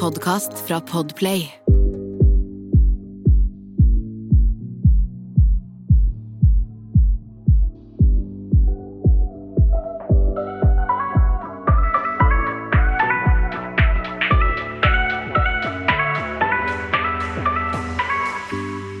podkast 0.00 0.52
fra 0.66 0.80
Podplay. 0.80 1.42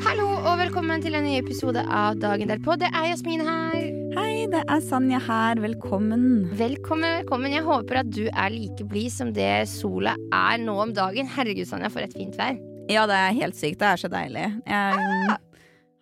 Hallo 0.02 0.26
og 0.42 0.58
velkommen 0.58 1.02
til 1.02 1.14
en 1.14 1.22
ny 1.22 1.38
episode 1.38 1.86
av 1.86 2.18
Dagen 2.18 2.50
derpå. 2.50 2.74
Det 2.74 2.90
er 2.90 3.12
Jasmin 3.12 3.46
her. 3.46 3.87
Hei, 4.16 4.46
det 4.48 4.62
er 4.72 4.80
Sanja 4.80 5.18
her. 5.20 5.58
Velkommen. 5.60 6.22
Velkommen, 6.56 7.18
velkommen. 7.20 7.52
Jeg 7.52 7.64
håper 7.66 8.00
at 8.00 8.08
du 8.14 8.22
er 8.30 8.52
like 8.54 8.86
blid 8.88 9.12
som 9.12 9.32
det 9.36 9.66
sola 9.68 10.14
er 10.32 10.60
nå 10.62 10.76
om 10.80 10.94
dagen. 10.96 11.28
Herregud, 11.28 11.68
Sanja, 11.68 11.90
for 11.92 12.04
et 12.04 12.14
fint 12.16 12.38
vær. 12.38 12.56
Ja, 12.88 13.04
det 13.10 13.18
er 13.18 13.36
helt 13.36 13.58
sykt. 13.58 13.80
Det 13.82 13.88
er 13.90 14.00
så 14.00 14.08
deilig. 14.12 14.46
Jeg, 14.64 15.36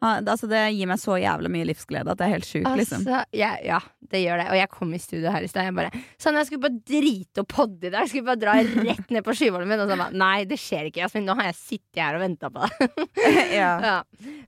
altså, 0.04 0.48
det 0.50 0.62
gir 0.76 0.88
meg 0.90 1.00
så 1.00 1.16
jævlig 1.20 1.50
mye 1.52 1.66
livsglede 1.68 2.12
at 2.12 2.20
det 2.20 2.26
er 2.26 2.32
helt 2.34 2.48
sjukt, 2.48 2.68
liksom. 2.78 3.04
Altså, 3.04 3.20
ja, 3.36 3.52
ja, 3.64 3.80
det 4.12 4.22
gjør 4.22 4.42
det. 4.42 4.46
Og 4.52 4.58
jeg 4.60 4.70
kom 4.74 4.94
i 4.96 5.00
studio 5.02 5.32
her 5.34 5.46
i 5.46 5.50
stad. 5.50 5.68
Jeg 5.68 5.76
bare 5.76 6.02
Sanja, 6.22 6.42
jeg 6.42 6.50
skulle 6.50 6.64
bare 6.66 6.80
drite 6.92 7.44
og 7.44 7.48
podde 7.52 7.88
i 7.88 7.92
dag. 7.92 7.98
Jeg 8.04 8.12
skulle 8.12 8.28
bare 8.30 8.42
dra 8.42 8.56
rett 8.90 9.14
ned 9.14 9.26
på 9.26 9.36
skyvollen 9.36 9.70
min. 9.70 9.84
Og 9.84 9.92
så 9.92 9.98
bare 10.00 10.20
Nei, 10.24 10.36
det 10.48 10.60
skjer 10.62 10.90
ikke, 10.90 11.04
Jasmin. 11.04 11.28
Nå 11.28 11.38
har 11.40 11.50
jeg 11.50 11.60
sittet 11.60 12.02
her 12.02 12.18
og 12.18 12.24
venta 12.26 12.52
på 12.52 12.66
deg. 12.66 13.06
ja. 13.60 13.72
Ja. 13.86 13.96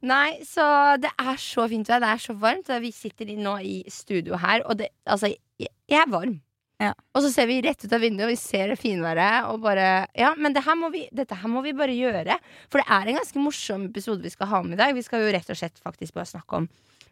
Nei, 0.09 0.29
så 0.49 0.67
det 1.03 1.13
er 1.17 1.41
så 1.43 1.69
fint 1.71 1.91
vær. 1.91 2.05
Det 2.05 2.13
er 2.15 2.27
så 2.29 2.37
varmt. 2.39 2.75
Vi 2.85 2.93
sitter 2.95 3.33
nå 3.39 3.57
i 3.65 3.81
studio 3.93 4.39
her, 4.41 4.65
og 4.67 4.81
det 4.83 4.93
Altså, 5.09 5.31
jeg 5.59 5.73
er 5.89 6.11
varm. 6.13 6.39
Ja. 6.79 6.93
Og 7.17 7.25
så 7.25 7.31
ser 7.35 7.49
vi 7.51 7.59
rett 7.65 7.83
ut 7.83 7.93
av 7.93 8.03
vinduet, 8.05 8.29
og 8.29 8.33
vi 8.33 8.39
ser 8.39 8.71
det 8.71 8.79
finværet, 8.79 9.49
og 9.51 9.63
bare 9.65 10.07
Ja, 10.15 10.35
men 10.39 10.55
det 10.55 10.63
her 10.67 10.77
må 10.79 10.93
vi, 10.95 11.09
dette 11.13 11.35
her 11.35 11.51
må 11.51 11.63
vi 11.65 11.75
bare 11.75 11.95
gjøre. 11.97 12.39
For 12.71 12.79
det 12.79 12.87
er 12.87 13.11
en 13.11 13.19
ganske 13.19 13.43
morsom 13.43 13.89
episode 13.91 14.23
vi 14.23 14.31
skal 14.31 14.51
ha 14.53 14.63
med 14.63 14.79
i 14.79 14.83
dag. 14.83 14.95
Vi 14.95 15.03
skal 15.03 15.25
jo 15.25 15.33
rett 15.35 15.51
og 15.51 15.59
slett 15.59 15.81
faktisk 15.83 16.15
bare 16.15 16.31
snakke 16.31 16.63
om 16.63 16.69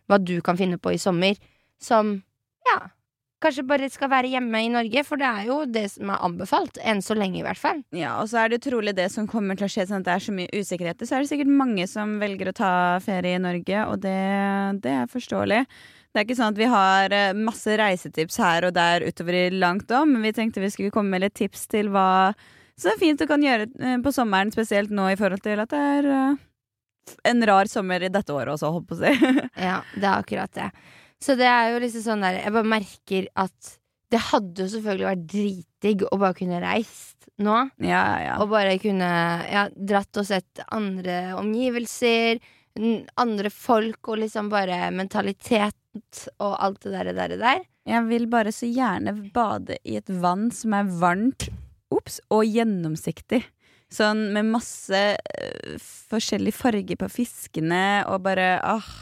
hva 0.06 0.20
du 0.22 0.36
kan 0.46 0.58
finne 0.58 0.78
på 0.78 0.94
i 0.94 1.02
sommer 1.02 1.34
som 1.82 2.20
Ja, 2.66 2.78
kanskje 3.42 3.66
bare 3.66 3.88
skal 3.90 4.10
være 4.10 4.30
hjemme 4.32 4.62
i 4.64 4.70
Norge, 4.70 5.02
for 5.06 5.18
det 5.20 5.26
er 5.26 5.50
jo 5.50 5.58
det 5.66 5.84
som 5.92 6.10
er 6.14 6.22
anbefalt. 6.24 6.78
Enn 6.82 7.02
så 7.02 7.14
lenge, 7.18 7.40
i 7.40 7.44
hvert 7.46 7.60
fall. 7.60 7.82
ja, 7.94 8.16
og 8.22 8.30
så 8.30 8.44
er 8.44 8.54
det 8.54 8.62
trolig 8.64 8.94
det 8.96 9.10
som 9.12 9.26
kommer 9.26 9.58
til 9.58 9.66
å 9.66 9.70
skje, 9.70 9.88
sånn 9.90 10.02
at 10.02 10.08
det 10.08 10.14
er 10.14 10.24
så 10.24 10.34
mye 10.34 10.54
usikkerheter. 10.54 11.06
Så 11.06 11.18
er 11.18 11.26
det 11.26 11.30
sikkert 11.34 11.50
mange 11.52 11.86
som 11.90 12.16
velger 12.22 12.50
å 12.50 12.56
ta 12.56 12.72
ferie 13.04 13.36
i 13.36 13.42
Norge, 13.42 13.84
og 13.90 14.00
det, 14.06 14.16
det 14.86 14.94
er 15.02 15.10
forståelig. 15.10 15.64
Det 16.16 16.22
er 16.22 16.24
ikke 16.30 16.38
sånn 16.38 16.54
at 16.54 16.60
vi 16.62 16.66
har 16.72 17.12
eh, 17.12 17.36
masse 17.36 17.74
reisetips 17.76 18.38
her 18.40 18.64
og 18.64 18.70
der 18.72 19.04
utover 19.04 19.36
i 19.36 19.48
langt 19.52 19.90
om, 19.92 20.14
men 20.14 20.22
vi 20.24 20.30
tenkte 20.32 20.62
vi 20.62 20.70
skulle 20.72 20.94
komme 20.94 21.12
med 21.12 21.26
litt 21.26 21.34
tips 21.36 21.66
til 21.68 21.90
hva 21.92 22.32
som 22.80 22.88
er 22.88 23.00
fint 23.02 23.20
du 23.20 23.26
kan 23.28 23.44
gjøre 23.44 23.66
eh, 23.84 23.98
på 24.00 24.12
sommeren, 24.16 24.48
spesielt 24.54 24.94
nå 24.96 25.10
i 25.12 25.18
forhold 25.20 25.44
til 25.44 25.60
at 25.60 25.74
det 25.74 25.82
er 25.98 26.08
eh, 26.14 26.40
en 27.28 27.46
rar 27.52 27.68
sommer 27.68 28.08
i 28.08 28.12
dette 28.12 28.32
året 28.32 28.54
også, 28.54 28.72
holdt 28.78 28.88
på 28.88 28.96
å 28.96 29.02
si. 29.02 29.12
Ja, 29.68 29.82
det 29.92 30.08
er 30.08 30.14
akkurat 30.14 30.56
det. 30.56 30.70
Så 31.20 31.36
det 31.36 31.52
er 31.52 31.74
jo 31.74 31.84
liksom 31.84 32.04
sånn 32.04 32.24
der 32.24 32.40
Jeg 32.40 32.52
bare 32.56 32.72
merker 32.72 33.28
at 33.44 33.76
det 34.12 34.24
hadde 34.30 34.64
jo 34.64 34.72
selvfølgelig 34.72 35.10
vært 35.10 35.30
dritdigg 35.36 36.08
å 36.08 36.16
bare 36.22 36.40
kunne 36.40 36.64
reist 36.64 37.28
nå. 37.36 37.56
ja, 37.84 37.88
ja, 37.92 38.18
ja. 38.24 38.34
Og 38.40 38.48
bare 38.56 38.76
kunne 38.80 39.08
ja, 39.52 39.68
dratt 39.76 40.16
og 40.16 40.32
sett 40.32 40.64
andre 40.72 41.34
omgivelser, 41.36 42.40
andre 43.20 43.50
folk 43.52 44.12
og 44.12 44.22
liksom 44.22 44.48
bare 44.52 44.86
mentalitet 44.94 45.76
og 46.38 46.56
alt 46.62 46.82
det 46.84 46.94
der, 46.94 47.12
der, 47.16 47.36
der. 47.40 47.64
Jeg 47.86 48.08
vil 48.08 48.26
bare 48.30 48.52
så 48.54 48.66
gjerne 48.66 49.14
bade 49.34 49.78
i 49.86 49.98
et 50.00 50.10
vann 50.10 50.50
som 50.54 50.74
er 50.74 50.90
varmt 51.00 51.48
Ops, 51.94 52.18
og 52.34 52.42
gjennomsiktig. 52.50 53.44
Sånn 53.94 54.24
med 54.34 54.48
masse 54.50 55.00
uh, 55.14 55.76
forskjellig 56.10 56.50
farge 56.56 56.96
på 56.98 57.08
fiskene 57.12 58.02
og 58.10 58.24
bare 58.24 58.56
ah. 58.58 58.88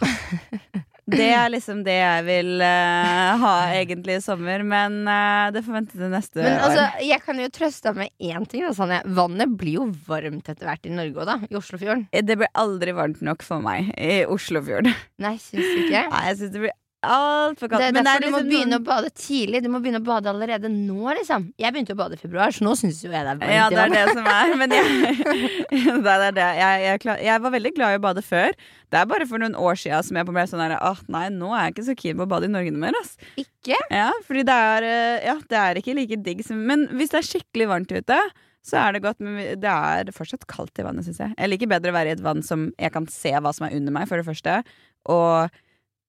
Det 1.05 1.27
er 1.37 1.51
liksom 1.53 1.83
det 1.85 1.99
jeg 1.99 2.25
vil 2.25 2.63
uh, 2.65 3.41
ha 3.41 3.55
egentlig 3.77 4.15
i 4.17 4.23
sommer, 4.25 4.63
men 4.65 5.03
uh, 5.05 5.51
det 5.53 5.61
får 5.67 5.77
vente 5.77 5.99
til 5.99 6.13
neste 6.13 6.41
Men 6.41 6.55
år. 6.55 6.63
altså, 6.69 6.85
jeg 7.05 7.21
kan 7.27 7.43
jo 7.43 7.49
trøste 7.53 7.91
deg 7.91 7.99
med 8.01 8.31
én 8.33 8.47
ting. 8.49 8.65
Da, 8.65 8.73
Sanne. 8.77 9.03
Vannet 9.17 9.53
blir 9.53 9.83
jo 9.83 9.89
varmt 10.07 10.49
etter 10.49 10.69
hvert 10.69 10.89
i 10.89 10.95
Norge 10.95 11.21
òg, 11.21 11.29
da. 11.29 11.37
I 11.45 11.59
Oslofjorden. 11.61 12.07
Det 12.09 12.39
blir 12.41 12.49
aldri 12.57 12.97
varmt 12.97 13.21
nok 13.25 13.45
for 13.45 13.65
meg 13.65 13.93
i 14.01 14.23
Oslofjorden. 14.25 14.97
Nei, 15.21 15.37
syns 15.45 15.69
du 15.69 15.85
ikke? 15.85 16.07
Nei, 16.09 16.25
jeg 16.31 16.41
syns 16.41 16.57
det 16.57 16.65
blir 16.65 16.77
altfor 17.09 17.71
kaldt. 17.71 17.81
Det 17.83 17.89
er 17.89 18.07
derfor 18.09 18.25
du 18.25 18.31
må 18.31 18.39
liksom 18.39 18.51
begynne 18.51 18.73
noen- 18.73 18.81
å 18.81 18.87
bade 18.89 19.11
tidlig. 19.19 19.63
Du 19.65 19.69
må 19.73 19.81
begynne 19.85 20.01
å 20.01 20.07
bade 20.07 20.31
allerede 20.33 20.71
nå, 20.73 21.15
liksom. 21.19 21.49
Jeg 21.61 21.75
begynte 21.75 21.95
å 21.97 22.01
bade 22.01 22.17
i 22.17 22.21
februar, 22.21 22.55
så 22.55 22.65
nå 22.67 22.75
syns 22.79 23.03
jo 23.05 23.11
jeg 23.11 23.25
det 23.25 23.35
er 23.35 23.41
varmt 23.43 23.55
Ja, 23.55 23.69
det 23.71 23.83
er 23.85 23.95
det 23.95 24.15
som 24.15 24.27
er. 24.27 24.55
Men 24.61 24.71
jeg, 24.71 24.85
det 26.07 26.15
er 26.15 26.33
det. 26.39 26.49
Jeg, 26.61 26.87
jeg, 26.87 27.19
jeg 27.29 27.45
var 27.47 27.55
veldig 27.57 27.75
glad 27.77 27.93
i 27.97 27.99
å 28.01 28.05
bade 28.07 28.25
før. 28.25 28.57
Det 28.95 29.01
er 29.01 29.11
bare 29.11 29.27
for 29.27 29.43
noen 29.43 29.57
år 29.59 29.77
siden 29.81 30.07
som 30.07 30.17
jeg 30.21 30.27
ble 30.29 30.47
sånn 30.47 30.63
her 30.63 30.77
Åh, 30.79 30.99
nei, 31.11 31.27
nå 31.35 31.51
er 31.53 31.67
jeg 31.69 31.75
ikke 31.75 31.87
så 31.89 31.97
keen 31.99 32.19
på 32.21 32.27
å 32.29 32.31
bade 32.31 32.47
i 32.47 32.53
Norge 32.53 32.71
noe 32.75 32.85
mer, 32.87 32.99
ass. 33.01 33.17
Ikke? 33.41 33.79
Ja, 33.91 34.11
fordi 34.27 34.45
det 34.47 34.55
er 34.71 34.87
eh, 34.89 35.27
Ja, 35.27 35.37
det 35.51 35.61
er 35.61 35.81
ikke 35.81 35.97
like 35.99 36.19
digg 36.23 36.45
som 36.47 36.61
Men 36.69 36.87
hvis 36.95 37.11
det 37.11 37.21
er 37.23 37.27
skikkelig 37.27 37.71
varmt 37.73 37.95
ute, 37.95 38.19
så 38.65 38.79
er 38.81 38.95
det 38.97 39.03
godt. 39.05 39.21
Men 39.25 39.61
det 39.61 39.71
er 39.71 40.13
fortsatt 40.17 40.47
kaldt 40.51 40.79
i 40.81 40.87
vannet, 40.87 41.05
syns 41.07 41.21
jeg. 41.21 41.35
Jeg 41.37 41.51
liker 41.53 41.71
bedre 41.75 41.93
å 41.93 41.97
være 41.99 42.13
i 42.13 42.17
et 42.17 42.23
vann 42.25 42.41
som 42.47 42.71
jeg 42.81 42.95
kan 42.95 43.09
se 43.13 43.35
hva 43.35 43.53
som 43.57 43.67
er 43.69 43.75
under 43.77 43.93
meg, 43.99 44.09
for 44.09 44.21
det 44.21 44.25
første. 44.29 44.61
Og 45.13 45.59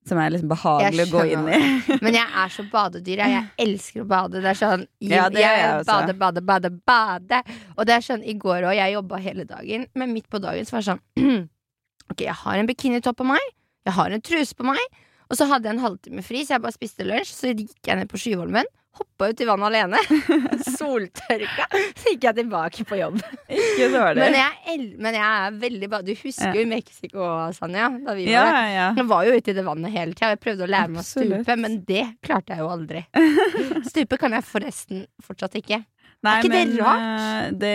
som 0.05 0.19
er 0.21 0.33
liksom 0.33 0.51
behagelig 0.51 1.07
å 1.07 1.11
gå 1.15 1.23
inn 1.33 1.47
i. 1.49 1.59
Men 2.05 2.17
jeg 2.19 2.27
er 2.43 2.51
så 2.53 2.65
badedyr. 2.69 3.23
Jeg, 3.23 3.33
jeg 3.33 3.65
elsker 3.65 4.03
å 4.03 4.07
bade. 4.09 4.41
Det 4.43 4.51
er 4.51 4.59
sånn 4.59 4.85
Ja, 5.01 5.25
det 5.33 5.41
gjør 5.41 5.57
jeg 5.57 5.71
også. 5.79 5.87
Bade, 5.89 6.15
bade, 6.21 6.43
bade, 6.45 6.71
bade. 6.85 7.41
Og 7.75 7.89
det 7.89 7.95
er 7.97 8.05
sånn 8.05 8.25
i 8.25 8.35
går 8.37 8.67
òg. 8.69 8.75
Jeg 8.77 8.93
jobba 8.93 9.21
hele 9.23 9.47
dagen, 9.49 9.87
men 9.97 10.13
midt 10.13 10.29
på 10.29 10.41
dagen 10.43 10.67
så 10.67 10.77
var 10.77 10.85
det 10.85 10.91
sånn 10.93 11.49
Ok, 12.13 12.21
jeg 12.21 12.37
har 12.37 12.61
en 12.61 12.69
bikinitopp 12.69 13.17
på 13.17 13.25
meg. 13.25 13.51
Jeg 13.85 13.97
har 13.97 14.13
en 14.13 14.21
truse 14.21 14.53
på 14.57 14.67
meg. 14.67 15.01
Og 15.25 15.39
så 15.39 15.47
hadde 15.49 15.65
jeg 15.65 15.77
en 15.79 15.81
halvtime 15.81 16.21
fri, 16.25 16.43
så 16.45 16.55
jeg 16.55 16.65
bare 16.65 16.75
spiste 16.75 17.05
lunsj. 17.07 17.31
Så 17.33 17.53
gikk 17.55 17.89
jeg 17.89 17.97
ned 17.97 18.11
på 18.11 18.21
Skyvolmen, 18.21 18.69
hoppa 18.99 19.29
ut 19.31 19.41
i 19.41 19.47
vannet 19.47 19.67
alene. 19.69 19.99
Soltørka. 20.77 21.65
Så 21.99 22.13
gikk 22.13 22.27
jeg 22.29 22.37
tilbake 22.39 22.85
på 22.89 22.99
jobb. 22.99 23.17
Ikke 23.51 23.89
dårlig. 23.93 24.21
Men 24.23 24.37
jeg, 24.39 24.77
men 25.05 25.17
jeg 25.17 25.25
er 25.47 25.57
veldig 25.65 25.89
bad. 25.93 26.05
Du 26.07 26.13
husker 26.19 26.55
jo 26.57 26.63
i 26.65 26.69
Mexico, 26.69 27.29
Sanja? 27.57 27.89
Da 28.05 28.15
vi 28.17 28.27
var 28.29 28.33
ja, 28.33 28.45
der. 28.51 28.69
ja. 28.75 28.87
Jeg 29.01 29.07
var 29.11 29.25
jo 29.29 29.35
ute 29.39 29.51
i 29.53 29.57
det 29.59 29.65
vannet 29.67 29.95
hele 29.95 30.13
tida. 30.15 30.31
Jeg 30.35 30.43
prøvde 30.45 30.67
å 30.67 30.71
lære 30.71 30.93
meg 30.93 31.03
å 31.03 31.07
stupe, 31.07 31.57
men 31.65 31.79
det 31.87 32.05
klarte 32.25 32.55
jeg 32.55 32.63
jo 32.65 32.71
aldri. 32.75 33.03
Stupe 33.91 34.17
kan 34.21 34.35
jeg 34.37 34.47
forresten 34.47 35.05
fortsatt 35.23 35.59
ikke. 35.61 35.81
Nei, 36.25 36.39
ikke 36.41 36.49
det 36.55 36.79
rart? 36.79 37.01
eh, 37.05 37.49
Det, 37.61 37.71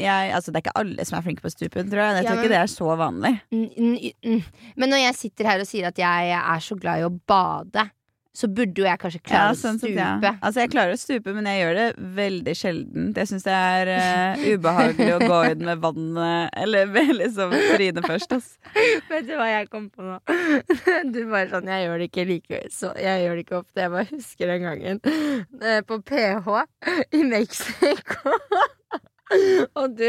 jeg, 0.00 0.28
altså, 0.32 0.52
det 0.54 0.60
er 0.60 0.64
ikke 0.64 0.78
alle 0.80 1.04
som 1.04 1.16
er 1.18 1.24
flinke 1.26 1.42
på 1.44 1.50
stupen, 1.52 1.90
tror 1.90 2.00
jeg. 2.00 2.14
Jeg 2.14 2.24
Ja, 2.24 2.28
tror 2.30 2.38
men- 2.38 2.44
ikke 2.46 2.52
det 2.54 2.60
er 2.62 2.70
så 2.72 2.94
vanlig. 2.96 3.32
Men 4.78 4.88
når 4.94 5.02
jeg 5.02 5.18
sitter 5.18 5.50
her 5.50 5.60
og 5.64 5.68
sier 5.68 5.88
at 5.90 5.98
jeg 6.00 6.30
er 6.38 6.62
så 6.64 6.78
glad 6.80 7.02
i 7.02 7.06
å 7.08 7.12
bade, 7.28 7.84
så 8.32 8.48
burde 8.48 8.80
jo 8.80 8.86
jeg 8.86 8.96
kanskje 9.02 9.18
klare 9.28 9.52
å 9.52 9.56
sånn 9.60 9.76
å 9.76 9.80
stupe. 9.82 9.92
ja. 10.24 10.30
Altså, 10.40 10.62
jeg 10.62 10.70
klarer 10.72 10.94
å 10.96 11.00
stupe, 11.00 11.34
men 11.36 11.44
jeg 11.50 11.58
gjør 11.60 11.74
det 11.76 11.86
veldig 12.16 12.54
sjeldent. 12.56 13.18
Jeg 13.20 13.28
syns 13.28 13.44
det 13.44 13.56
er 13.56 13.90
uh, 13.92 14.44
ubehagelig 14.54 15.10
å 15.18 15.18
gå 15.20 15.40
inn 15.50 15.64
med 15.68 15.82
vannet 15.82 16.56
Eller 16.62 16.88
med 16.94 17.12
liksom 17.18 17.52
trynet 17.74 18.08
først. 18.08 18.32
ass. 18.38 18.48
Vet 19.10 19.28
du 19.28 19.34
hva 19.36 19.50
jeg 19.50 19.68
kom 19.72 19.90
på 19.92 20.06
nå? 20.06 20.16
Du 21.12 21.20
bare 21.28 21.50
sånn 21.52 21.68
Jeg 21.68 21.84
gjør 21.86 22.00
det 22.00 22.08
ikke 22.08 22.24
like 22.30 22.60
så 22.72 22.92
Jeg 22.96 23.26
gjør 23.26 23.36
det 23.36 23.44
ikke 23.44 23.58
ofte. 23.60 23.84
Jeg 23.84 23.92
bare 23.98 24.08
husker 24.14 24.52
den 24.54 24.64
gangen 24.66 25.02
eh, 25.60 25.80
på 25.84 26.00
PH 26.08 26.48
i 27.12 27.22
Mexico. 27.28 28.36
Og 29.80 29.94
du 29.96 30.08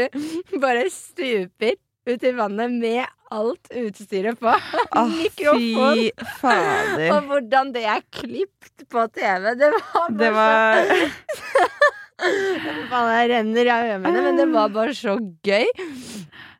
bare 0.60 0.88
stuper 0.92 1.76
ut 2.08 2.24
i 2.28 2.32
vannet 2.36 2.72
med 2.80 3.04
alt 3.34 3.70
utstyret 3.82 4.38
på. 4.40 4.52
Ah, 4.94 5.08
Mikrofon. 5.10 5.98
fy 5.98 6.10
fader. 6.40 7.06
Og 7.16 7.28
hvordan 7.32 7.72
det 7.74 7.82
er 7.90 8.02
klipt 8.14 8.84
på 8.92 9.06
TV. 9.14 9.50
Det 9.58 9.70
var 9.74 9.90
bare 9.90 10.18
Det 10.22 10.32
var 10.38 10.84
så 10.94 11.68
Faen, 12.90 13.08
jeg 13.10 13.30
renner 13.32 13.68
av 13.74 13.88
øynene, 13.90 14.20
men 14.24 14.36
det 14.38 14.44
var 14.52 14.70
bare 14.72 14.94
så 14.96 15.16
gøy. 15.44 15.66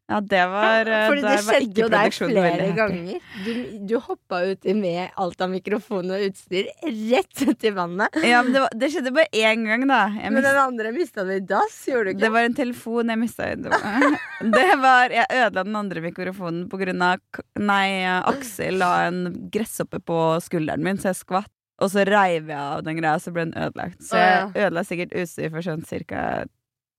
Ja, 0.05 0.19
det 0.21 0.41
var 0.53 0.87
eh, 0.87 1.07
Fordi 1.09 1.23
det 1.23 1.29
der 1.31 1.45
var 1.47 1.55
skjedde 1.57 1.81
jo 1.81 1.87
der 1.89 2.11
flere 2.13 2.67
ganger. 2.77 3.29
Du, 3.45 3.53
du 3.89 3.95
hoppa 4.05 4.41
uti 4.51 4.75
med 4.77 5.15
alt 5.17 5.41
av 5.41 5.49
mikrofon 5.49 6.13
og 6.13 6.25
utstyr 6.27 6.69
rett 6.85 7.45
uti 7.49 7.73
vannet. 7.73 8.19
Ja, 8.21 8.43
men 8.45 8.53
det, 8.53 8.61
var, 8.67 8.77
det 8.83 8.91
skjedde 8.93 9.15
bare 9.17 9.33
én 9.33 9.65
gang, 9.65 9.87
da. 9.89 10.03
Jeg 10.19 10.35
Men 10.35 10.45
den 10.45 10.61
andre 10.61 10.93
mista 10.93 11.25
du 11.25 11.33
i 11.33 11.41
dass, 11.41 11.79
gjorde 11.89 12.13
du 12.13 12.21
Det 12.21 12.33
var 12.35 12.45
en 12.45 12.57
telefon 12.59 13.15
jeg 13.15 13.23
mista. 13.23 13.49
Det 13.55 14.69
var, 14.77 15.09
det 15.09 15.17
Jeg 15.23 15.27
ødela 15.31 15.65
den 15.65 15.77
andre 15.79 16.03
mikrofonen 16.05 16.67
på 16.69 16.79
grunn 16.81 17.03
av 17.05 17.41
Nei, 17.61 18.05
Aksel 18.05 18.77
la 18.83 18.91
en 19.09 19.49
gresshoppe 19.53 20.03
på 20.05 20.19
skulderen 20.45 20.85
min, 20.85 21.01
så 21.01 21.15
jeg 21.15 21.23
skvatt. 21.23 21.53
Og 21.83 21.91
så 21.91 22.05
reiv 22.07 22.53
jeg 22.53 22.61
av 22.61 22.85
den 22.87 23.01
greia, 23.01 23.17
så 23.19 23.33
ble 23.35 23.49
den 23.49 23.57
ødelagt. 23.57 24.03
Så 24.05 24.21
jeg 24.21 24.53
ødela 24.53 24.85
sikkert 24.87 25.17
utstyr 25.25 25.51
for 25.55 25.65
sånn 25.65 25.83
ca. 26.05 26.45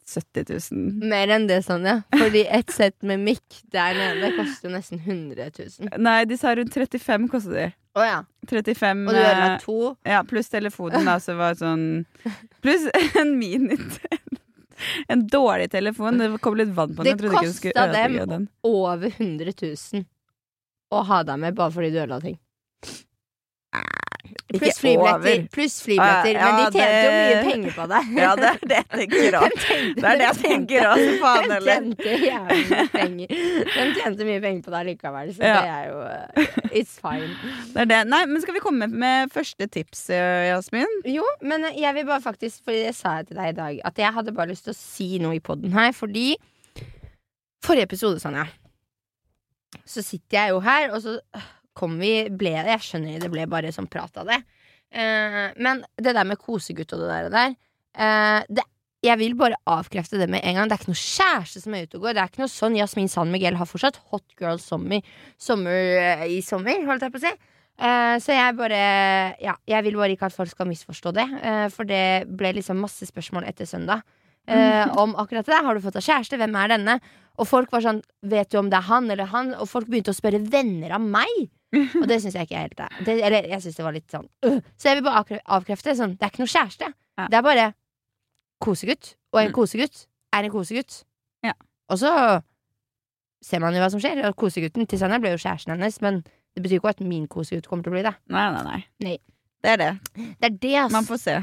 70 0.05 0.45
000. 0.71 1.09
Mer 1.09 1.31
enn 1.33 1.47
det, 1.49 1.61
Sonja. 1.65 1.99
Fordi 2.13 2.43
et 2.53 2.69
sett 2.73 2.95
med 3.07 3.23
mikk 3.25 3.61
der 3.73 3.97
nede 3.97 4.31
koster 4.37 4.69
jo 4.69 4.75
nesten 4.75 5.01
100 5.01 5.49
000. 5.57 5.95
Nei, 6.05 6.19
de 6.29 6.37
sa 6.37 6.53
rundt 6.57 6.75
35 6.75 7.27
kostet 7.31 7.57
de. 7.57 7.65
Oh, 7.95 8.03
ja. 8.05 8.21
35 8.49 9.05
Og 9.07 9.13
du 9.15 9.19
ødela 9.19 9.49
eh, 9.53 9.59
to. 9.63 9.79
Ja, 10.05 10.21
pluss 10.27 10.51
telefonen, 10.51 11.07
da, 11.07 11.15
så 11.23 11.37
var 11.39 11.55
sånn 11.57 12.03
Pluss 12.63 12.89
en 13.15 13.37
mini 13.39 13.77
En 15.07 15.23
dårlig 15.31 15.69
telefon. 15.71 16.19
Det 16.19 16.27
kom 16.43 16.57
litt 16.59 16.73
vann 16.75 16.93
på 16.97 17.05
den. 17.05 17.17
Det 17.17 17.31
kostet 17.31 17.95
dem 17.95 18.17
den. 18.29 18.49
Over 18.67 19.07
100 19.15 19.55
000 19.61 20.03
å 20.95 21.01
ha 21.07 21.21
deg 21.27 21.39
med 21.41 21.55
bare 21.57 21.73
fordi 21.73 21.93
du 21.93 22.01
ødela 22.03 22.19
ting. 22.21 22.37
Pluss 24.55 24.77
flybilletter. 24.79 25.45
Pluss 25.51 25.75
flybilletter. 25.83 26.37
Ja, 26.37 26.49
men 26.55 26.59
de 26.71 26.79
tjente 26.79 27.01
jo 27.05 27.11
mye 27.15 27.39
penger 27.45 27.73
på 27.75 27.85
det. 27.91 28.01
Ja, 28.19 28.31
det 28.39 28.49
er 28.51 28.59
det 28.71 28.77
jeg 28.77 28.87
tenker 28.95 29.37
òg. 29.41 29.55
Det 29.97 30.05
er 30.11 30.19
det 30.21 30.27
jeg 30.27 30.37
tenker 30.41 30.87
òg. 30.91 31.03
Faen 31.23 31.47
De 31.51 31.59
tjente 31.65 32.17
jævlig 32.25 32.59
mye 32.69 32.85
penger. 32.93 33.35
De 33.75 33.85
tjente 33.99 34.27
mye 34.29 34.41
penger 34.45 34.65
på 34.67 34.73
det 34.75 34.83
likevel, 34.91 35.31
så 35.35 35.45
Ja. 35.49 35.55
det 35.61 35.73
er 35.75 35.85
jo 35.89 35.99
uh, 36.05 36.69
It's 36.81 36.95
fine. 37.01 37.29
Det 37.75 37.87
det. 37.91 38.01
Nei, 38.11 38.21
men 38.31 38.41
skal 38.45 38.57
vi 38.57 38.63
komme 38.63 38.87
med 38.91 39.31
første 39.33 39.67
tips, 39.71 40.05
eh, 40.15 40.49
Jasmin? 40.51 40.99
Jo, 41.09 41.25
men 41.41 41.65
jeg 41.75 41.93
vil 41.97 42.05
bare 42.09 42.21
faktisk 42.23 42.63
Fordi 42.65 42.83
det 42.87 42.95
sa 42.97 43.17
jeg 43.19 43.27
til 43.31 43.37
deg 43.41 43.53
i 43.53 43.57
dag, 43.57 43.79
at 43.91 43.97
jeg 44.05 44.13
hadde 44.19 44.33
bare 44.35 44.51
lyst 44.53 44.67
til 44.69 44.75
å 44.75 44.77
si 44.77 45.09
noe 45.23 45.35
i 45.37 45.41
poden 45.43 45.73
her, 45.75 45.91
fordi 45.95 46.35
Forrige 47.65 47.87
episode, 47.87 48.19
Sanja, 48.21 48.43
så 49.89 50.03
sitter 50.05 50.37
jeg 50.37 50.51
jo 50.53 50.59
her, 50.61 50.91
og 50.93 51.01
så 51.01 51.15
kom 51.77 51.97
vi 52.01 52.13
ble 52.31 52.53
Jeg 52.55 52.83
skjønner 52.83 53.19
det 53.21 53.31
ble 53.33 53.45
bare 53.51 53.73
sånn 53.75 53.89
prat 53.91 54.15
av 54.21 54.31
det. 54.31 54.39
Eh, 54.95 55.43
men 55.61 55.83
det 55.99 56.15
der 56.15 56.27
med 56.27 56.39
kosegutt 56.41 56.93
og 56.95 57.03
det 57.03 57.09
der, 57.11 57.27
og 57.27 57.33
der 57.35 57.55
eh, 57.99 58.45
det, 58.47 58.63
Jeg 59.05 59.19
vil 59.19 59.35
bare 59.37 59.59
avkrefte 59.69 60.17
det 60.17 60.29
med 60.31 60.41
en 60.43 60.55
gang. 60.57 60.69
Det 60.69 60.77
er 60.77 60.83
ikke 60.83 60.93
noe 60.93 61.01
kjæreste 61.01 61.61
som 61.61 61.75
er 61.75 61.85
ute 61.85 61.99
og 61.99 62.07
går. 62.07 62.15
Det 62.15 62.23
er 62.23 62.31
ikke 62.31 62.45
noe 62.45 62.53
sånn 62.53 62.77
Jasmin 62.79 63.11
San 63.11 63.33
Miguel 63.33 63.59
har 63.59 63.69
fortsatt 63.69 63.99
hot 64.11 64.25
girl 64.39 64.61
sommer, 64.61 65.03
sommer 65.37 65.75
eh, 65.99 66.25
i 66.37 66.39
sommer, 66.45 66.81
holdt 66.87 67.05
jeg 67.05 67.13
på 67.13 67.21
å 67.21 67.25
si. 67.27 67.33
Eh, 67.75 68.15
så 68.23 68.31
jeg 68.31 68.55
bare 68.55 68.83
Ja, 69.43 69.57
jeg 69.67 69.83
vil 69.83 69.97
bare 69.99 70.15
ikke 70.15 70.29
at 70.29 70.35
folk 70.37 70.49
skal 70.49 70.69
misforstå 70.71 71.11
det. 71.13 71.27
eh, 71.43 71.67
for 71.69 71.83
det 71.83 72.27
ble 72.27 72.55
liksom 72.55 72.79
masse 72.79 73.05
spørsmål 73.05 73.49
etter 73.51 73.67
søndag. 73.69 74.05
Uh, 74.45 74.85
om 75.01 75.15
akkurat 75.17 75.45
det. 75.45 75.57
Har 75.65 75.73
du 75.73 75.81
fått 75.81 75.97
deg 75.97 76.05
kjæreste? 76.05 76.37
Hvem 76.37 76.55
er 76.61 76.69
denne? 76.75 76.99
Og 77.41 77.47
folk 77.49 77.71
var 77.73 77.81
sånn 77.81 78.01
Vet 78.21 78.51
du 78.53 78.59
om 78.59 78.69
det 78.69 78.77
er 78.77 78.89
han 78.89 79.09
eller 79.09 79.31
han? 79.31 79.53
Og 79.57 79.69
folk 79.69 79.89
begynte 79.89 80.13
å 80.13 80.17
spørre 80.17 80.37
venner 80.39 80.93
av 80.97 81.01
meg. 81.01 81.47
Og 82.01 82.05
det 82.07 82.21
syns 82.23 82.35
jeg 82.37 82.47
ikke 82.47 82.59
helt 82.61 82.79
er. 82.79 82.93
Det, 83.05 83.15
eller 83.25 83.47
jeg 83.51 83.61
syns 83.63 83.75
det 83.75 83.83
var 83.85 83.95
litt 83.95 84.11
sånn 84.11 84.27
øh. 84.47 84.59
Så 84.77 84.87
jeg 84.91 84.99
vil 84.99 85.03
bare 85.07 85.39
avkrefte. 85.57 85.95
Sånn, 85.97 86.13
det 86.17 86.23
er 86.27 86.31
ikke 86.33 86.43
noe 86.45 86.51
kjæreste. 86.53 86.91
Ja. 87.19 87.27
Det 87.31 87.37
er 87.39 87.45
bare 87.45 87.65
kosegutt. 88.63 89.15
Og 89.33 89.41
en 89.41 89.49
Mm. 89.51 89.55
kosegutt 89.57 90.05
er 90.33 90.43
en 90.43 90.51
kosegutt. 90.51 91.03
Ja. 91.43 91.53
Og 91.89 91.97
så 91.99 92.11
ser 93.43 93.59
man 93.59 93.73
jo 93.75 93.81
hva 93.83 93.89
som 93.91 93.99
skjer. 93.99 94.23
Og 94.29 94.35
kosegutten 94.39 94.87
til 94.87 94.99
Sanja 94.99 95.19
ble 95.19 95.33
jo 95.35 95.41
kjæresten 95.41 95.73
hennes, 95.75 95.99
men 96.01 96.21
det 96.55 96.63
betyr 96.63 96.79
ikke 96.79 96.89
at 96.95 97.01
min 97.01 97.27
kosegutt 97.27 97.67
kommer 97.67 97.83
til 97.83 97.91
å 97.91 97.97
bli 97.97 98.05
det. 98.07 98.15
Nei, 98.31 98.45
nei, 98.55 98.63
nei. 98.63 98.79
Nei. 99.03 99.17
Det 99.65 99.71
er 99.73 99.77
det. 99.81 99.91
Det 100.15 100.45
er 100.47 100.57
det, 100.61 100.73
altså. 100.85 100.93
Man 100.95 101.05
får 101.09 101.17
se. 101.19 101.35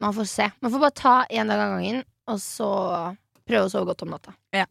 Man 0.00 0.14
får 0.14 0.26
se. 0.30 0.50
Man 0.62 0.72
får 0.72 0.80
bare 0.80 0.96
ta 0.98 1.14
en 1.30 1.48
dag 1.52 1.60
av 1.60 1.72
gangen, 1.76 2.04
og 2.28 2.38
så 2.42 2.68
prøve 3.48 3.64
å 3.66 3.70
sove 3.72 3.86
godt 3.88 4.02
om 4.06 4.10
natta. 4.12 4.34
Ja. 4.52 4.64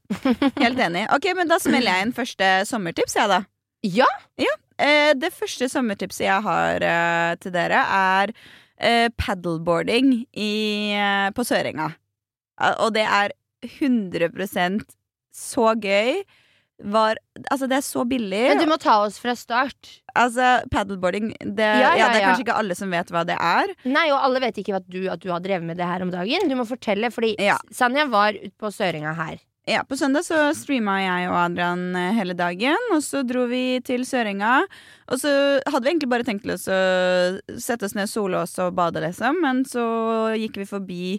Helt 0.57 0.79
enig. 0.79 1.07
Ok, 1.13 1.27
men 1.35 1.47
Da 1.49 1.57
smeller 1.59 1.91
jeg 1.97 2.07
inn 2.07 2.13
første 2.13 2.49
sommertips, 2.69 3.15
jeg, 3.17 3.27
da. 3.31 3.41
Ja! 3.83 4.07
Eh, 4.37 4.45
det 4.79 5.33
første 5.33 5.67
sommertipset 5.71 6.25
jeg 6.27 6.43
har 6.45 6.83
eh, 6.85 7.35
til 7.41 7.51
dere, 7.55 7.81
er 7.81 8.33
eh, 8.77 9.07
paddleboarding 9.17 10.11
i, 10.37 10.51
eh, 10.93 11.29
på 11.33 11.45
Sørenga. 11.47 11.91
Eh, 12.61 12.75
og 12.83 12.93
det 12.93 13.05
er 13.05 13.33
100% 13.65 14.83
så 15.33 15.71
gøy. 15.81 16.21
Var, 16.77 17.17
altså, 17.49 17.65
det 17.65 17.79
er 17.79 17.81
så 17.81 18.03
billig. 18.05 18.43
Men 18.51 18.59
du 18.61 18.67
må 18.69 18.75
ta 18.77 18.99
oss 19.01 19.15
fra 19.17 19.33
start. 19.33 19.95
Altså, 20.13 20.59
paddleboarding 20.69 21.31
det, 21.41 21.65
Ja, 21.65 21.95
ja, 21.95 21.95
ja, 21.97 22.09
det 22.13 22.19
er 22.21 22.25
kanskje 22.27 22.43
ikke 22.45 22.57
alle 22.59 22.77
som 22.77 22.93
vet 22.93 23.09
hva 23.13 23.23
det 23.25 23.33
er. 23.41 23.73
Nei, 23.89 24.05
og 24.13 24.21
alle 24.21 24.43
vet 24.45 24.59
ikke 24.61 24.77
at 24.77 24.85
du, 24.85 24.99
at 25.09 25.23
du 25.23 25.31
har 25.33 25.41
drevet 25.41 25.65
med 25.65 25.79
det 25.81 25.87
her 25.89 26.05
om 26.05 26.13
dagen. 26.13 26.45
Du 26.49 26.53
må 26.59 26.67
fortelle, 26.69 27.09
fordi 27.13 27.33
Ja. 27.41 27.57
Sanja 27.73 28.05
var 28.13 28.37
ute 28.37 28.53
på 28.61 28.69
Sørenga 28.69 29.15
her. 29.17 29.41
Ja, 29.67 29.81
På 29.83 29.97
søndag 29.99 30.23
så 30.23 30.37
streama 30.55 30.93
jeg 31.01 31.25
og 31.27 31.35
Adrian 31.41 31.81
eh, 31.99 32.13
hele 32.15 32.31
dagen, 32.39 32.85
og 32.95 33.01
så 33.03 33.19
dro 33.27 33.41
vi 33.51 33.81
til 33.83 34.05
Sørenga. 34.07 34.61
Og 35.11 35.19
så 35.19 35.31
hadde 35.67 35.81
vi 35.83 35.91
egentlig 35.91 36.07
bare 36.13 36.23
tenkt 36.23 36.45
til 36.45 36.53
å 36.55 36.59
sette 37.59 37.83
oss 37.83 37.97
ned, 37.97 38.07
sole 38.07 38.39
oss 38.45 38.55
og 38.63 38.77
bade, 38.79 39.03
liksom. 39.03 39.41
Men 39.43 39.65
så 39.67 39.83
gikk 40.39 40.61
vi 40.61 40.69
forbi 40.69 41.09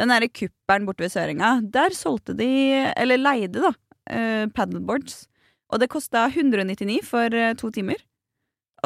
den 0.00 0.08
derre 0.08 0.30
kuppelen 0.32 0.88
borte 0.88 1.04
ved 1.04 1.12
Sørenga. 1.12 1.58
Der 1.68 1.92
solgte 1.92 2.32
de, 2.38 2.48
eller 2.96 3.20
leide, 3.20 3.60
da, 3.66 3.74
eh, 4.08 4.48
paddleboards. 4.56 5.26
Og 5.68 5.84
det 5.84 5.92
kosta 5.92 6.30
199 6.32 7.02
for 7.04 7.28
eh, 7.36 7.52
to 7.60 7.68
timer. 7.76 8.00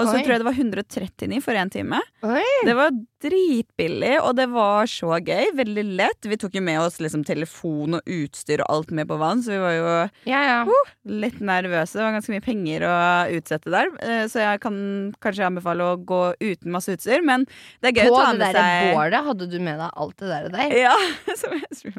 Og 0.01 0.07
så 0.09 0.15
Oi. 0.17 0.23
tror 0.25 0.33
jeg 0.33 0.41
det 0.41 0.47
var 0.49 0.57
139 0.57 1.41
for 1.45 1.59
én 1.61 1.71
time. 1.73 1.99
Oi. 2.25 2.45
Det 2.65 2.75
var 2.79 2.95
dritbillig, 3.23 4.15
og 4.25 4.35
det 4.39 4.47
var 4.51 4.89
så 4.91 5.19
gøy. 5.21 5.51
Veldig 5.59 5.85
lett. 5.99 6.29
Vi 6.31 6.39
tok 6.41 6.57
jo 6.57 6.63
med 6.65 6.81
oss 6.81 6.97
liksom 7.03 7.25
telefon 7.29 7.99
og 7.99 8.09
utstyr 8.09 8.63
og 8.65 8.73
alt 8.73 8.95
med 8.97 9.11
på 9.11 9.19
vann, 9.21 9.43
så 9.45 9.53
vi 9.53 9.61
var 9.63 9.75
jo 9.77 9.93
Ja, 10.31 10.41
ja. 10.49 10.79
litt 11.05 11.39
nervøse. 11.45 11.99
Det 11.99 12.07
var 12.07 12.17
ganske 12.17 12.33
mye 12.35 12.45
penger 12.45 12.87
å 12.89 12.95
utsette 13.37 13.71
der, 13.75 13.93
eh, 14.01 14.25
så 14.33 14.43
jeg 14.43 14.63
kan 14.65 14.81
kanskje 15.23 15.47
anbefale 15.51 15.93
å 15.93 16.01
gå 16.01 16.23
uten 16.41 16.73
masse 16.73 16.97
utstyr, 16.97 17.23
men 17.23 17.45
det 17.83 17.93
er 17.93 17.99
gøy 18.03 18.09
På 18.09 18.17
å 18.17 18.25
ta 18.25 18.33
det 18.33 18.39
med 18.47 18.57
seg 18.59 18.95
bålet 18.97 19.29
hadde 19.29 19.51
du 19.53 19.59
med 19.61 19.79
deg 19.79 19.91
alt 20.03 20.17
det 20.19 20.29
der. 20.33 20.45
og 20.49 20.53
der. 20.57 20.77
ja, 20.87 20.97
som 21.41 21.53
jeg. 21.59 21.95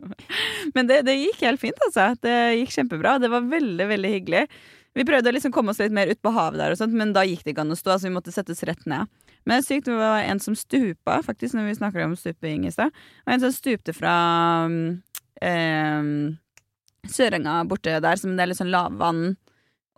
Men 0.73 0.87
det, 0.89 1.03
det 1.05 1.19
gikk 1.19 1.45
helt 1.45 1.61
fint, 1.61 1.77
altså. 1.87 2.13
Det 2.23 2.37
gikk 2.57 2.73
kjempebra. 2.73 3.19
Det 3.21 3.29
var 3.31 3.45
veldig, 3.53 3.87
veldig 3.93 4.11
hyggelig. 4.17 4.47
Vi 4.93 5.05
prøvde 5.07 5.31
å 5.31 5.33
liksom 5.33 5.53
komme 5.53 5.73
oss 5.73 5.81
litt 5.81 5.93
mer 5.95 6.11
ut 6.11 6.21
på 6.21 6.33
havet 6.35 6.61
der, 6.61 6.73
og 6.73 6.77
sånt, 6.77 6.93
men 6.97 7.15
da 7.15 7.23
gikk 7.25 7.41
det 7.43 7.55
ikke 7.55 7.63
an 7.65 7.73
å 7.73 7.77
stå. 7.77 7.95
Altså 7.95 8.09
vi 8.09 8.15
måtte 8.15 8.33
settes 8.33 8.61
rett 8.67 8.83
ned. 8.89 9.09
Men 9.43 9.57
det 9.57 9.63
er 9.63 9.67
sykt, 9.67 9.87
det 9.89 9.97
var 9.97 10.21
en 10.21 10.41
som 10.43 10.55
stupa, 10.57 11.17
faktisk, 11.25 11.57
når 11.57 11.71
vi 11.71 11.77
snakker 11.79 12.05
om 12.05 12.15
stuping 12.17 12.67
i 12.67 12.73
stad. 12.73 12.93
Og 13.25 13.33
en 13.33 13.43
som 13.43 13.55
stupte 13.55 13.95
fra 13.97 14.13
um, 14.69 16.37
Sørenga 17.09 17.57
borte 17.67 17.97
der, 17.99 18.19
som 18.21 18.37
det 18.37 18.45
er 18.45 18.53
litt 18.53 18.61
sånn 18.61 18.71
lavvann. 18.73 19.33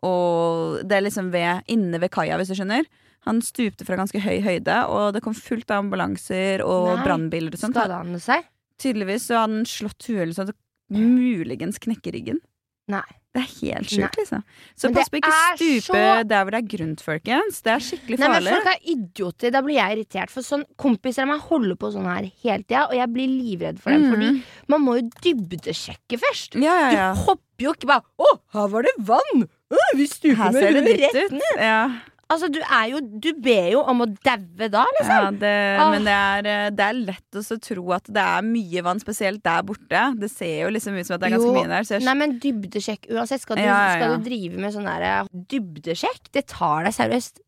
Og 0.06 0.82
det 0.88 0.98
er 0.98 1.06
liksom 1.06 1.30
ved, 1.34 1.68
inne 1.72 2.00
ved 2.02 2.14
kaia, 2.16 2.40
hvis 2.40 2.54
du 2.54 2.58
skjønner. 2.58 2.88
Han 3.26 3.42
stupte 3.42 3.86
fra 3.88 3.98
ganske 3.98 4.22
høy 4.22 4.40
høyde, 4.46 4.80
og 4.94 5.16
det 5.16 5.24
kom 5.26 5.36
fullt 5.38 5.72
av 5.74 5.84
ambulanser 5.84 6.62
og 6.66 7.02
brannbiler 7.04 7.54
og 7.54 7.62
sånt. 7.62 7.78
Skada 7.78 8.02
han 8.04 8.20
seg? 8.22 8.46
Tydeligvis 8.82 9.30
Og 9.32 9.40
han 9.40 9.62
slått 9.70 10.10
huet 10.10 10.26
eller 10.26 10.36
sånn 10.36 10.52
muligens 10.94 11.80
knekker 11.82 12.14
ryggen. 12.14 12.42
Nei. 12.88 13.06
Det 13.36 13.42
er 13.44 13.48
helt 13.68 13.90
sjukt, 13.92 14.16
liksom. 14.16 14.44
Så 14.80 14.90
pass 14.96 15.10
på 15.12 15.20
ikke 15.20 15.32
stupe 15.58 15.82
så- 15.92 16.28
der 16.28 16.46
hvor 16.46 16.52
det 16.56 16.60
er 16.62 16.78
grunt, 16.78 17.02
folkens. 17.04 17.58
Det 17.62 17.74
er 17.74 17.82
skikkelig 17.84 18.20
Nei, 18.20 18.28
men 18.30 18.36
farlig. 18.38 18.54
Folk 18.56 18.70
er 18.72 18.80
idioter. 18.94 19.52
Da 19.52 19.62
blir 19.62 19.76
jeg 19.76 19.98
irritert. 19.98 20.30
For 20.30 20.42
sånn, 20.42 20.64
Kompiser 20.78 21.24
av 21.24 21.28
meg 21.28 21.42
holder 21.42 21.76
på 21.76 21.92
sånn 21.92 22.06
her 22.08 22.32
hele 22.44 22.64
tida, 22.64 22.86
og 22.88 22.94
jeg 22.96 23.12
blir 23.12 23.28
livredd 23.28 23.80
for 23.82 23.92
dem. 23.92 24.06
Mm. 24.06 24.14
Fordi 24.14 24.44
man 24.70 24.82
må 24.86 24.96
jo 25.02 25.10
dybdesjekke 25.20 26.18
først. 26.22 26.56
Ja, 26.62 26.80
ja, 26.80 26.92
ja. 26.96 27.14
Du 27.14 27.20
hopper 27.26 27.66
jo 27.68 27.74
ikke 27.74 27.88
bare 27.88 28.04
'Å, 28.20 28.40
her 28.54 28.68
var 28.68 28.82
det 28.84 28.96
vann!' 29.00 29.50
Å, 29.72 29.78
vi 29.96 30.08
stuper 30.08 30.54
med 30.54 30.74
rett 30.86 31.16
ut. 31.16 31.42
Ja, 31.58 31.90
Altså, 32.34 32.48
du 32.50 32.58
er 32.60 32.88
jo 32.90 33.00
Du 33.22 33.28
ber 33.38 33.68
jo 33.70 33.82
om 33.86 34.00
å 34.02 34.06
daue 34.26 34.70
da, 34.74 34.86
liksom. 34.98 35.12
ja 35.14 35.32
det, 35.32 35.52
Ah. 35.80 35.92
men 35.94 36.04
det 36.08 36.14
er, 36.16 36.48
eh, 36.50 36.70
det 36.74 36.86
er 36.88 36.94
lett 36.94 37.38
å 37.38 37.60
tro 37.62 37.84
at 37.94 38.04
det 38.10 38.24
er 38.24 38.42
mye 38.42 38.82
vann, 38.82 39.00
spesielt 39.00 39.44
der 39.44 39.62
borte. 39.62 40.02
Det 40.20 40.32
ser 40.32 40.64
jo 40.66 40.72
liksom 40.74 40.98
ut 40.98 41.06
som 41.06 41.16
at 41.16 41.22
det 41.22 41.28
er 41.32 41.36
ganske 41.38 41.52
Jo. 41.52 41.54
mye 41.54 41.68
der. 41.70 41.84
Så 41.86 42.00
jeg, 42.00 42.04
Nei, 42.08 42.16
men 42.16 42.40
dybdesjekk 42.40 43.06
uansett. 43.14 43.42
Skal 43.42 43.58
du, 43.58 43.62
Ja, 43.62 43.68
ja, 43.68 43.86
ja. 43.86 43.96
skal 44.00 44.18
du 44.18 44.30
drive 44.30 44.58
med 44.58 44.74
sånn 44.74 44.90
derre 44.90 45.28
dybdesjekk? 45.54 46.32
Det 46.34 46.48
tar 46.48 46.84
deg 46.86 46.94
seriøst 46.98 47.40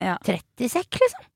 Ja. 0.00 0.16
30 0.24 0.68
sekk, 0.70 0.90
liksom. 1.02 1.26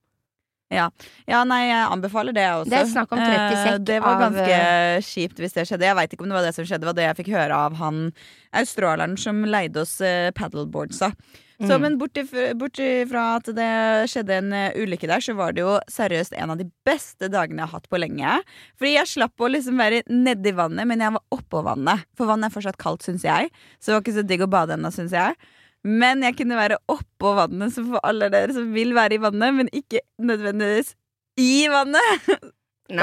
ja, 1.29 1.45
nei, 1.45 1.67
jeg 1.69 1.87
anbefaler 1.91 2.33
det, 2.33 2.47
også. 2.51 2.71
Det 2.71 2.79
er 2.79 2.87
snakk 2.87 3.13
om 3.13 3.19
30 3.19 3.53
Eh, 3.53 3.65
sekk 3.67 3.85
Det 3.85 4.01
var 4.03 4.15
av, 4.15 4.33
ganske 4.33 5.03
kjipt 5.03 5.37
hvis 5.39 5.53
det 5.53 5.67
skjedde. 5.69 5.83
Jeg 5.87 5.95
veit 5.97 6.11
ikke 6.15 6.23
om 6.23 6.29
det 6.31 6.35
var 6.39 6.43
det 6.47 6.55
som 6.55 6.65
skjedde. 6.65 6.81
Det 6.81 6.91
var 6.91 6.95
det 6.95 7.17
jeg 7.17 7.27
fikk 7.27 7.33
høre 7.35 7.53
av 7.55 7.75
han 7.77 8.13
australieren 8.55 9.19
som 9.19 9.43
leide 9.45 9.77
oss 9.83 9.99
paddleboards 9.99 10.35
paddleboardsa. 10.39 11.13
Så, 11.61 11.77
Mm. 11.79 11.83
men 11.83 11.99
bort 11.99 12.19
fra 12.27 12.45
ifra 13.05 13.25
at 13.37 13.47
det 13.55 13.69
skjedde 14.11 14.39
en 14.41 14.53
eh, 14.53 14.73
ulykke 14.75 15.07
der, 15.07 15.23
så 15.23 15.37
var 15.39 15.53
det 15.55 15.63
jo 15.63 15.77
seriøst 15.87 16.35
en 16.35 16.51
av 16.51 16.59
de 16.59 16.67
beste 16.85 17.29
dagene 17.31 17.63
jeg 17.63 17.69
har 17.71 17.79
hatt 17.79 17.89
på 17.89 18.01
lenge. 18.03 18.41
Fordi 18.77 18.95
jeg 18.97 19.07
slapp 19.07 19.39
å 19.39 19.51
liksom 19.53 19.79
være 19.79 20.03
nedi 20.11 20.51
vannet, 20.57 20.87
men 20.91 20.99
jeg 21.05 21.15
var 21.15 21.23
oppå 21.31 21.63
vannet. 21.63 22.03
For 22.19 22.27
vannet 22.27 22.51
er 22.51 22.55
fortsatt 22.57 22.81
kaldt, 22.83 23.07
syns 23.07 23.23
jeg. 23.23 23.53
Så 23.79 23.93
det 23.93 23.95
var 23.95 24.03
ikke 24.03 24.17
så 24.19 24.27
digg 24.27 24.43
å 24.43 24.51
bade 24.51 24.75
ennå, 24.75 24.91
syns 24.91 25.15
jeg. 25.15 25.37
Men 25.85 26.23
jeg 26.25 26.37
kunne 26.41 26.57
være 26.59 26.81
oppå 26.91 27.35
vannet, 27.37 27.75
så 27.77 27.85
for 27.87 28.01
alle 28.03 28.31
dere 28.33 28.55
som 28.57 28.73
vil 28.75 28.95
være 28.97 29.15
i 29.19 29.23
vannet, 29.23 29.55
men 29.55 29.69
ikke 29.71 30.01
nødvendigvis 30.19 30.95
i 31.39 31.67
vannet, 31.71 32.29
Nei, 32.93 33.00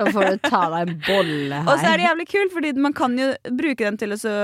Da 0.00 0.08
får 0.08 0.30
du 0.32 0.44
ta 0.48 0.62
deg 0.72 0.88
en 0.88 1.00
bolle 1.04 1.58
her. 1.58 1.66
Og 1.70 1.80
så 1.80 1.90
er 1.90 2.00
det 2.00 2.06
jævlig 2.06 2.26
kult, 2.30 2.54
fordi 2.56 2.72
man 2.80 2.94
kan 2.96 3.16
jo 3.20 3.26
bruke 3.58 3.84
den 3.84 3.98
til 4.00 4.14
å 4.14 4.20
så 4.20 4.34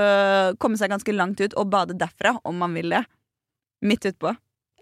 komme 0.61 0.77
seg 0.77 0.93
ganske 0.93 1.15
langt 1.15 1.41
ut 1.41 1.55
og 1.57 1.71
bade 1.73 1.97
derfra, 1.97 2.35
om 2.45 2.59
man 2.61 2.75
vil 2.77 2.93
det. 2.93 3.01
Midt 3.85 4.05
utpå. 4.11 4.35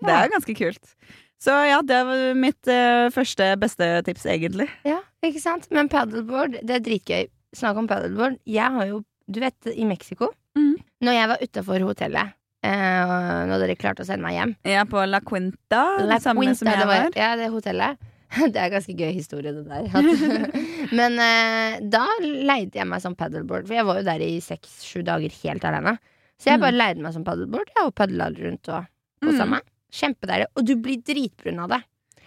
Det 0.03 0.12
er 0.12 0.27
er 0.27 0.34
ganske 0.36 0.55
kult. 0.58 0.96
Så 1.43 1.55
ja, 1.67 1.79
det 1.84 2.01
var 2.08 2.22
mitt 2.39 2.70
uh, 2.72 3.08
første 3.12 3.50
beste 3.60 3.88
tips, 4.08 4.27
egentlig. 4.32 4.67
Ja, 4.88 5.01
ikke 5.24 5.41
sant? 5.43 5.67
Men 5.75 5.91
paddleboard, 5.91 6.60
det 6.63 6.77
er 6.77 6.84
dritgøy. 6.84 7.27
Snakk 7.55 7.79
om 7.79 7.88
paddleboard. 7.88 8.39
Jeg 8.48 8.67
har 8.77 8.88
jo, 8.89 9.01
du 9.32 9.41
vet, 9.43 9.72
i 9.72 9.86
Mexico 9.88 10.32
mm. 10.58 10.77
Når 11.03 11.15
jeg 11.20 11.29
var 11.34 11.43
utafor 11.43 11.91
hotellet, 11.91 12.39
Uh, 12.63 13.43
når 13.50 13.60
dere 13.60 13.74
klarte 13.75 14.05
å 14.05 14.08
sende 14.08 14.24
meg 14.24 14.38
hjem 14.38 14.51
Ja, 14.72 14.86
på 14.88 15.01
La 15.03 15.20
Quinta, 15.20 15.82
La 16.08 16.15
Quinta, 16.24 16.63
det 16.63 16.86
var. 16.88 17.10
Ja, 17.20 17.34
det 17.36 17.50
hotellet. 17.51 18.00
Det 18.54 18.58
er 18.60 18.66
en 18.68 18.74
ganske 18.74 18.96
gøy 18.98 19.12
historie, 19.13 19.52
det 19.54 19.66
der. 19.68 19.88
Men 21.00 21.20
eh, 21.22 21.80
da 21.94 22.06
leide 22.22 22.80
jeg 22.80 22.88
meg 22.90 23.02
som 23.04 23.16
paddleboard, 23.20 23.68
for 23.70 23.78
jeg 23.78 23.86
var 23.88 24.00
jo 24.02 24.06
der 24.08 24.24
i 24.25 24.40
seks-sju 24.44 25.04
dager 25.08 25.34
helt 25.44 25.63
alene. 25.70 25.98
Så 26.42 26.50
jeg 26.50 26.58
Mm. 26.60 26.63
bare 26.66 26.75
leide 26.75 27.02
meg 27.06 27.13
som 27.13 27.24
paddleboard 27.24 27.70
jeg, 27.75 27.86
og 27.88 27.94
padla 27.96 28.28
rundt 28.34 28.68
og 28.74 28.86
kosa 29.24 29.46
Mm. 29.46 29.50
meg. 29.56 29.62
Kjempedeilig. 29.94 30.46
Og 30.58 30.66
du 30.66 30.75
blir 30.75 30.98
dritbrun 31.06 31.60
av 31.63 31.70
det. 31.70 31.82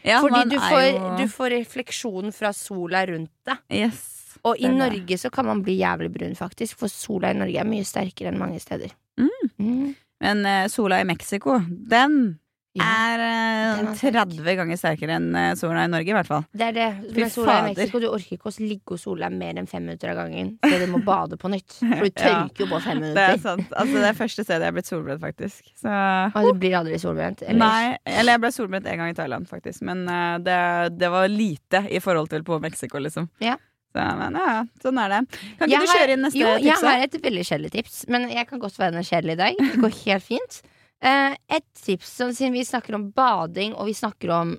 Ja, 0.07 0.21
Fordi 0.23 0.45
du 0.49 0.57
får, 0.63 0.83
jo- 0.95 1.17
du 1.19 1.25
får 1.29 1.51
refleksjon 1.51 2.33
fra 2.33 2.53
sola 2.55 3.05
rundt 3.07 3.31
deg. 3.45 3.59
Yes. 3.71 4.39
Og 4.45 4.57
i. 4.61 4.69
Norge 4.69 5.17
så 5.19 5.31
kan 5.33 5.45
man 5.47 5.63
bli 5.63 5.79
jævlig 5.81 6.13
brun, 6.15 6.37
faktisk. 6.39 6.77
For 6.79 6.87
sola 6.89 7.31
i 7.31 7.35
Norge 7.35 7.59
er 7.59 7.65
mye 7.67 7.83
sterkere 7.85 8.29
enn 8.31 8.39
mange 8.39 8.61
steder. 8.63 8.93
Mm. 9.19 9.29
Mm. 9.59 9.95
Men 10.21 10.47
uh, 10.47 10.69
sola 10.69 11.01
i 11.01 11.05
Mexico, 11.05 11.59
den 11.59 12.39
Ja, 12.39 12.46
er 12.83 13.23
eh, 13.25 13.81
er 13.87 13.89
30 14.01 14.57
ganger 14.59 14.79
sterkere 14.81 15.17
enn 15.19 15.29
eh, 15.37 15.53
sola 15.59 15.85
i 15.87 15.91
Norge, 15.93 16.11
i 16.11 16.17
hvert 16.17 16.29
fall. 16.31 16.45
det 16.57 16.67
er 16.69 16.73
det. 16.77 16.87
Med 17.07 17.19
Men 17.23 17.31
sola 17.35 17.57
i. 17.59 17.75
Mexico, 17.75 18.01
du 18.03 18.07
orker 18.11 18.37
ikke 18.39 18.51
å 18.51 18.55
ligge 18.63 18.99
sole 19.01 19.27
deg 19.29 19.37
mer 19.39 19.61
enn 19.61 19.69
fem 19.71 19.85
minutter 19.87 20.13
av 20.13 20.17
gangen. 20.23 20.55
Så 20.65 20.79
du 20.83 20.87
må 20.93 21.01
bade 21.05 21.37
på 21.41 21.51
nytt. 21.53 21.79
For 21.81 22.05
du 22.07 22.11
Ja. 22.17 22.33
tørker 22.47 22.65
jo 22.65 22.69
på 22.73 22.81
fem 22.85 23.01
Det 23.01 23.13
er 23.13 23.15
minutter. 23.15 23.43
sant. 23.45 23.73
Altså, 23.77 23.95
det 24.01 24.09
er 24.11 24.19
første 24.23 24.45
stedet 24.47 24.63
jeg 24.67 24.73
er 24.73 24.77
blitt 24.81 24.91
solbrent, 24.91 25.21
faktisk. 25.23 25.71
Så 25.83 25.95
Og 26.43 26.51
du 26.53 26.61
blir 26.65 26.77
aldri 26.81 26.99
solbrent. 27.03 27.43
Eller? 27.47 27.61
Nei, 27.63 27.97
eller 28.07 28.37
jeg 28.37 28.45
ble 28.47 28.53
solbrent 28.57 28.87
en 28.91 28.99
gang 29.05 29.15
i 29.15 29.17
Thailand, 29.19 29.49
faktisk. 29.49 29.83
Men 29.87 30.05
uh, 30.09 30.37
det, 30.43 30.59
det 30.99 31.11
var 31.13 31.29
lite 31.33 31.85
i 31.91 32.01
forhold 32.03 32.29
til 32.33 32.45
på 32.47 32.59
Mexico, 32.63 32.99
liksom. 33.03 33.29
Ja. 33.45 33.57
Så, 33.97 34.03
men 34.19 34.35
ja, 34.37 34.47
ja, 34.53 34.63
sånn 34.83 34.99
er 35.01 35.09
det. 35.09 35.19
Kan 35.57 35.71
Jeg 35.73 35.79
ikke 35.81 35.87
du 35.87 35.93
kjøre 35.97 36.13
inn 36.19 36.25
neste 36.27 36.41
jo, 36.43 36.49
tips? 36.59 36.65
Jeg 36.67 36.81
har 36.85 37.05
et 37.07 37.15
veldig 37.25 37.45
kjedelig 37.49 37.71
tips, 37.73 37.95
men 38.13 38.27
jeg 38.29 38.45
kan 38.51 38.61
godt 38.61 38.77
være 38.77 38.99
en 39.01 39.07
kjedelig 39.09 39.37
i 39.37 39.41
dag. 39.41 39.61
Det 39.63 39.79
går 39.87 39.95
helt 40.03 40.27
fint. 40.27 40.59
Eh, 41.05 41.35
et 41.53 41.65
tips, 41.77 42.09
sånn, 42.19 42.33
siden 42.35 42.55
vi 42.57 42.63
snakker 42.65 42.95
om 42.97 43.11
bading, 43.15 43.75
og 43.77 43.87
vi 43.91 43.95
snakker 43.95 44.31
om. 44.33 44.55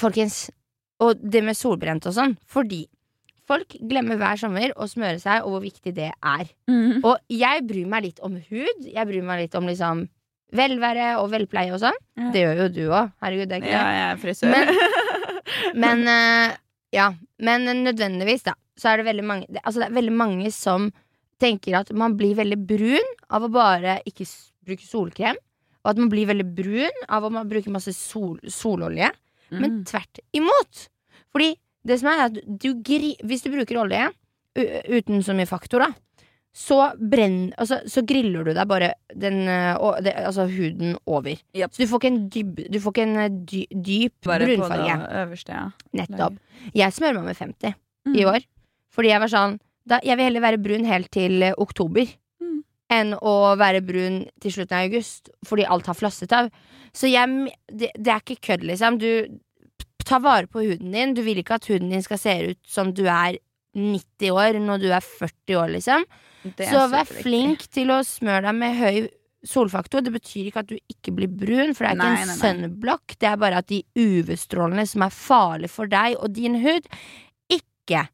Folkens, 0.00 0.48
og 1.02 1.20
det 1.22 1.42
med 1.46 1.56
solbrent 1.56 2.06
og 2.10 2.14
sånn. 2.16 2.34
Fordi 2.50 2.84
folk 3.48 3.76
glemmer 3.88 4.18
hver 4.20 4.38
sommer 4.40 4.72
å 4.76 4.86
smøre 4.90 5.20
seg, 5.22 5.44
og 5.44 5.56
hvor 5.56 5.62
viktig 5.64 5.94
det 5.94 6.10
er. 6.14 6.50
Mm. 6.70 7.00
Og 7.04 7.16
jeg 7.32 7.64
bryr 7.68 7.86
meg 7.90 8.04
litt 8.08 8.20
om 8.24 8.36
hud. 8.38 8.84
Jeg 8.86 9.06
bryr 9.08 9.22
meg 9.26 9.44
litt 9.46 9.54
om 9.58 9.66
liksom 9.70 10.04
velvære 10.52 11.14
og 11.22 11.30
velpleie 11.32 11.72
og 11.72 11.80
sånn. 11.80 11.96
Ja. 12.18 12.30
Det 12.34 12.42
gjør 12.44 12.58
jo 12.64 12.68
du 12.76 12.82
òg. 12.92 13.12
Herregud, 13.24 13.48
det 13.48 13.56
er 13.56 13.62
ikke 13.62 13.72
Ja, 13.72 13.86
jeg 13.96 14.08
er 14.10 14.20
frisør. 14.20 14.74
Men 15.82 16.04
eh, 16.08 16.54
ja, 16.94 17.06
men 17.42 17.64
nødvendigvis 17.84 18.44
da 18.46 18.52
Så 18.78 18.90
er 18.92 19.00
det 19.00 19.06
veldig 19.08 19.24
mange 19.26 19.46
det, 19.48 19.60
Altså 19.64 19.80
det 19.82 19.86
er 19.88 19.94
veldig 19.96 20.12
mange 20.16 20.50
som 20.54 20.86
tenker 21.42 21.74
at 21.80 21.90
man 21.96 22.14
blir 22.18 22.36
veldig 22.38 22.58
brun 22.68 23.08
Av 23.32 23.44
å 23.46 23.50
bare 23.52 23.98
ikke 24.08 24.26
s- 24.28 24.51
bruke 24.66 24.86
solkrem 24.86 25.36
Og 25.84 25.90
at 25.90 25.98
man 25.98 26.08
blir 26.12 26.26
veldig 26.30 26.46
brun 26.54 27.02
Av 27.08 27.24
å 27.24 27.30
man 27.32 27.48
bruker 27.50 27.70
masse 27.74 27.92
sol, 27.96 28.38
sololje 28.46 29.10
Men 29.50 29.70
Mm. 29.80 29.84
tvert 29.84 30.20
imot 30.32 30.86
Fordi 31.32 31.54
det 31.84 31.98
som 32.00 32.08
er 32.08 32.24
at 32.26 32.38
du 32.46 32.74
gri, 32.80 33.16
Hvis 33.24 33.42
du 33.44 33.50
bruker 33.50 33.76
olje 33.82 34.06
Uten 34.56 35.22
så 35.24 35.34
mye 35.36 35.48
faktor 35.48 35.80
da 35.86 35.90
så, 36.52 36.92
brenn, 37.00 37.54
altså, 37.56 37.78
så 37.88 38.02
griller 38.04 38.44
du 38.44 38.50
deg 38.52 38.66
bare 38.68 38.90
den, 39.16 39.38
og, 39.80 40.02
det, 40.04 40.12
altså, 40.20 40.44
huden 40.52 40.98
over. 41.08 41.38
Yep. 41.56 41.72
Så 41.72 41.80
du 41.80 41.86
får 41.88 42.02
ikke 42.02 42.10
en, 42.10 42.18
du 42.74 42.76
får 42.84 42.92
ikke 42.92 43.06
en 43.06 43.16
eh, 43.22 43.30
dy, 43.48 43.62
dyp 43.72 44.28
Bare 44.28 44.44
brunfarge. 44.50 44.98
det 45.00 45.22
øverste, 45.22 45.56
ja. 45.56 45.62
Nettopp. 45.96 46.36
Jeg 46.76 46.92
smører 46.92 47.16
meg 47.22 47.24
med 47.30 47.38
50 47.40 47.72
Mm. 48.04 48.16
i 48.20 48.24
år. 48.28 48.44
Fordi 48.92 49.08
jeg 49.14 49.20
var 49.24 49.28
sånn 49.32 49.56
da, 49.88 50.00
Jeg 50.04 50.16
vil 50.18 50.24
heller 50.28 50.44
være 50.44 50.60
brun 50.62 50.84
helt 50.84 51.08
til 51.10 51.42
eh, 51.42 51.54
oktober 51.56 52.04
Mm. 52.04 52.12
Enn 52.92 53.14
å 53.18 53.34
være 53.60 53.80
brun 53.86 54.22
til 54.42 54.54
slutten 54.56 54.78
av 54.78 54.88
august, 54.88 55.32
fordi 55.48 55.64
alt 55.68 55.88
har 55.90 55.98
flasset 55.98 56.34
av. 56.36 56.50
Så 56.92 57.08
jeg, 57.08 57.52
det, 57.72 57.92
det 57.96 58.12
er 58.12 58.20
ikke 58.20 58.42
kødd, 58.50 58.66
liksom. 58.68 58.98
Du 59.00 59.08
tar 60.04 60.20
vare 60.24 60.50
på 60.50 60.64
huden 60.66 60.92
din. 60.92 61.14
Du 61.16 61.22
vil 61.24 61.40
ikke 61.40 61.56
at 61.60 61.68
huden 61.70 61.92
din 61.92 62.04
skal 62.04 62.20
se 62.20 62.36
ut 62.52 62.60
som 62.68 62.92
du 62.92 63.06
er 63.06 63.38
90 63.78 64.34
år 64.36 64.58
når 64.60 64.82
du 64.82 64.90
er 64.92 65.00
40 65.00 65.56
år, 65.62 65.72
liksom. 65.78 66.04
Så 66.42 66.86
vær 66.90 67.08
flink 67.08 67.68
til 67.72 67.92
å 67.94 68.02
smøre 68.04 68.48
deg 68.48 68.58
med 68.58 68.78
høy 68.80 68.96
solfaktor. 69.46 70.02
Det 70.04 70.12
betyr 70.14 70.50
ikke 70.50 70.62
at 70.64 70.70
du 70.70 70.76
ikke 70.90 71.14
blir 71.16 71.30
brun, 71.30 71.72
for 71.74 71.86
det 71.86 71.92
er 71.92 71.98
ikke 71.98 72.10
Nei, 72.10 72.24
en 72.24 72.32
nei. 72.32 72.38
sunblock. 72.40 73.16
Det 73.18 73.30
er 73.30 73.38
bare 73.40 73.62
at 73.62 73.70
de 73.70 73.80
UV-strålene 73.98 74.84
som 74.90 75.06
er 75.06 75.14
farlige 75.14 75.72
for 75.72 75.90
deg 75.90 76.18
og 76.18 76.34
din 76.36 76.58
hud, 76.62 76.86
ikke 77.50 78.06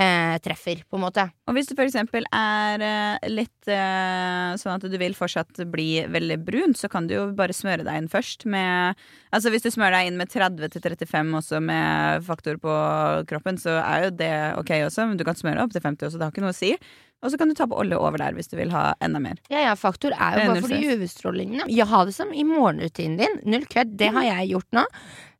eh, 0.00 0.36
treffer, 0.42 0.82
på 0.88 0.98
en 0.98 1.04
måte. 1.04 1.24
Og 1.48 1.56
hvis 1.56 1.68
du 1.70 1.74
eksempel 1.84 2.26
er 2.34 2.84
eh, 2.84 3.28
litt 3.30 3.70
eh, 3.70 4.54
sånn 4.60 4.76
at 4.76 4.86
du 4.90 4.96
vil 5.00 5.16
fortsatt 5.16 5.62
bli 5.70 6.04
veldig 6.10 6.38
brun, 6.46 6.74
så 6.78 6.90
kan 6.92 7.08
du 7.08 7.16
jo 7.16 7.24
bare 7.36 7.56
smøre 7.56 7.86
deg 7.86 8.02
inn 8.02 8.10
først 8.12 8.46
med 8.50 8.98
Altså 9.34 9.50
hvis 9.50 9.64
du 9.64 9.70
smører 9.74 9.96
deg 9.96 10.08
inn 10.08 10.18
med 10.20 10.30
30 10.30 10.70
til 10.70 10.82
35 10.84 11.32
også 11.40 11.58
med 11.58 12.22
faktor 12.22 12.54
på 12.62 12.74
kroppen, 13.26 13.58
så 13.58 13.80
er 13.80 14.04
jo 14.04 14.12
det 14.14 14.34
ok 14.60 14.70
også, 14.86 15.08
men 15.10 15.18
du 15.18 15.24
kan 15.26 15.34
smøre 15.34 15.64
opp 15.64 15.74
til 15.74 15.82
50 15.82 16.06
også, 16.06 16.20
det 16.20 16.28
har 16.28 16.34
ikke 16.34 16.44
noe 16.44 16.54
å 16.54 16.58
si. 16.58 16.70
Og 17.24 17.32
så 17.32 17.40
kan 17.40 17.48
du 17.48 17.56
ta 17.56 17.66
på 17.66 17.76
olje 17.80 17.96
over 17.96 18.20
der 18.20 18.36
hvis 18.36 18.50
du 18.52 18.54
vil 18.58 18.70
ha 18.74 18.92
enda 19.02 19.18
mer. 19.22 19.40
Ja, 19.48 19.62
ja, 19.64 19.74
faktor 19.80 20.12
er 20.12 20.36
jo 20.36 20.48
bare 20.52 20.62
for 20.62 20.74
de 20.74 20.92
UV-strålingene. 20.92 21.66
Ja, 21.72 21.86
ha 21.88 22.02
det 22.06 22.12
som 22.14 22.34
i 22.36 22.44
morgenrutinen 22.46 23.16
din. 23.18 23.38
Null 23.48 23.64
kødd. 23.70 23.96
Det 23.98 24.10
har 24.14 24.28
jeg 24.28 24.52
gjort 24.52 24.76
nå. 24.76 24.84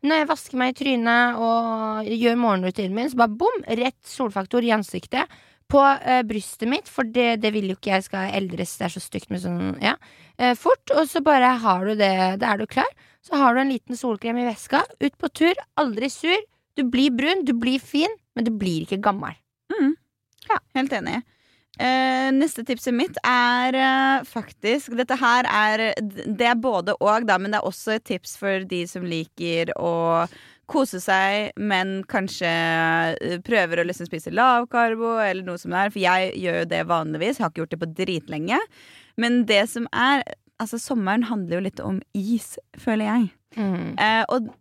Når 0.04 0.20
jeg 0.20 0.28
vasker 0.28 0.60
meg 0.60 0.74
i 0.74 0.76
trynet 0.76 1.40
og 1.40 2.08
gjør 2.12 2.36
morgenrutinen 2.40 2.96
min, 2.96 3.10
så 3.10 3.22
bare 3.22 3.38
bom, 3.40 3.62
rett 3.80 4.00
solfaktor 4.08 4.64
i 4.66 4.72
ansiktet. 4.76 5.30
På 5.72 5.80
uh, 5.80 6.20
brystet 6.28 6.68
mitt, 6.68 6.90
for 6.92 7.08
det, 7.08 7.38
det 7.40 7.54
vil 7.54 7.70
jo 7.70 7.78
ikke 7.78 7.94
jeg 7.94 8.04
skal 8.04 8.34
eldres. 8.36 8.74
Det 8.76 8.84
er 8.84 8.92
så 8.92 9.00
stygt 9.00 9.32
med 9.32 9.40
sånn, 9.40 9.78
ja. 9.82 9.94
uh, 10.42 10.52
fort. 10.60 10.92
Og 10.92 11.08
så 11.08 11.24
bare 11.24 11.54
har 11.62 11.88
du 11.88 11.94
det, 11.96 12.12
da 12.42 12.52
er 12.52 12.60
du 12.60 12.68
klar. 12.68 12.90
Så 13.24 13.40
har 13.40 13.56
du 13.56 13.62
en 13.62 13.72
liten 13.72 13.96
solkrem 13.96 14.42
i 14.42 14.44
veska. 14.44 14.82
Ut 15.00 15.16
på 15.16 15.32
tur. 15.32 15.56
Aldri 15.80 16.12
sur. 16.12 16.36
Du 16.76 16.84
blir 16.90 17.14
brun, 17.14 17.46
du 17.48 17.54
blir 17.56 17.80
fin, 17.80 18.12
men 18.36 18.44
du 18.44 18.52
blir 18.52 18.84
ikke 18.84 19.00
gammel. 19.00 19.38
Ja, 20.50 20.60
Helt 20.76 20.92
enig. 20.92 21.22
Eh, 21.78 22.30
neste 22.34 22.62
tipset 22.66 22.94
mitt 22.94 23.16
er 23.26 23.74
eh, 23.74 24.26
faktisk 24.30 24.92
Dette 24.94 25.16
her 25.18 25.48
er 25.50 25.80
Det 25.98 26.46
er 26.46 26.54
både 26.54 26.94
og, 27.00 27.26
da, 27.26 27.34
men 27.34 27.50
det 27.50 27.58
er 27.58 27.66
også 27.66 27.96
et 27.96 28.04
tips 28.06 28.36
for 28.38 28.62
de 28.70 28.84
som 28.86 29.02
liker 29.02 29.72
å 29.74 30.28
kose 30.70 31.00
seg, 31.02 31.50
men 31.60 31.98
kanskje 32.08 32.48
eh, 32.48 33.34
prøver 33.44 33.82
å 33.82 33.86
liksom 33.88 34.08
spise 34.08 34.32
lavkarbo 34.32 35.16
eller 35.20 35.44
noe 35.44 35.60
som 35.60 35.74
det 35.74 35.82
er. 35.82 35.92
For 35.92 36.02
jeg 36.04 36.30
gjør 36.40 36.60
jo 36.62 36.70
det 36.70 36.80
vanligvis. 36.88 37.40
Har 37.42 37.52
ikke 37.52 37.64
gjort 37.64 37.74
det 37.74 37.80
på 37.82 37.90
dritlenge. 38.00 38.60
Men 39.20 39.44
det 39.50 39.66
som 39.74 39.90
er 39.92 40.24
Altså, 40.62 40.78
sommeren 40.78 41.24
handler 41.26 41.58
jo 41.58 41.62
litt 41.64 41.80
om 41.82 41.96
is, 42.14 42.52
føler 42.78 43.08
jeg. 43.08 43.24
Mm. 43.58 43.96
Eh, 43.98 44.20
og 44.30 44.52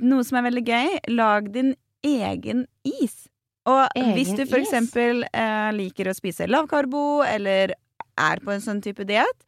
noe 0.00 0.24
som 0.24 0.38
er 0.40 0.46
veldig 0.46 0.62
gøy, 0.64 0.94
lag 1.12 1.50
din 1.52 1.74
egen 2.08 2.64
is. 2.88 3.26
Og 3.66 3.82
Egen 3.98 4.12
hvis 4.14 4.34
du 4.36 4.44
eksempel 4.60 5.24
eh, 5.32 5.70
liker 5.74 6.10
å 6.10 6.14
spise 6.16 6.46
lavkarbo, 6.46 7.22
eller 7.26 7.74
er 8.16 8.42
på 8.44 8.54
en 8.54 8.62
sånn 8.64 8.82
type 8.84 9.04
diett, 9.08 9.42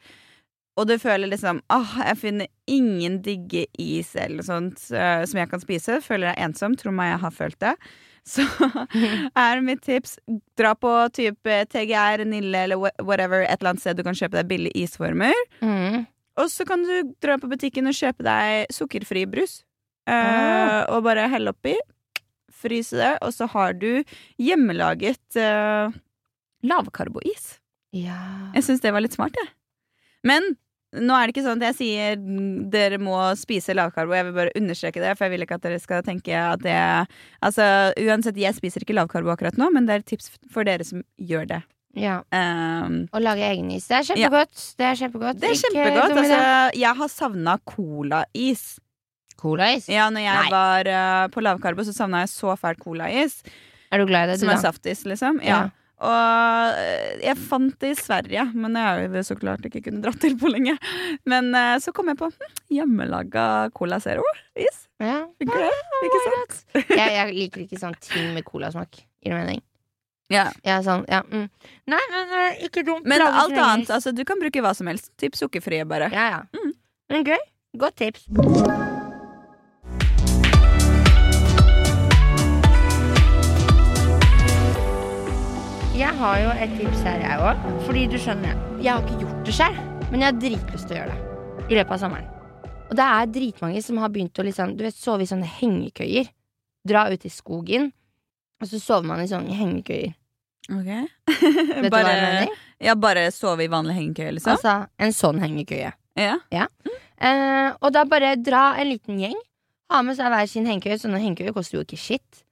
og 0.78 0.86
du 0.86 0.94
føler 1.02 1.30
liksom 1.30 1.60
åh, 1.74 1.94
jeg 2.06 2.18
finner 2.20 2.50
ingen 2.70 3.16
digge 3.24 3.64
is 3.82 4.12
eller 4.18 4.46
sånt 4.46 4.84
eh, 4.94 5.24
som 5.26 5.40
jeg 5.40 5.50
kan 5.50 5.62
spise, 5.62 6.00
føler 6.04 6.30
deg 6.30 6.44
ensom, 6.48 6.76
tro 6.78 6.92
meg, 6.94 7.14
jeg 7.14 7.22
har 7.24 7.34
følt 7.34 7.58
det, 7.64 7.72
så 8.28 8.44
er 9.40 9.62
mitt 9.64 9.80
tips 9.86 10.18
dra 10.58 10.74
på 10.76 10.90
type 11.16 11.54
TGR, 11.72 12.26
Nille 12.28 12.66
eller 12.66 12.76
whatever, 13.00 13.40
et 13.46 13.56
eller 13.56 13.72
annet 13.72 13.82
sted 13.86 13.96
du 13.98 14.04
kan 14.04 14.18
kjøpe 14.18 14.36
deg 14.36 14.50
billige 14.50 14.84
isformer. 14.84 15.32
Mm. 15.64 16.02
Og 16.38 16.50
så 16.52 16.66
kan 16.68 16.84
du 16.84 17.14
dra 17.24 17.38
på 17.40 17.48
butikken 17.50 17.88
og 17.88 17.96
kjøpe 17.96 18.26
deg 18.26 18.68
sukkerfri 18.74 19.24
brus. 19.30 19.62
Eh, 20.08 20.12
Ah. 20.12 20.84
Og 20.94 21.02
bare 21.04 21.24
helle 21.32 21.50
oppi. 21.56 21.74
Fryse 22.58 22.98
det. 22.98 23.14
Og 23.24 23.34
så 23.34 23.48
har 23.54 23.76
du 23.78 24.02
hjemmelaget 24.42 25.38
uh, 25.38 25.94
lavkarbois. 26.66 27.52
Ja. 27.96 28.18
Jeg 28.56 28.66
syns 28.66 28.82
det 28.84 28.92
var 28.92 29.04
litt 29.04 29.16
smart, 29.16 29.36
jeg. 29.38 29.54
Men 30.26 30.56
nå 30.96 31.12
er 31.12 31.28
det 31.28 31.34
ikke 31.34 31.44
sånn 31.44 31.60
at 31.60 31.68
jeg 31.68 31.76
sier 31.76 32.20
mm, 32.20 32.68
dere 32.72 32.98
må 33.00 33.16
spise 33.36 33.74
lavkarbo. 33.76 34.14
Jeg 34.16 34.28
vil 34.28 34.36
bare 34.38 34.54
understreke 34.56 35.02
det, 35.02 35.14
for 35.18 35.26
jeg 35.26 35.34
vil 35.34 35.44
ikke 35.44 35.58
at 35.58 35.66
dere 35.66 35.80
skal 35.82 36.04
tenke 36.06 36.32
at 36.32 36.62
det 36.64 36.76
Altså, 37.44 37.66
uansett, 38.00 38.40
jeg 38.40 38.56
spiser 38.56 38.84
ikke 38.84 38.96
lavkarbo 38.96 39.34
akkurat 39.34 39.58
nå, 39.60 39.68
men 39.74 39.88
det 39.88 39.94
er 39.94 40.04
et 40.04 40.08
tips 40.14 40.32
for 40.52 40.68
dere 40.68 40.86
som 40.88 41.04
gjør 41.20 41.48
det. 41.52 41.60
ja. 41.98 42.20
Um, 42.32 43.02
Å 43.12 43.20
lage 43.20 43.44
egen 43.50 43.70
is. 43.74 43.88
Det 43.90 43.98
er 44.00 44.08
kjempegodt. 44.10 44.64
Det 44.80 44.86
er 44.88 45.00
kjempegodt. 45.02 45.40
det 45.42 45.50
er 45.52 45.60
kjempegodt. 45.60 46.16
Altså, 46.22 46.42
jeg 46.80 47.00
har 47.02 47.12
savna 47.12 47.58
colais. 47.68 48.64
Colais? 49.38 49.88
Ja, 49.90 50.08
når 50.12 50.24
jeg 50.26 50.44
Nei. 50.44 50.52
var 50.52 50.92
uh, 50.92 51.24
på 51.32 51.42
lavkarbo, 51.44 51.86
så 51.86 51.94
savna 51.96 52.24
jeg 52.24 52.32
så 52.34 52.54
fælt 52.58 52.82
colais. 52.82 53.40
Er 53.92 54.02
du 54.02 54.08
glad 54.08 54.28
i 54.28 54.32
det, 54.32 54.40
Som 54.42 54.52
er 54.52 54.62
saftis, 54.62 55.04
liksom. 55.08 55.38
Ja. 55.44 55.68
Ja. 55.68 55.88
Og 55.98 56.76
eh, 56.78 57.16
jeg 57.24 57.34
fant 57.42 57.74
det 57.82 57.90
i 57.90 57.98
Sverige, 57.98 58.44
men 58.54 58.76
jeg 58.78 58.86
har 58.86 59.16
jo 59.16 59.22
så 59.26 59.34
klart 59.38 59.64
ikke 59.66 59.82
kunnet 59.88 60.04
dra 60.04 60.12
til 60.14 60.36
på 60.38 60.50
lenge. 60.52 60.76
Men 61.26 61.50
eh, 61.58 61.74
så 61.82 61.90
kom 61.94 62.10
jeg 62.12 62.20
på 62.20 62.28
hm, 62.30 62.52
hjemmelaga 62.76 63.46
Cola 63.74 63.98
Zero-is. 64.02 64.84
Ja. 65.02 65.24
Funker 65.40 65.64
det? 65.66 65.72
Ikke 66.06 66.20
sant? 66.26 66.60
Jeg, 66.76 67.16
jeg 67.16 67.34
liker 67.34 67.64
ikke 67.64 67.80
sånn 67.82 67.98
ting 68.04 68.30
med 68.36 68.46
colasmak. 68.46 69.00
Gir 69.24 69.34
det 69.34 69.40
mening? 69.40 69.64
Ja. 70.30 70.46
Er 70.62 70.84
sånn, 70.86 71.06
ja. 71.10 71.24
Mm. 71.32 71.48
Nei, 71.90 72.02
men 72.14 72.36
ikke 72.68 72.84
dumt. 72.86 73.08
Men 73.08 73.24
Lager 73.24 73.40
alt 73.42 73.62
annet, 73.64 73.94
altså 73.98 74.12
du 74.14 74.22
kan 74.28 74.38
bruke 74.42 74.62
hva 74.62 74.74
som 74.76 74.90
helst. 74.92 75.10
Typ 75.18 75.38
sukkerfrie, 75.40 75.88
bare. 75.88 76.12
Ja, 76.14 76.28
ja. 76.36 76.44
Mm. 76.54 76.76
Men 77.10 77.26
gøy. 77.32 77.42
Godt 77.80 77.98
tips. 78.04 78.86
Jeg 85.98 86.14
har 86.20 86.38
jo 86.42 86.50
et 86.62 86.74
tips 86.78 87.00
her, 87.06 87.20
jeg 87.24 87.42
òg. 87.42 87.62
Fordi 87.86 88.02
du 88.12 88.16
skjønner, 88.20 88.58
jeg 88.82 88.92
har 88.94 89.02
ikke 89.04 89.20
gjort 89.24 89.40
det 89.48 89.54
selv, 89.56 89.78
men 90.12 90.22
jeg 90.22 90.28
har 90.30 90.40
dritlyst 90.44 90.88
til 90.88 90.96
å 90.96 91.00
gjøre 91.00 91.14
det. 91.14 91.24
I 91.68 91.78
løpet 91.78 91.94
av 91.96 92.02
sommeren. 92.04 92.28
Og 92.88 92.94
det 92.96 93.04
er 93.04 93.32
dritmange 93.34 93.82
som 93.84 93.98
har 94.00 94.12
begynt 94.14 94.38
å 94.40 94.44
liksom, 94.46 94.76
du 94.78 94.84
vet, 94.86 94.96
sove 94.96 95.26
i 95.26 95.28
sånne 95.28 95.48
hengekøyer. 95.58 96.30
Dra 96.88 97.02
ut 97.12 97.26
i 97.28 97.32
skogen, 97.32 97.90
og 98.62 98.70
så 98.70 98.80
sover 98.80 99.08
man 99.10 99.20
i 99.24 99.28
sånne 99.28 99.52
hengekøyer. 99.58 100.14
Ok 100.68 100.88
Vet 100.88 101.86
du 101.86 101.94
hva 101.94 102.00
jeg? 102.04 102.48
Ja, 102.84 102.92
bare 103.00 103.28
sove 103.32 103.64
i 103.64 103.70
vanlig 103.72 103.94
hengekøye, 103.96 104.34
liksom? 104.36 104.54
Altså 104.56 104.74
en 105.00 105.14
sånn 105.16 105.40
hengekøye. 105.42 105.92
ja. 106.52 106.66
Eh, 107.18 107.70
og 107.82 107.90
da 107.96 108.04
bare 108.06 108.34
dra 108.38 108.74
en 108.78 108.86
liten 108.92 109.18
gjeng. 109.18 109.38
Ha 109.90 110.02
med 110.04 110.14
seg 110.18 110.28
hver 110.30 110.46
sin 110.50 110.68
hengekøye. 110.68 110.98
Sånne 111.00 111.18
hengekøyer 111.22 111.54
koster 111.56 111.78
jo 111.78 111.84
ikke 111.86 111.98
shit. 111.98 112.42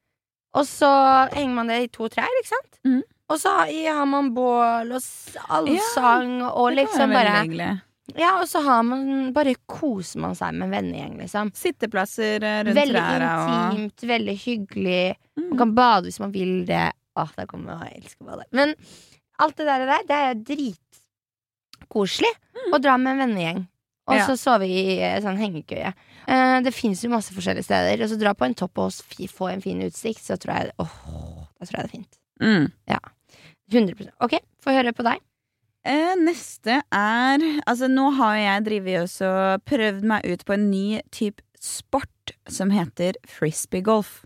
Og 0.57 0.65
så 0.67 0.89
henger 1.35 1.55
man 1.55 1.69
det 1.71 1.77
i 1.85 1.91
to 1.93 2.09
trær, 2.13 2.33
ikke 2.41 2.51
sant? 2.55 2.81
Mhm. 2.89 3.05
Og 3.29 3.41
så 3.43 3.49
har- 3.51 4.07
man 4.07 4.31
bål 4.35 4.93
og 4.95 5.03
allsang 5.51 6.39
ja, 6.41 6.51
og 6.51 6.73
liksom 6.77 7.13
bare 7.13 7.43
hyggelig. 7.43 7.83
Ja, 8.17 8.39
og 8.41 8.47
så 8.47 8.63
har 8.63 8.83
man 8.87 9.33
bare 9.35 9.55
koser 9.67 10.21
man 10.21 10.35
seg 10.39 10.55
med 10.55 10.71
vennegjeng, 10.71 11.17
liksom. 11.19 11.51
Sitteplasser 11.53 12.43
eh, 12.43 12.63
rundt 12.65 12.77
Veldig 12.79 12.95
trærne 12.95 13.31
og 13.43 13.75
intimt, 13.75 14.07
veldig 14.09 14.37
hyggelig. 14.45 15.17
Man 15.37 15.51
Mm. 15.51 15.59
kan 15.59 15.75
bade 15.75 16.05
hvis 16.07 16.21
man 16.21 16.31
vil 16.33 16.65
det. 16.67 16.93
Åh, 17.17 17.31
da 17.37 17.47
kommer 17.47 17.73
jeg 17.73 17.81
å 17.81 17.97
elsker 18.05 18.23
å 18.23 18.27
bade. 18.31 18.45
Men 18.53 18.75
alt 19.41 19.57
det 19.57 19.67
der, 19.67 19.87
det 20.07 20.11
er 20.11 20.35
dritkoselig 21.89 22.33
å 22.73 22.81
dra 22.81 22.97
med 22.97 23.13
en 23.13 23.19
vennegjeng. 23.29 23.67
Og 24.09 24.15
så 24.21 24.29
Ja. 24.29 24.37
sove 24.37 24.63
i 24.71 25.01
eh, 25.03 25.21
sånn 25.21 25.37
hengekøye. 25.37 25.93
Eh, 26.29 26.61
det 26.63 26.73
fins 26.73 27.03
jo 27.03 27.11
masse 27.11 27.33
forskjellige 27.35 27.65
steder. 27.65 28.03
Og 28.05 28.09
så 28.11 28.19
dra 28.21 28.35
på 28.35 28.45
en 28.47 28.55
topp 28.55 28.79
og 28.79 28.93
få 28.93 29.53
en 29.53 29.61
fin 29.61 29.81
utsikt, 29.83 30.23
så 30.23 30.39
tror 30.39 30.55
jeg 30.55 30.73
Åh, 30.79 31.49
da 31.59 31.67
tror 31.67 31.77
jeg 31.81 31.83
det 31.83 31.85
er 31.85 31.97
fint. 31.99 32.19
Mm. 32.41 32.73
100% 33.73 34.11
Ok, 34.23 34.39
få 34.63 34.75
høre 34.77 34.93
på 34.95 35.03
deg. 35.07 35.23
Eh, 35.87 36.15
neste 36.19 36.81
er 36.95 37.43
Altså, 37.67 37.87
nå 37.91 38.09
har 38.19 38.37
jeg 38.41 38.65
drevet 38.67 39.17
og 39.27 39.65
prøvd 39.69 40.03
meg 40.07 40.27
ut 40.27 40.45
på 40.47 40.55
en 40.57 40.69
ny 40.71 41.01
type 41.15 41.43
sport 41.63 42.33
som 42.51 42.71
heter 42.75 43.17
frisbeegolf. 43.31 44.25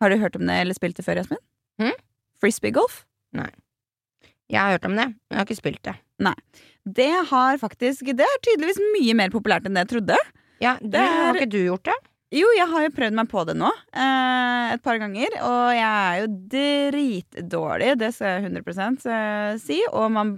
Har 0.00 0.10
du 0.10 0.16
hørt 0.20 0.36
om 0.36 0.46
det 0.46 0.56
eller 0.62 0.74
spilt 0.76 0.96
det 0.98 1.04
før, 1.06 1.20
Jasmin? 1.22 1.42
Hm? 1.80 1.94
Frisbeegolf? 2.42 3.04
Jeg 4.46 4.60
har 4.62 4.76
hørt 4.76 4.84
om 4.86 4.94
det, 4.94 5.06
men 5.10 5.34
jeg 5.34 5.38
har 5.40 5.46
ikke 5.48 5.58
spilt 5.58 5.82
det. 5.82 5.96
Det 6.86 7.10
har 7.30 7.58
faktisk 7.58 8.06
Det 8.16 8.22
er 8.24 8.42
tydeligvis 8.46 8.78
mye 8.94 9.14
mer 9.18 9.32
populært 9.34 9.66
enn 9.66 9.74
det 9.74 9.82
jeg 9.86 9.92
trodde. 9.96 10.18
Ja, 10.62 10.76
du, 10.80 10.88
Det 10.88 11.00
er- 11.00 11.24
Har 11.26 11.34
ikke 11.34 11.50
du 11.50 11.58
gjort 11.66 11.82
det? 11.84 11.96
Jo, 12.34 12.46
jeg 12.56 12.66
har 12.66 12.82
jo 12.82 12.94
prøvd 12.94 13.14
meg 13.14 13.28
på 13.30 13.42
det 13.46 13.54
nå 13.54 13.68
eh, 13.94 14.72
et 14.74 14.82
par 14.82 14.98
ganger, 14.98 15.36
og 15.46 15.68
jeg 15.76 15.86
er 15.86 16.16
jo 16.24 16.30
dritdårlig, 16.56 17.92
det 18.00 18.08
skal 18.16 18.40
jeg 18.40 18.50
100 18.50 19.12
eh, 19.14 19.52
si. 19.62 19.78
Og 19.92 20.10
man 20.10 20.32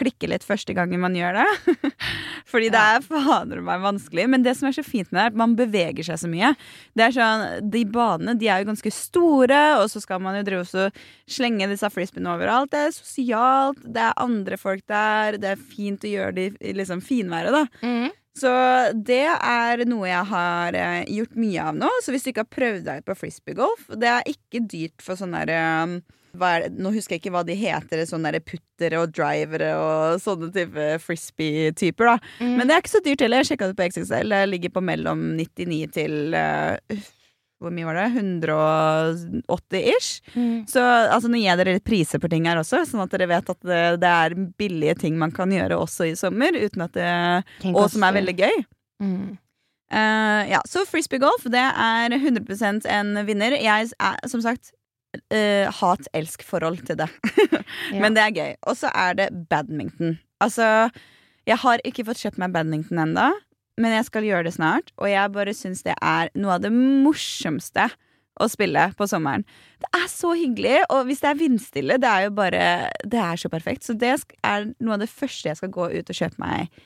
klikker 0.00 0.30
litt 0.32 0.46
første 0.46 0.74
gangen 0.74 1.02
man 1.02 1.14
gjør 1.14 1.38
det. 1.38 1.76
Fordi 2.50 2.70
det 2.72 2.80
er 2.80 3.04
fader 3.04 3.60
meg 3.64 3.82
vanskelig. 3.84 4.26
Men 4.32 4.42
det 4.42 4.56
som 4.58 4.70
er 4.70 4.74
så 4.74 4.84
fint 4.86 5.10
med 5.10 5.20
det, 5.20 5.24
er 5.26 5.32
at 5.32 5.38
man 5.38 5.56
beveger 5.58 6.06
seg 6.06 6.20
så 6.22 6.30
mye. 6.30 6.52
Det 6.98 7.06
er 7.06 7.14
sånn, 7.14 7.70
De 7.70 7.84
banene 7.86 8.34
de 8.40 8.48
er 8.50 8.62
jo 8.62 8.70
ganske 8.72 8.92
store, 8.94 9.60
og 9.80 9.86
så 9.92 10.02
skal 10.02 10.22
man 10.24 10.38
jo 10.40 10.46
drive 10.46 10.64
og 10.66 11.02
slenge 11.30 11.68
disse 11.70 11.90
frisbeene 11.94 12.32
overalt. 12.32 12.72
Det 12.72 12.86
er 12.88 12.96
sosialt, 12.96 13.82
det 13.84 14.08
er 14.08 14.24
andre 14.24 14.58
folk 14.60 14.82
der, 14.90 15.38
det 15.38 15.54
er 15.54 15.68
fint 15.76 16.06
å 16.06 16.10
gjøre 16.10 16.36
det 16.38 16.48
i 16.58 16.74
liksom 16.74 17.04
finværet, 17.04 17.54
da. 17.54 17.66
Mhm. 17.86 18.16
Så 18.38 18.50
det 18.94 19.26
er 19.26 19.82
noe 19.90 20.06
jeg 20.06 20.22
har 20.30 20.76
eh, 20.78 21.02
gjort 21.16 21.36
mye 21.40 21.66
av 21.66 21.76
nå. 21.76 21.90
Så 22.04 22.14
hvis 22.14 22.24
du 22.24 22.30
ikke 22.32 22.44
har 22.44 22.54
prøvd 22.56 22.86
deg 22.86 23.04
på 23.06 23.16
frisbeegolf 23.18 23.88
Det 23.98 24.08
er 24.08 24.30
ikke 24.30 24.62
dyrt 24.70 25.04
for 25.04 25.18
sånne 25.18 25.42
der, 25.50 26.00
det? 26.30 26.70
Nå 26.78 26.92
husker 26.94 27.16
jeg 27.16 27.24
ikke 27.24 27.34
hva 27.34 27.42
de 27.46 27.56
heter. 27.58 28.04
Sånne 28.06 28.30
der 28.36 28.44
puttere 28.46 29.00
og 29.02 29.14
drivere 29.14 29.72
og 29.80 30.20
sånne 30.22 30.52
type 30.54 30.90
frisbee-typer. 31.02 32.12
da 32.12 32.44
mm. 32.44 32.54
Men 32.54 32.68
det 32.68 32.76
er 32.76 32.84
ikke 32.84 32.96
så 32.96 33.04
dyrt 33.04 33.24
heller. 33.26 33.42
Jeg 33.42 33.52
sjekka 33.52 33.72
det 33.72 33.78
på 33.80 33.88
XXL. 33.90 34.36
Det 34.36 34.44
ligger 34.52 34.76
på 34.76 34.84
mellom 34.84 35.26
99 35.40 35.80
til 35.98 36.38
eh, 36.38 37.08
Hvor 37.60 37.72
mye 37.76 37.84
var 37.84 37.98
det? 37.98 38.06
180 38.16 39.82
ish. 39.92 40.22
Mm. 40.32 40.64
Så 40.70 40.80
altså, 40.80 41.28
nå 41.28 41.36
gir 41.36 41.50
jeg 41.50 41.60
dere 41.60 41.76
litt 41.76 41.84
priser 41.84 42.22
på 42.22 42.30
ting 42.32 42.48
her 42.48 42.60
også, 42.60 42.86
sånn 42.88 43.04
at 43.04 43.12
dere 43.12 43.28
vet 43.28 43.52
at 43.52 43.60
det, 43.68 43.82
det 44.00 44.12
er 44.24 44.36
billige 44.60 44.96
ting 45.02 45.18
man 45.20 45.34
kan 45.36 45.52
gjøre 45.52 45.76
også 45.76 46.08
i 46.08 46.16
sommer. 46.16 46.56
Uten 46.56 46.86
at 46.86 46.96
det, 46.96 47.12
og 47.74 47.84
som 47.92 48.06
er 48.08 48.16
veldig 48.16 48.36
gøy. 48.40 48.58
Mm. 49.04 49.36
Uh, 49.90 50.42
ja, 50.46 50.60
så 50.70 50.86
frisbeegolf, 50.86 51.44
det 51.50 51.62
er 51.68 52.14
100 52.14 52.86
en 52.94 53.24
vinner. 53.26 53.56
Jeg 53.58 53.90
er 53.90 54.28
som 54.30 54.42
sagt 54.44 54.72
uh, 55.34 55.66
hat-elsk-forhold 55.80 56.84
til 56.86 57.00
det. 57.02 57.10
Men 58.00 58.16
det 58.16 58.24
er 58.24 58.36
gøy. 58.36 58.52
Og 58.70 58.78
så 58.80 58.92
er 58.94 59.18
det 59.18 59.30
badminton. 59.50 60.16
Altså, 60.40 60.88
jeg 61.48 61.60
har 61.60 61.82
ikke 61.84 62.06
fått 62.08 62.22
kjøpt 62.22 62.40
meg 62.40 62.54
badminton 62.54 63.02
ennå, 63.02 63.30
men 63.80 63.96
jeg 63.96 64.06
skal 64.10 64.28
gjøre 64.28 64.46
det 64.46 64.54
snart. 64.56 64.92
Og 65.00 65.08
jeg 65.10 65.34
bare 65.34 65.56
syns 65.56 65.82
det 65.86 65.96
er 65.96 66.30
noe 66.38 66.58
av 66.58 66.64
det 66.64 66.72
morsomste 66.74 67.88
å 68.40 68.48
spille 68.48 68.86
på 68.96 69.08
sommeren. 69.10 69.44
Det 69.80 69.90
er 69.96 70.06
så 70.12 70.32
hyggelig, 70.36 70.78
og 70.92 71.08
hvis 71.08 71.20
det 71.24 71.30
er 71.30 71.40
vindstille, 71.40 71.98
det 72.00 72.08
er 72.10 72.28
jo 72.28 72.36
bare 72.36 72.62
Det 73.04 73.20
er 73.20 73.40
så 73.40 73.50
perfekt. 73.52 73.84
Så 73.84 73.96
det 73.98 74.14
er 74.46 74.70
noe 74.78 74.96
av 74.96 75.04
det 75.04 75.10
første 75.12 75.50
jeg 75.50 75.60
skal 75.60 75.74
gå 75.74 75.90
ut 75.92 76.12
og 76.12 76.20
kjøpe 76.22 76.40
meg 76.40 76.80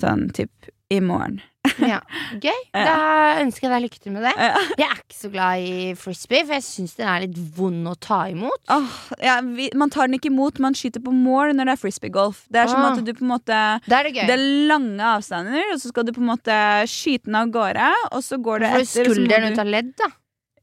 sånn 0.00 0.28
typ 0.36 0.70
i 0.92 1.00
morgen. 1.02 1.40
Ja, 1.82 1.98
Gøy. 2.40 2.58
Da 2.72 3.40
ønsker 3.42 3.66
jeg 3.66 3.72
deg 3.72 3.84
lykke 3.86 4.00
til 4.02 4.14
med 4.14 4.26
det. 4.26 4.32
Jeg 4.38 4.86
er 4.86 5.00
ikke 5.00 5.16
så 5.18 5.30
glad 5.32 5.64
i 5.66 5.94
frisbee, 5.98 6.44
for 6.46 6.56
jeg 6.56 6.64
syns 6.66 6.94
den 6.98 7.08
er 7.10 7.24
litt 7.24 7.40
vond 7.56 7.90
å 7.90 7.94
ta 7.98 8.20
imot. 8.30 8.60
Oh, 8.72 8.98
ja, 9.22 9.38
vi, 9.44 9.68
man 9.78 9.90
tar 9.92 10.06
den 10.08 10.18
ikke 10.20 10.30
imot, 10.30 10.60
man 10.62 10.76
skyter 10.78 11.02
på 11.04 11.14
mål 11.14 11.56
når 11.58 11.70
det 11.70 11.74
er 11.74 11.82
frisbeegolf. 11.82 12.44
Det 12.52 12.62
er 12.62 12.70
som 12.70 12.84
at 12.86 13.02
du 13.02 13.10
på 13.12 13.26
en 13.26 13.32
måte 13.34 13.62
Det 13.88 13.98
er 13.98 14.10
det. 14.10 14.28
Det 14.30 14.36
er 14.36 14.44
lange 14.70 15.10
avstander, 15.16 15.72
og 15.74 15.82
så 15.82 15.90
skal 15.90 16.06
du 16.06 16.14
på 16.16 16.22
en 16.22 16.30
måte 16.30 16.60
skyte 16.90 17.26
den 17.28 17.40
av 17.42 17.50
gårde. 17.54 17.90
Og 18.12 18.22
så 18.24 18.38
går 18.38 18.64
det 18.64 18.72
Får 18.76 18.78
du 18.78 18.86
etter 18.86 19.10
skulderen 19.10 19.50
ut 19.52 19.64
av 19.66 19.74
ledd, 19.76 19.92
da? 19.98 20.12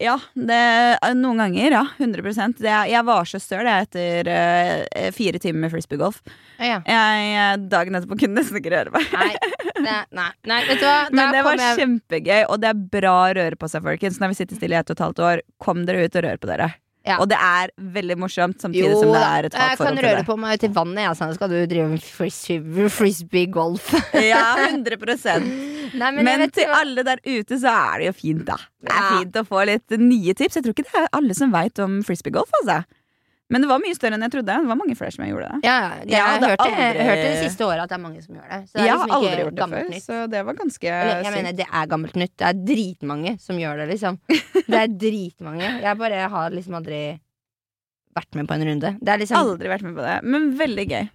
Ja, 0.02 0.16
det, 0.34 0.60
noen 1.16 1.38
ganger. 1.38 1.76
Ja, 1.78 1.84
100 1.98 2.48
det, 2.58 2.74
Jeg 2.90 3.06
var 3.06 3.28
så 3.30 3.40
støl 3.40 3.68
etter 3.70 4.30
uh, 4.30 5.10
fire 5.14 5.40
timer 5.40 5.66
med 5.66 5.74
frisbeegolf. 5.74 6.22
Ja. 6.58 6.80
Jeg, 6.88 7.28
eh, 7.38 7.58
dagen 7.70 7.98
etterpå 8.00 8.18
kunne 8.24 8.40
nesten 8.40 8.58
ikke 8.60 8.74
røre 8.74 8.94
meg. 8.94 9.10
Nei, 9.84 10.00
nei, 10.16 10.30
nei, 10.50 10.62
vet 10.70 10.82
du 10.82 10.88
hva? 10.88 11.00
Da 11.12 11.18
Men 11.18 11.36
det 11.36 11.44
var 11.46 11.60
jeg 11.62 11.82
kjempegøy, 11.82 12.46
og 12.48 12.62
det 12.64 12.72
er 12.72 12.86
bra 12.98 13.18
å 13.26 13.34
røre 13.38 13.60
på 13.60 13.70
seg, 13.70 13.84
folkens. 13.86 14.22
Når 14.22 14.34
vi 14.34 14.40
sitter 14.42 14.60
stille 14.60 14.78
i 14.78 14.82
ett 14.82 14.90
og 14.90 14.98
et 14.98 15.06
halvt 15.06 15.22
år, 15.28 15.44
kom 15.62 15.86
dere 15.88 16.08
ut 16.08 16.18
og 16.18 16.26
rør 16.26 16.42
på 16.42 16.50
dere. 16.50 16.72
Ja. 17.04 17.18
Og 17.20 17.28
det 17.28 17.36
er 17.36 17.74
veldig 17.94 18.16
morsomt, 18.22 18.62
samtidig 18.64 18.88
Jo 18.88 19.02
som 19.02 19.12
det 19.12 19.24
er 19.28 19.50
et 19.50 19.58
jeg 19.58 19.74
hat 19.74 19.82
kan 19.82 19.98
røre 20.00 20.22
det. 20.22 20.28
på 20.28 20.38
meg 20.40 20.56
ut 20.56 20.64
i 20.64 20.72
vannet, 20.72 21.02
jeg, 21.04 21.18
sånn 21.20 21.36
skal 21.36 21.52
du 21.52 21.58
drive 21.68 21.90
med 21.92 22.06
frisbee, 22.06 22.90
frisbee-golf. 22.98 23.92
Ja, 24.24 24.46
100 24.70 25.73
Nei, 25.94 26.12
Men, 26.12 26.26
men 26.26 26.50
til 26.52 26.66
hva- 26.66 26.82
alle 26.82 27.04
der 27.04 27.20
ute 27.26 27.60
så 27.62 27.70
er 27.70 28.00
det 28.00 28.06
jo 28.10 28.14
fint, 28.18 28.46
da. 28.46 28.58
Det 28.82 28.90
er 28.92 29.00
Ja. 29.02 29.20
fint 29.20 29.34
å 29.34 29.46
få 29.48 29.66
litt 29.66 29.90
nye 30.00 30.34
tips. 30.34 30.56
Jeg 30.56 30.64
tror 30.64 30.74
ikke 30.74 30.88
det 30.92 31.02
er 31.04 31.08
alle 31.14 31.34
som 31.38 31.52
veit 31.52 31.80
om 31.80 32.02
frisbeegolf, 32.04 32.50
altså. 32.64 32.84
Men 33.50 33.62
det 33.62 33.68
var 33.70 33.78
mye 33.84 33.94
større 33.94 34.16
enn 34.16 34.24
jeg 34.26 34.32
trodde. 34.34 34.46
Det 34.50 34.66
var 34.66 34.76
mange 34.80 34.96
flere 34.98 35.12
som 35.14 35.26
gjorde 35.28 35.50
det. 35.52 35.60
Ja, 35.68 35.76
ja, 35.78 36.06
Jeg 36.08 36.22
har 36.24 36.40
hørt 36.50 36.60
aldri- 36.64 37.04
hørt 37.06 37.20
det 37.22 37.28
det 37.34 37.52
siste 37.52 37.66
året 37.68 37.84
at 37.84 37.90
det 37.90 37.98
er 38.00 38.02
mange 38.02 38.24
som 38.24 38.34
gjør 38.36 38.48
det. 38.50 38.60
Så 38.70 38.74
det 38.74 38.82
er 38.82 38.86
Jeg 38.88 38.94
har 38.98 39.06
liksom 39.06 39.18
aldri 39.20 39.44
gjort 39.44 39.56
det 39.60 39.68
før, 39.74 39.90
nytt. 39.90 40.04
så 40.08 40.30
det 40.32 40.46
var 40.48 40.54
ganske 40.54 40.84
Eller, 40.90 41.14
jeg 41.22 41.26
sykt. 41.26 41.36
mener, 41.36 41.54
det 41.54 41.68
er 41.72 41.86
gammelt 41.92 42.16
nytt. 42.16 42.34
Det 42.38 42.48
er 42.48 42.54
dritmange 42.74 43.40
som 43.42 43.56
gjør 43.58 43.78
det, 43.78 43.90
liksom. 43.94 44.20
Det 44.66 44.80
er 44.80 44.88
dritmange. 44.88 45.70
Jeg 45.84 45.98
bare 45.98 46.30
har 46.30 46.50
liksom 46.50 46.74
aldri 46.82 47.20
vært 48.16 48.36
med 48.36 48.48
på 48.48 48.54
en 48.56 48.64
runde. 48.68 48.98
Det 49.04 49.20
liksom 49.20 49.38
Aldri 49.38 49.68
vært 49.70 49.82
med 49.84 49.96
på 49.98 50.02
det, 50.08 50.24
men 50.24 50.58
veldig 50.58 50.88
gøy. 50.90 51.10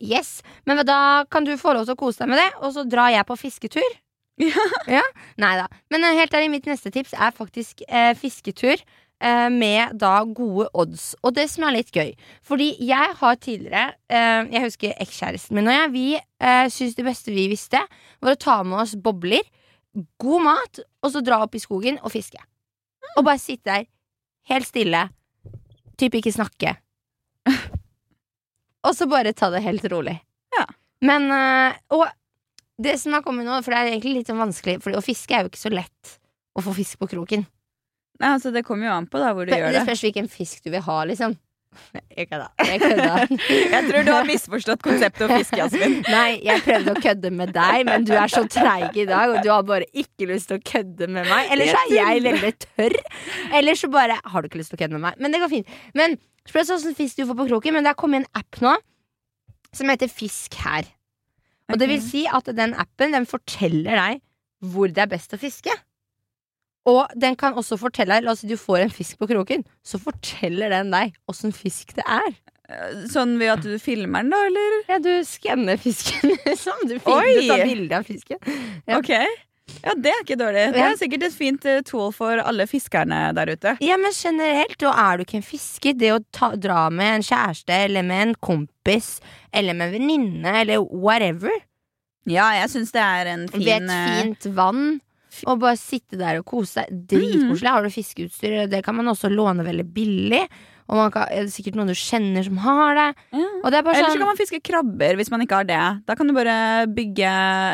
Yes. 0.00 0.42
Men 0.66 0.84
da 0.86 1.24
kan 1.30 1.44
du 1.44 1.52
få 1.56 1.74
lov 1.74 1.84
til 1.86 1.94
å 1.94 1.98
kose 1.98 2.18
deg 2.24 2.28
med 2.28 2.38
det, 2.38 2.50
og 2.60 2.72
så 2.74 2.82
drar 2.88 3.10
jeg 3.14 3.26
på 3.26 3.36
fisketur. 3.38 3.92
Ja. 4.96 5.02
Nei 5.38 5.54
da. 5.60 5.68
Men 5.92 6.04
eh, 6.04 6.16
helt 6.18 6.34
ærlig, 6.34 6.50
mitt 6.50 6.66
neste 6.66 6.90
tips 6.90 7.12
er 7.14 7.34
faktisk 7.34 7.82
eh, 7.88 8.12
fisketur. 8.18 8.80
eh, 9.22 9.48
Med 9.50 9.94
da 10.00 10.24
gode 10.24 10.66
odds. 10.74 11.14
Og 11.22 11.34
det 11.36 11.46
som 11.52 11.64
er 11.68 11.76
litt 11.76 11.92
gøy 11.94 12.10
Fordi 12.42 12.72
jeg 12.82 13.14
har 13.20 13.36
tidligere 13.36 13.94
eh, 14.10 14.50
Jeg 14.50 14.64
husker 14.66 14.96
ekskjæresten 15.00 15.54
min 15.54 15.68
og 15.70 15.76
jeg. 15.76 15.92
Vi 15.94 16.06
uh, 16.18 16.66
syntes 16.68 16.96
det 16.98 17.04
beste 17.06 17.30
vi 17.32 17.46
visste, 17.52 17.80
var 18.20 18.34
å 18.34 18.40
ta 18.40 18.56
med 18.66 18.80
oss 18.82 18.96
bobler, 18.98 19.44
god 20.18 20.42
mat, 20.42 20.80
og 21.04 21.12
så 21.14 21.22
dra 21.22 21.38
opp 21.44 21.54
i 21.54 21.62
skogen 21.62 22.00
og 22.02 22.10
fiske. 22.12 22.40
Og 23.14 23.22
bare 23.24 23.38
sitte 23.38 23.70
der 23.70 23.86
helt 24.50 24.66
stille. 24.66 25.04
Typ 25.96 26.18
ikke 26.18 26.32
snakke. 26.34 26.74
og 28.86 28.92
så 28.98 29.06
bare 29.08 29.32
ta 29.36 29.50
det 29.54 29.62
helt 29.64 29.86
rolig. 29.92 30.16
Ja. 30.58 30.66
Men 31.04 31.30
eh, 31.30 31.78
Og 31.94 32.04
det 32.82 32.96
som 33.00 33.14
har 33.14 33.22
kommet 33.22 33.46
nå, 33.46 33.60
for 33.62 33.74
det 33.74 33.80
er 33.80 33.92
egentlig 33.94 34.16
litt 34.20 34.30
sånn 34.30 34.40
vanskelig, 34.42 34.80
for 34.82 34.96
å 34.98 35.02
fiske 35.04 35.34
er 35.36 35.44
jo 35.46 35.52
ikke 35.52 35.62
så 35.62 35.72
lett 35.74 36.14
å 36.58 36.62
få 36.64 36.74
fisk 36.76 36.98
på 37.02 37.08
kroken. 37.14 37.46
Nei, 38.22 38.28
altså, 38.30 38.52
det 38.54 38.64
kommer 38.66 38.86
jo 38.88 38.94
an 38.94 39.08
på 39.10 39.18
da 39.22 39.32
hvor 39.34 39.46
du 39.46 39.50
Det, 39.52 39.58
gjør 39.58 39.72
det 39.74 39.80
det. 39.80 39.88
spørs 39.88 40.02
hvilken 40.06 40.28
fisk 40.30 40.62
du 40.66 40.70
vil 40.74 40.82
ha, 40.86 41.00
liksom. 41.10 41.34
Jeg 42.14 42.28
kødda. 42.30 42.44
Jeg 42.70 42.78
kødda. 42.78 43.14
Jeg 43.74 43.86
tror 43.88 44.04
du 44.06 44.10
har 44.14 44.28
misforstått 44.28 44.82
konseptet 44.84 45.24
å 45.26 45.38
fiske, 45.40 45.58
Jasmin. 45.58 45.96
Nei, 46.14 46.36
jeg 46.46 46.62
prøvde 46.62 46.92
å 46.94 47.00
kødde 47.02 47.32
med 47.34 47.50
deg, 47.56 47.80
men 47.88 48.06
du 48.06 48.12
er 48.14 48.30
så 48.30 48.44
treig 48.46 48.94
i 49.02 49.06
dag, 49.10 49.32
og 49.34 49.40
du 49.42 49.50
har 49.50 49.64
bare 49.66 49.88
ikke 49.90 50.28
lyst 50.30 50.52
til 50.52 50.60
å 50.60 50.62
kødde 50.70 51.08
med 51.10 51.26
meg. 51.26 51.50
Eller 51.50 51.72
så 51.74 51.80
er 51.82 51.96
jeg 51.96 52.22
veldig 52.28 52.52
tørr. 52.62 52.96
Eller 53.58 53.80
så 53.80 53.90
bare 53.90 54.20
har 54.22 54.42
du 54.44 54.50
ikke 54.50 54.62
lyst 54.62 54.70
til 54.70 54.78
å 54.78 54.82
kødde 54.84 54.94
med 55.00 55.06
meg. 55.08 55.18
Men 55.26 55.34
det 55.34 55.42
går 55.42 55.50
fint. 55.56 55.74
Men 55.98 56.14
spørs 56.46 56.70
åssen 56.76 56.94
fisk 56.94 57.18
du 57.18 57.26
får 57.26 57.40
på 57.42 57.48
kroken, 57.50 57.74
men 57.74 57.86
det 57.86 57.90
er 57.90 57.98
kommet 57.98 58.22
en 58.22 58.42
app 58.44 58.62
nå 58.62 58.76
som 59.74 59.90
heter 59.90 60.06
Fisk 60.14 60.54
her. 60.62 60.86
Og 61.72 61.80
det 61.80 61.88
vil 61.90 62.02
si 62.04 62.24
at 62.28 62.48
den 62.56 62.74
appen 62.76 63.14
den 63.16 63.26
forteller 63.28 63.96
deg 63.96 64.22
hvor 64.64 64.88
det 64.92 65.02
er 65.04 65.10
best 65.10 65.34
å 65.36 65.40
fiske. 65.40 65.72
Og 66.88 67.08
den 67.16 67.36
kan 67.40 67.56
også 67.56 67.78
fortelle 67.80 68.18
deg 68.18 68.26
La 68.26 68.34
oss 68.34 68.42
si 68.44 68.48
du 68.50 68.58
får 68.60 68.84
en 68.84 68.92
fisk 68.92 69.20
på 69.20 69.28
kroken, 69.30 69.64
så 69.84 70.00
forteller 70.00 70.72
den 70.72 70.92
deg 70.92 71.14
åssen 71.30 71.54
fisk 71.56 71.94
det 71.96 72.04
er. 72.04 72.34
Sånn 73.12 73.34
ved 73.40 73.54
at 73.54 73.64
du 73.64 73.74
filmer 73.80 74.24
den, 74.24 74.32
da, 74.32 74.40
eller? 74.48 74.76
Ja, 74.88 75.00
du 75.02 75.10
skanner 75.28 75.80
fisken, 75.80 76.32
liksom. 76.46 76.86
Du, 76.88 76.96
filmer, 76.98 77.40
du 77.40 77.48
tar 77.50 77.64
bilde 77.68 77.98
av 78.00 78.08
fisken. 78.08 78.40
Ja. 78.88 79.00
Ok. 79.00 79.12
Ja, 79.84 79.94
det 79.96 80.10
er 80.12 80.22
ikke 80.22 80.36
dårlig. 80.40 80.64
Det 80.74 80.82
er 80.84 80.96
sikkert 81.00 81.26
et 81.28 81.36
fint 81.36 81.66
eh, 81.68 81.80
tool 81.86 82.10
for 82.14 82.40
alle 82.40 82.66
fiskerne 82.68 83.20
der 83.36 83.52
ute. 83.54 83.76
Ja, 83.84 83.96
men 84.00 84.12
generelt, 84.16 84.76
og 84.84 84.92
er 84.92 85.16
du 85.16 85.24
ikke 85.24 85.38
en 85.40 85.46
fisker, 85.46 85.96
det 86.00 86.10
å 86.14 86.20
ta, 86.36 86.50
dra 86.60 86.86
med 86.92 87.18
en 87.18 87.24
kjæreste 87.24 87.78
eller 87.86 88.04
med 88.06 88.28
en 88.28 88.34
kompis 88.44 89.16
eller 89.52 89.76
med 89.76 89.88
en 89.88 89.96
venninne 89.98 90.54
eller 90.64 90.84
whatever 90.84 91.52
Ja, 92.28 92.50
jeg 92.56 92.70
syns 92.72 92.92
det 92.94 93.02
er 93.04 93.32
en 93.34 93.48
fin 93.52 93.64
ved 93.64 93.74
et 93.76 93.94
eh, 93.96 94.20
fint 94.20 94.48
vann 94.56 94.86
og 95.50 95.58
bare 95.64 95.78
sitte 95.80 96.18
der 96.20 96.38
og 96.38 96.46
kose 96.46 96.78
seg. 96.78 96.92
Dritkoselig. 97.10 97.72
Har 97.74 97.82
du 97.82 97.90
fiskeutstyr, 97.90 98.68
det 98.70 98.84
kan 98.86 98.94
man 98.94 99.10
også 99.10 99.32
låne 99.32 99.64
veldig 99.66 99.86
billig. 99.96 100.44
Og 100.84 100.98
man 100.98 101.10
kan, 101.14 101.28
er 101.32 101.46
det 101.46 101.52
sikkert 101.54 101.78
noen 101.78 101.88
du 101.88 101.94
kjenner 101.96 102.44
som 102.44 102.58
har 102.60 102.94
det. 102.98 103.06
Ja. 103.32 103.44
Det 103.72 103.78
er 103.78 103.86
Eller 103.88 103.94
så 104.04 104.08
sånn 104.12 104.18
kan 104.20 104.28
man 104.28 104.36
fiske 104.40 104.60
krabber 104.60 105.16
hvis 105.16 105.30
man 105.32 105.40
ikke 105.44 105.60
har 105.62 105.68
det. 105.68 105.78
Da 106.04 106.14
kan 106.18 106.28
du 106.28 106.34
bare 106.36 106.56
bygge 106.92 107.30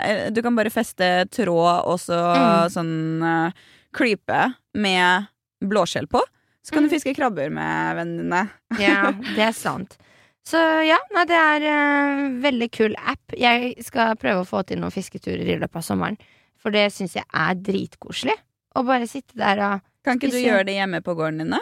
eh, 0.06 0.30
Du 0.30 0.38
kan 0.46 0.54
bare 0.54 0.70
feste 0.70 1.08
tråd 1.34 1.86
og 1.90 1.98
så 1.98 2.20
Mm. 2.36 2.70
sånn 2.70 2.92
uh, 3.22 3.50
klype 3.92 4.54
med 4.74 5.26
blåskjell 5.60 6.06
på. 6.06 6.22
Så 6.62 6.70
kan 6.72 6.84
Mm. 6.84 6.88
du 6.88 6.94
fiske 6.94 7.14
krabber 7.16 7.50
med 7.50 7.96
vennene 7.98 8.22
dine. 8.22 8.42
Ja, 8.86 9.10
det 9.34 9.42
er 9.48 9.52
sant. 9.58 9.96
Så 10.46 10.56
ja, 10.86 10.96
nei, 11.12 11.24
det 11.28 11.36
er 11.36 11.66
uh, 11.66 12.40
veldig 12.40 12.70
kul 12.72 12.94
app. 12.96 13.34
Jeg 13.36 13.74
skal 13.84 14.14
prøve 14.16 14.44
å 14.44 14.48
få 14.48 14.62
til 14.66 14.78
noen 14.78 14.94
fisketurer 14.94 15.42
i 15.50 15.58
løpet 15.58 15.76
av 15.82 15.82
sommeren. 15.82 16.16
For 16.60 16.70
det 16.70 16.92
syns 16.92 17.14
jeg 17.16 17.24
er 17.32 17.54
dritkoselig. 17.58 18.36
Å 18.76 18.84
bare 18.86 19.06
sitte 19.10 19.34
der 19.34 19.58
og 19.66 19.80
Kan 20.04 20.16
ikke 20.20 20.30
du 20.30 20.38
gjøre 20.38 20.64
det 20.68 20.78
hjemme 20.78 21.02
på 21.02 21.12
gården 21.18 21.42
din, 21.42 21.50
da? 21.50 21.60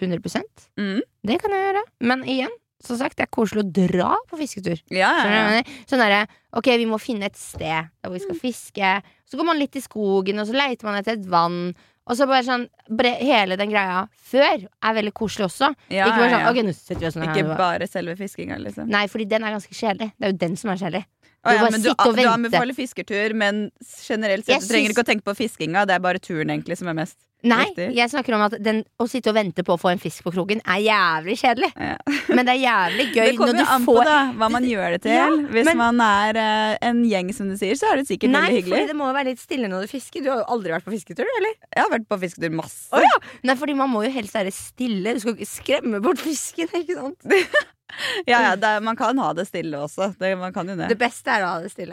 100 0.00 0.42
Mm. 0.78 1.00
Det 1.26 1.38
kan 1.40 1.50
jeg 1.54 1.66
gjøre. 1.66 1.82
Men 2.00 2.24
igjen, 2.24 2.52
som 2.82 2.98
sagt, 2.98 3.16
det 3.18 3.26
er 3.28 3.32
koselig 3.32 3.62
å 3.62 3.70
dra 3.72 4.16
på 4.28 4.38
fisketur. 4.40 4.80
Ja, 4.90 5.12
ja, 5.22 5.42
ja. 5.58 5.62
Sånn 5.86 6.02
derre, 6.02 6.26
ok, 6.58 6.72
vi 6.80 6.88
må 6.90 6.98
finne 7.00 7.28
et 7.30 7.38
sted 7.38 7.88
hvor 8.02 8.14
vi 8.16 8.22
skal 8.24 8.38
fiske. 8.38 8.92
Så 9.28 9.38
går 9.38 9.48
man 9.52 9.60
litt 9.60 9.78
i 9.78 9.84
skogen, 9.84 10.42
og 10.42 10.48
så 10.48 10.56
leiter 10.56 10.88
man 10.88 10.98
etter 10.98 11.18
et 11.18 11.26
vann. 11.30 11.74
Og 12.10 12.18
så 12.18 12.26
bare 12.26 12.42
sånn 12.42 12.64
bare 12.90 13.12
Hele 13.22 13.54
den 13.54 13.70
greia 13.70 14.00
før 14.18 14.64
er 14.66 14.96
veldig 14.98 15.12
koselig 15.14 15.46
også. 15.46 15.70
Ja, 15.86 16.08
ikke 16.08 16.18
bare 16.24 16.32
sånn, 16.32 16.42
ja. 16.42 16.50
ok, 16.50 16.62
nå 16.66 16.74
setter 16.74 17.02
vi 17.04 17.10
oss 17.12 17.18
ikke 17.20 17.36
her. 17.38 17.56
Bare 17.60 17.86
selve 17.90 18.16
fiskinga, 18.18 18.58
liksom. 18.58 18.90
Nei, 18.90 19.06
fordi 19.12 19.28
den 19.30 19.46
er 19.46 19.54
ganske 19.54 19.76
kjedelig. 19.76 20.10
Det 20.18 20.26
er 20.26 20.34
jo 20.34 20.40
den 20.42 20.58
som 20.58 20.72
er 20.74 20.82
kjedelig. 20.82 21.04
Å, 21.42 21.52
ja, 21.56 21.70
du, 21.74 21.88
du 21.90 22.26
anbefaler 22.30 22.74
fisketur, 22.76 23.32
men 23.34 23.64
generelt 23.82 24.46
sett 24.46 24.62
du 24.62 24.68
trenger 24.70 24.92
ikke 24.94 25.02
å 25.02 25.08
tenke 25.08 25.26
på 25.26 25.34
fiskinga. 25.40 25.82
Det 25.90 25.96
er 25.96 26.02
bare 26.02 26.22
turen 26.22 26.52
egentlig 26.54 26.76
som 26.78 26.90
er 26.90 26.98
mest 26.98 27.18
Nei, 27.42 27.64
Riktig. 27.66 27.88
jeg 27.96 28.10
snakker 28.12 28.36
om 28.36 28.42
at 28.46 28.54
den, 28.62 28.82
å 29.02 29.06
sitte 29.10 29.32
og 29.32 29.34
vente 29.34 29.64
på 29.66 29.74
å 29.74 29.80
få 29.80 29.90
en 29.90 29.98
fisk 30.02 30.22
på 30.26 30.30
kroken 30.34 30.60
er 30.62 30.82
jævlig 30.84 31.34
kjedelig. 31.40 31.72
ja. 31.74 31.96
Men 32.36 32.46
det 32.46 32.54
er 32.54 32.60
jævlig 32.62 33.06
gøy 33.12 33.24
Det 33.26 33.32
kommer 33.38 33.58
jo 33.58 33.66
an 33.74 33.86
på 33.86 33.96
får 33.96 34.06
da, 34.08 34.18
hva 34.38 34.48
man 34.54 34.66
gjør 34.68 34.94
det 34.94 35.00
til. 35.08 35.16
Ja, 35.16 35.26
Hvis 35.56 35.66
men- 35.68 35.80
man 35.80 36.00
er 36.06 36.38
uh, 36.38 36.76
en 36.88 37.02
gjeng, 37.08 37.32
som 37.34 37.50
du 37.50 37.56
sier, 37.58 37.74
så 37.78 37.90
er 37.90 38.00
det 38.00 38.06
sikkert 38.08 38.30
Nei, 38.32 38.44
veldig 38.46 38.70
Nei, 38.70 38.78
for 38.78 38.92
det 38.92 38.98
må 39.00 39.10
jo 39.10 39.16
være 39.18 39.30
litt 39.32 39.42
stille 39.42 39.68
når 39.72 39.84
du 39.84 39.92
fisker. 39.92 40.22
Du 40.24 40.30
har 40.30 40.40
jo 40.44 40.48
aldri 40.54 40.72
vært 40.76 40.86
på 40.86 40.94
fisketur, 40.94 41.26
eller? 41.40 41.58
Jeg 41.66 41.82
har 41.82 41.92
vært 41.92 42.08
på 42.08 42.20
fisketur 42.22 42.54
masse. 42.62 42.86
Oh, 42.94 43.02
ja. 43.02 43.12
Nei, 43.42 43.58
fordi 43.58 43.76
man 43.82 43.90
må 43.92 44.04
jo 44.06 44.14
helst 44.14 44.38
være 44.38 44.54
stille. 44.54 45.16
Du 45.18 45.22
skal 45.26 45.36
ikke 45.36 45.50
skremme 45.52 46.02
bort 46.04 46.22
fisken, 46.22 46.70
ikke 46.82 46.98
sant? 47.00 47.32
Ja, 48.24 48.38
ja, 48.40 48.52
det, 48.56 48.68
man 48.80 48.96
kan 48.96 49.18
ha 49.20 49.34
det 49.36 49.44
stille 49.50 49.76
også. 49.84 50.14
Det, 50.16 50.30
man 50.40 50.54
kan 50.54 50.64
jo 50.64 50.78
det. 50.78 50.86
Det 50.88 50.96
beste 50.96 51.28
er 51.28 51.42
å 51.44 51.50
ha 51.50 51.58
det 51.60 51.68
stille. 51.74 51.92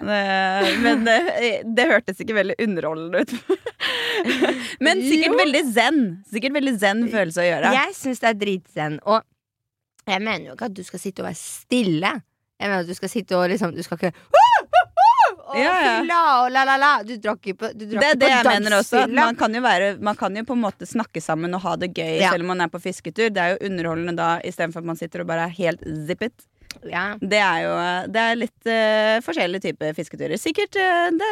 Men 0.79 1.03
det, 1.03 1.17
det 1.75 1.87
hørtes 1.89 2.21
ikke 2.23 2.37
veldig 2.37 2.55
underholdende 2.63 3.25
ut. 3.25 3.33
Men 4.85 5.01
sikkert 5.05 5.33
Jo. 5.33 5.37
veldig 5.41 5.63
zen. 5.73 5.99
Sikkert 6.31 6.55
veldig 6.59 6.75
zen 6.81 7.05
følelse 7.13 7.43
å 7.43 7.47
gjøre. 7.47 7.73
Jeg 7.77 7.95
syns 7.97 8.23
det 8.23 8.29
er 8.33 8.39
dritzen. 8.45 8.99
Og 9.05 9.23
jeg 10.09 10.21
mener 10.25 10.49
jo 10.51 10.55
ikke 10.57 10.69
at 10.71 10.77
du 10.77 10.83
skal 10.87 10.99
sitte 11.03 11.21
og 11.23 11.29
være 11.29 11.39
stille. 11.39 12.13
Jeg 12.59 12.67
mener 12.71 12.83
at 12.83 12.89
du 12.91 12.97
skal 12.97 13.11
sitte 13.11 13.37
og 13.39 13.45
liksom 13.51 13.71
Du 13.77 13.83
skal 13.85 13.99
ikke 14.01 14.13
og 15.49 15.55
Ja, 15.57 15.69
ja. 15.81 15.93
fylla 16.01 16.17
og 16.43 16.51
la, 16.53 16.61
la, 16.67 16.75
la. 16.77 16.89
Du 17.05 17.15
drakk 17.21 17.47
ikke 17.49 17.57
på, 17.63 17.69
du 17.73 17.85
drar 17.89 18.03
Det 18.03 18.09
er 18.11 18.17
det 18.21 18.27
jeg 18.29 18.45
mener 18.51 18.75
også. 18.77 19.05
Man 19.09 19.37
kan, 19.39 19.55
jo 19.57 19.61
være, 19.65 19.87
man 20.05 20.17
kan 20.19 20.35
jo 20.37 20.43
på 20.45 20.53
en 20.53 20.61
måte 20.61 20.85
snakke 20.85 21.21
sammen 21.25 21.55
og 21.57 21.63
ha 21.65 21.73
det 21.81 21.89
gøy 21.97 22.19
Ja. 22.21 22.29
selv 22.35 22.45
om 22.45 22.51
man 22.53 22.61
er 22.61 22.69
på 22.69 22.81
fisketur. 22.83 23.31
Det 23.33 23.41
er 23.41 23.55
jo 23.55 23.69
underholdende 23.69 24.13
da 24.19 24.27
istedenfor 24.45 24.83
at 24.83 24.89
man 24.91 24.99
sitter 24.99 25.23
og 25.23 25.29
bare 25.31 25.47
er 25.49 25.55
helt 25.57 25.81
zippet. 26.09 26.45
Ja, 26.85 27.15
Det 27.17 27.39
er 27.41 27.63
jo 27.65 27.71
det 28.13 28.21
er 28.27 28.37
litt 28.37 28.69
uh, 28.69 29.15
forskjellige 29.25 29.65
typer 29.71 29.95
fisketurer. 29.97 30.37
Sikkert 30.37 30.77
uh, 30.77 31.09
det 31.17 31.31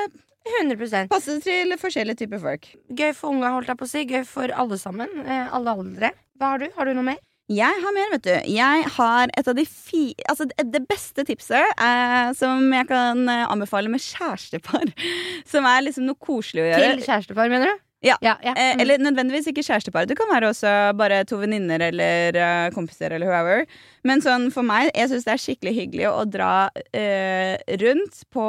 100 0.61 1.07
Passe 1.11 1.37
til 1.43 1.73
forskjellige 1.79 2.23
typer 2.23 2.41
folk. 2.43 2.67
Gøy 2.89 3.13
for 3.17 3.33
unga, 3.33 3.53
holdt 3.55 3.71
jeg 3.71 3.79
på 3.79 3.87
å 3.87 3.91
si. 3.91 4.03
Gøy 4.09 4.23
for 4.27 4.53
alle 4.53 4.77
sammen. 4.81 5.11
Eh, 5.25 5.47
alle 5.53 5.73
aldre. 5.77 6.11
Hva 6.37 6.53
har 6.53 6.61
du? 6.63 6.67
Har 6.77 6.85
du 6.89 6.93
noe 6.97 7.07
mer? 7.11 7.19
Jeg 7.47 7.79
har 7.79 7.93
mer, 7.95 8.09
vet 8.11 8.25
du. 8.25 8.33
Jeg 8.51 8.87
har 8.97 9.31
et 9.39 9.47
av 9.47 9.55
de 9.55 9.63
fi... 9.63 10.09
Altså, 10.27 10.49
det- 10.51 10.83
beste 10.87 11.23
tipset 11.27 11.63
eh, 11.79 12.31
som 12.35 12.65
jeg 12.75 12.87
kan 12.89 13.21
eh, 13.31 13.45
anbefale 13.47 13.87
med 13.91 14.03
kjærestepar. 14.03 14.91
Som 15.51 15.65
er 15.69 15.85
liksom 15.85 16.07
noe 16.09 16.19
koselig 16.19 16.65
å 16.65 16.67
gjøre. 16.73 16.89
Til 16.97 17.05
kjærestepar, 17.07 17.51
mener 17.53 17.71
du? 17.71 17.83
Ja. 18.07 18.15
ja, 18.23 18.35
ja. 18.43 18.53
Eh, 18.55 18.73
Mm. 18.77 18.81
eller 18.83 19.03
nødvendigvis 19.03 19.47
ikke 19.51 19.65
kjærestepar. 19.67 20.07
Det 20.07 20.17
kan 20.17 20.29
være 20.31 20.49
også 20.53 20.73
bare 20.97 21.21
to 21.27 21.37
venninner 21.41 21.81
eller 21.89 22.37
uh, 22.39 22.69
kompiser 22.75 23.11
eller 23.15 23.27
whoever. 23.29 23.65
Men 24.07 24.21
sånn 24.23 24.49
for 24.55 24.63
meg, 24.67 24.89
jeg 24.95 25.11
syns 25.11 25.27
det 25.27 25.33
er 25.35 25.43
skikkelig 25.45 25.73
hyggelig 25.77 26.09
å 26.09 26.25
dra 26.29 26.51
uh, 26.73 27.55
rundt 27.83 28.21
på 28.33 28.45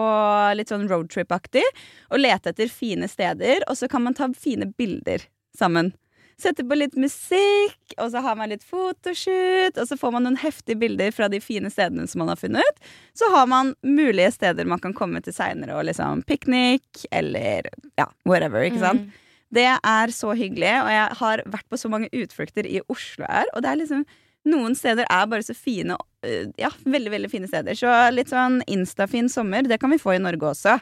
litt 0.58 0.70
sånn 0.72 0.88
roadtrip-aktig 0.90 1.64
og 2.10 2.20
lete 2.22 2.54
etter 2.54 2.68
fine 2.72 3.08
steder, 3.10 3.64
og 3.68 3.76
så 3.80 3.88
kan 3.90 4.04
man 4.06 4.14
ta 4.14 4.28
fine 4.38 4.70
bilder 4.78 5.24
sammen. 5.58 5.92
Sette 6.38 6.62
på 6.62 6.76
litt 6.78 6.94
musikk, 6.94 7.80
og 7.98 8.12
så 8.12 8.20
har 8.22 8.36
man 8.38 8.52
litt 8.52 8.62
fotoshoot, 8.62 9.74
og 9.74 9.88
så 9.90 9.96
får 9.98 10.12
man 10.14 10.22
noen 10.22 10.36
heftige 10.38 10.78
bilder 10.78 11.10
fra 11.10 11.26
de 11.32 11.40
fine 11.42 11.66
stedene 11.72 12.06
som 12.06 12.20
man 12.22 12.30
har 12.30 12.38
funnet. 12.38 12.78
Så 13.18 13.26
har 13.34 13.48
man 13.50 13.72
mulige 13.82 14.30
steder 14.36 14.68
man 14.70 14.78
kan 14.78 14.94
komme 14.94 15.18
til 15.24 15.34
seinere, 15.34 15.74
og 15.74 15.88
liksom 15.88 16.22
piknik 16.28 17.02
eller 17.10 17.66
ja, 17.98 18.06
whatever, 18.22 18.62
ikke 18.68 18.84
sant. 18.84 19.08
Mm. 19.08 19.24
Det 19.54 19.64
er 19.64 20.10
så 20.12 20.34
hyggelig, 20.36 20.72
og 20.84 20.90
jeg 20.92 21.16
har 21.22 21.42
vært 21.48 21.68
på 21.72 21.78
så 21.80 21.88
mange 21.88 22.10
utflukter 22.12 22.66
i 22.68 22.80
Oslo 22.92 23.24
her, 23.28 23.46
og 23.54 23.62
det 23.64 23.70
er 23.70 23.78
liksom 23.80 24.02
noen 24.48 24.74
steder 24.76 25.04
er 25.10 25.26
bare 25.28 25.44
så 25.44 25.54
fine. 25.56 25.96
øh, 26.24 26.52
Ja, 26.60 26.68
veldig, 26.84 27.10
veldig 27.10 27.30
fine 27.30 27.48
steder. 27.48 27.72
Så 27.76 27.88
litt 28.14 28.28
sånn 28.28 28.60
instafin 28.66 29.28
sommer, 29.28 29.62
det 29.68 29.80
kan 29.80 29.90
vi 29.90 29.98
få 30.00 30.14
i 30.14 30.18
Norge 30.22 30.40
også. 30.54 30.78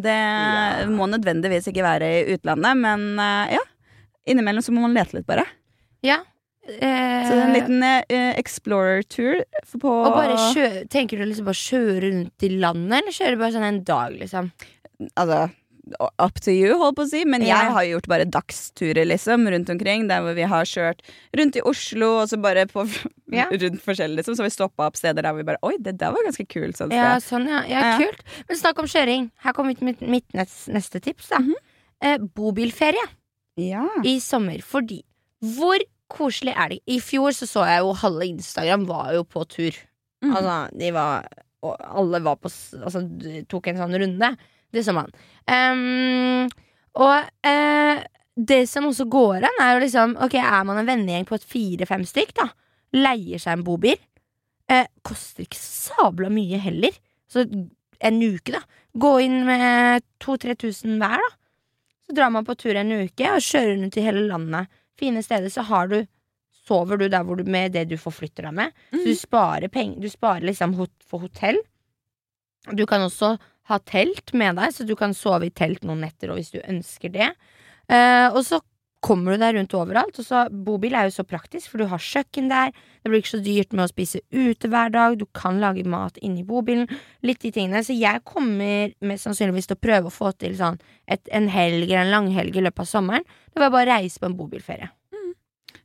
Det 0.00 0.10
Ja. 0.14 0.86
må 0.90 1.06
nødvendigvis 1.06 1.68
ikke 1.70 1.82
være 1.84 2.08
i 2.24 2.34
utlandet, 2.34 2.76
men 2.76 3.18
øh, 3.18 3.52
ja. 3.54 3.62
Innimellom 4.26 4.62
så 4.64 4.72
må 4.72 4.80
man 4.80 4.94
lete 4.94 5.14
litt, 5.18 5.26
bare. 5.26 5.44
Ja. 6.02 6.22
Eh, 6.66 7.28
Så 7.28 7.34
en 7.36 7.52
liten 7.52 7.82
eh, 7.84 8.34
explorer-tur 8.40 9.42
på 9.78 9.90
og 10.06 10.14
bare 10.14 10.36
kjø 10.54 10.88
Tenker 10.88 11.18
du 11.18 11.26
liksom 11.26 11.44
bare 11.44 11.60
kjøre 11.60 12.00
rundt 12.08 12.42
i 12.42 12.48
landet, 12.48 13.02
eller 13.02 13.12
kjøre 13.12 13.38
bare 13.38 13.52
sånn 13.52 13.68
en 13.68 13.82
dag, 13.84 14.16
liksom? 14.18 14.50
Altså 15.14 15.50
up 16.18 16.40
to 16.40 16.50
you, 16.50 16.74
holdt 16.78 16.96
på 16.96 17.04
å 17.04 17.08
si. 17.10 17.24
Men 17.24 17.42
Ja. 17.42 17.60
jeg 17.62 17.72
har 17.72 17.84
gjort 17.84 18.06
bare 18.08 18.24
dagsturer, 18.24 19.04
liksom, 19.06 19.46
rundt 19.48 19.68
omkring. 19.70 20.08
Der 20.08 20.20
hvor 20.22 20.34
vi 20.34 20.42
har 20.42 20.64
kjørt 20.64 21.00
rundt 21.36 21.56
i 21.56 21.60
Oslo, 21.62 22.20
og 22.22 22.28
så 22.28 22.40
bare 22.40 22.66
på 22.66 22.86
Ja. 23.30 23.46
rundt 23.50 23.82
forskjellig, 23.82 24.16
liksom. 24.22 24.36
Så 24.36 24.42
vi 24.44 24.50
stoppa 24.50 24.86
opp 24.86 24.96
steder 24.96 25.22
der 25.22 25.32
vi 25.34 25.42
bare 25.42 25.58
Oi, 25.62 25.76
det 25.80 25.98
der 25.98 26.10
var 26.12 26.22
ganske 26.24 26.46
kult. 26.48 26.76
Sånn 26.76 26.92
Ja, 26.92 27.16
sånn, 27.18 27.46
ja. 27.48 27.62
ja, 27.68 27.80
Ja. 27.80 27.98
Kult. 27.98 28.22
Men 28.48 28.56
snakk 28.58 28.78
om 28.78 28.86
kjøring. 28.86 29.30
Her 29.38 29.52
kommer 29.52 29.74
mitt, 29.82 30.00
mitt 30.00 30.28
neste, 30.32 31.00
tips. 31.00 31.28
da 31.28 31.38
Mhm. 31.38 31.54
eh, 32.00 32.18
Bobilferie 32.18 33.06
Ja. 33.56 33.88
i 34.04 34.18
sommer. 34.20 34.58
Fordi 34.62 35.02
hvor 35.42 35.78
koselig 36.10 36.54
er 36.56 36.68
det? 36.70 36.80
I 36.86 36.98
fjor 37.00 37.30
så, 37.32 37.46
så 37.46 37.64
jeg 37.66 37.80
jo 37.80 37.92
halve 37.94 38.22
Instagram 38.28 38.86
var 38.86 39.12
jo 39.12 39.24
på 39.24 39.46
tur. 39.48 39.72
Mhm. 40.24 40.34
Altså, 40.36 40.78
de 40.78 40.90
var 40.92 41.26
og 41.62 41.76
Alle 41.80 42.20
var 42.20 42.36
på 42.36 42.50
Altså, 42.84 43.46
tok 43.48 43.68
en 43.68 43.76
sånn 43.76 43.94
runde. 43.98 44.36
Det 44.74 44.82
så 44.86 44.94
man. 44.96 45.12
Um, 45.46 46.50
og 46.98 47.28
uh, 47.46 48.02
det 48.34 48.64
som 48.70 48.88
også 48.90 49.06
går 49.10 49.46
an, 49.46 49.62
er 49.62 49.76
jo 49.76 49.84
liksom 49.84 50.16
Ok, 50.24 50.34
er 50.40 50.66
man 50.66 50.80
en 50.80 50.88
vennegjeng 50.88 51.26
på 51.28 51.38
et 51.38 51.46
fire-fem 51.46 52.02
stykk, 52.08 52.34
da, 52.40 52.48
leier 52.96 53.42
seg 53.42 53.58
en 53.58 53.66
bobil, 53.66 54.00
Uh, 54.64 54.86
koster 55.04 55.44
ikke 55.44 55.58
sabla 55.60 56.30
mye 56.32 56.56
heller. 56.56 56.94
Så 57.28 57.42
en 57.44 58.20
uke, 58.22 58.54
da. 58.54 58.62
Gå 58.96 59.10
inn 59.26 59.42
med 59.44 60.04
2000-3000 60.24 60.94
hver, 61.02 61.20
da. 61.20 61.28
Så 62.04 62.16
drar 62.16 62.32
man 62.32 62.46
på 62.48 62.56
tur 62.56 62.76
en 62.76 62.92
uke 62.92 63.28
og 63.32 63.44
kjører 63.44 63.76
rundt 63.76 63.98
i 64.00 64.04
hele 64.04 64.24
landet. 64.28 64.72
Fine 65.00 65.20
steder. 65.24 65.52
Så 65.52 65.66
har 65.68 65.90
du 65.92 65.98
sover 66.64 67.00
du 67.00 67.08
der 67.12 67.24
hvor 67.24 67.36
du, 67.36 67.44
med 67.44 67.74
det 67.76 67.86
du 67.90 67.96
forflytter 68.00 68.48
deg 68.48 68.56
med. 68.56 68.76
Så 68.92 69.04
du 69.04 69.16
sparer 69.18 69.72
penger. 69.72 70.00
Du 70.00 70.12
sparer 70.12 70.48
liksom 70.48 70.76
hot, 70.78 70.94
for 71.04 71.24
hotell. 71.24 71.60
Du 72.72 72.86
kan 72.88 73.04
også 73.04 73.34
ha 73.70 73.80
telt 73.88 74.34
med 74.36 74.58
deg, 74.60 74.74
så 74.74 74.86
du 74.86 74.94
kan 74.98 75.16
sove 75.16 75.48
i 75.48 75.54
telt 75.54 75.84
noen 75.86 76.04
netter 76.04 76.32
hvis 76.34 76.52
du 76.52 76.60
ønsker 76.60 77.12
det. 77.14 77.32
Eh, 77.88 78.28
og 78.30 78.42
så 78.46 78.60
kommer 79.04 79.34
du 79.34 79.42
deg 79.42 79.56
rundt 79.58 79.76
overalt. 79.76 80.18
Og 80.20 80.26
så 80.26 80.46
Bobil 80.64 80.96
er 80.96 81.08
jo 81.08 81.16
så 81.18 81.26
praktisk, 81.28 81.70
for 81.70 81.82
du 81.82 81.88
har 81.90 82.02
kjøkken 82.02 82.48
der. 82.52 82.72
Det 83.02 83.12
blir 83.12 83.20
ikke 83.20 83.34
så 83.34 83.42
dyrt 83.44 83.76
med 83.76 83.86
å 83.86 83.92
spise 83.92 84.22
ute 84.32 84.70
hver 84.72 84.92
dag. 84.94 85.18
Du 85.20 85.26
kan 85.36 85.60
lage 85.62 85.84
mat 85.88 86.18
inni 86.24 86.44
bobilen. 86.46 86.88
Litt 87.26 87.42
de 87.44 87.52
tingene. 87.54 87.84
Så 87.84 87.96
jeg 87.96 88.24
kommer 88.28 88.94
mest 89.04 89.28
sannsynligvis 89.28 89.70
til 89.70 89.78
å 89.78 89.84
prøve 89.84 90.10
å 90.10 90.14
få 90.14 90.32
til 90.40 90.56
sånn 90.58 90.80
et, 91.04 91.24
en 91.28 91.50
helg 91.52 91.88
eller 91.88 92.06
en 92.06 92.14
langhelg 92.14 92.56
i 92.56 92.64
løpet 92.64 92.86
av 92.86 92.90
sommeren. 92.90 93.28
Da 93.52 93.60
vil 93.60 93.68
jeg 93.68 93.76
bare 93.78 93.98
reise 93.98 94.22
på 94.22 94.30
en 94.30 94.38
bobilferie. 94.38 94.92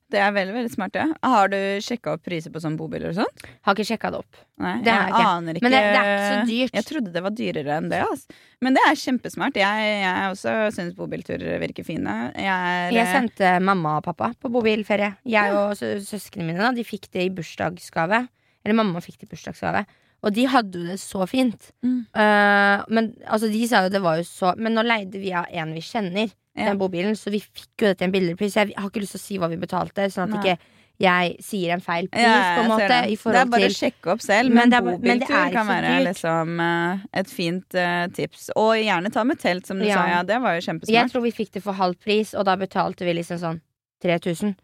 Det 0.09 0.17
er 0.25 0.31
veldig 0.33 0.53
veldig 0.55 0.71
smart. 0.73 0.95
Ja. 0.97 1.05
Har 1.21 1.51
du 1.51 1.57
sjekka 1.85 2.15
opp 2.15 2.23
priser 2.25 2.49
på 2.53 2.61
sånne 2.63 2.79
bobiler 2.79 3.11
og 3.11 3.17
sånn? 3.19 3.43
Har 3.67 3.75
ikke 3.77 3.85
sjekka 3.91 4.09
det 4.15 4.21
opp. 4.23 4.39
Nei, 4.59 4.71
Det 4.81 4.89
jeg 4.95 5.11
ikke. 5.13 5.25
aner 5.29 5.53
ikke. 5.59 5.63
Men 5.67 5.75
det, 5.75 5.81
det 5.85 5.99
er 5.99 6.09
ikke 6.09 6.31
så 6.31 6.47
dyrt. 6.49 6.73
Jeg 6.79 6.87
trodde 6.89 7.13
det 7.13 7.23
var 7.27 7.35
dyrere 7.37 7.75
enn 7.77 7.89
det. 7.91 7.99
Altså. 8.07 8.39
Men 8.65 8.73
det 8.79 8.83
er 8.89 8.97
kjempesmart. 9.03 9.59
Jeg, 9.61 9.91
jeg 10.01 10.33
også 10.33 10.55
syns 10.79 10.97
bobilturer 10.97 11.61
virker 11.61 11.85
fine. 11.87 12.17
Jeg, 12.33 12.49
er, 12.49 12.97
Jeg 12.97 13.11
sendte 13.13 13.53
mamma 13.61 13.97
og 14.01 14.07
pappa 14.09 14.31
på 14.41 14.51
bobilferie. 14.57 15.13
Jeg 15.29 15.53
og 15.55 15.75
sø- 15.77 15.99
søsknene 16.01 16.49
mine 16.49 16.65
da, 16.65 16.73
de 16.75 16.83
fikk 16.87 17.05
det 17.13 17.27
i 17.27 17.31
bursdagsgave. 17.37 18.23
Eller 18.65 18.75
mamma 18.81 18.99
fikk 19.05 19.21
det 19.21 19.29
i 19.29 19.33
bursdagsgave. 19.35 19.85
Og 20.25 20.33
de 20.35 20.43
hadde 20.51 20.75
jo 20.81 20.89
det 20.89 20.97
så 20.99 21.23
fint. 21.31 21.69
Mm. 21.85 22.01
Uh, 22.17 22.81
men 22.91 23.13
altså, 23.29 23.47
de 23.53 23.61
sa 23.69 23.85
jo 23.85 23.93
det 23.93 24.01
var 24.03 24.17
jo 24.19 24.25
så 24.27 24.51
Men 24.59 24.73
nå 24.75 24.83
leide 24.83 25.21
vi 25.21 25.31
av 25.31 25.45
en 25.47 25.71
vi 25.77 25.79
kjenner. 25.85 26.33
Den 26.55 26.77
bobilen, 26.79 27.15
så 27.15 27.31
vi 27.31 27.39
fikk 27.39 27.83
jo 27.83 27.87
det 27.87 27.97
til 27.99 28.09
en 28.09 28.11
billigere 28.11 28.37
pris. 28.39 28.55
Jeg 28.57 28.73
har 28.75 28.89
ikke 28.89 29.03
lyst 29.03 29.15
til 29.15 29.21
å 29.21 29.25
si 29.27 29.37
hva 29.39 29.49
vi 29.51 29.59
betalte, 29.61 30.09
sånn 30.11 30.29
at 30.29 30.35
Nei. 30.35 30.41
ikke 30.43 30.77
jeg 30.99 31.35
sier 31.43 31.71
en 31.71 31.81
feil 31.83 32.09
pris, 32.11 32.25
på 32.27 32.63
en 32.65 32.71
måte. 32.73 32.87
det. 32.91 33.15
Det 33.15 33.39
er 33.39 33.51
bare 33.53 33.67
å 33.69 33.71
sjekke 33.71 34.11
opp 34.11 34.23
selv, 34.23 34.51
Men 34.51 34.67
men, 34.73 34.83
bobiltur 34.83 35.53
kan 35.53 35.69
være 35.69 35.93
liksom 36.09 36.59
eh, 36.59 37.05
et 37.21 37.31
fint 37.31 37.77
uh, 37.79 38.07
tips. 38.11 38.49
Og 38.59 38.73
gjerne 38.75 39.11
ta 39.15 39.23
med 39.23 39.39
telt, 39.39 39.65
som 39.69 39.79
du 39.79 39.87
Ja. 39.87 39.95
sa. 39.95 40.07
Ja, 40.09 40.23
det 40.23 40.41
var 40.43 40.59
jo 40.59 40.75
Jeg 40.91 41.11
tror 41.11 41.23
vi 41.23 41.31
fikk 41.31 41.53
det 41.53 41.63
for 41.63 41.71
halv 41.73 41.95
pris, 42.03 42.33
og 42.33 42.43
da 42.45 42.57
betalte 42.57 43.07
vi 43.07 43.13
liksom 43.13 43.39
sånn 43.39 43.61
3000. 44.03 44.57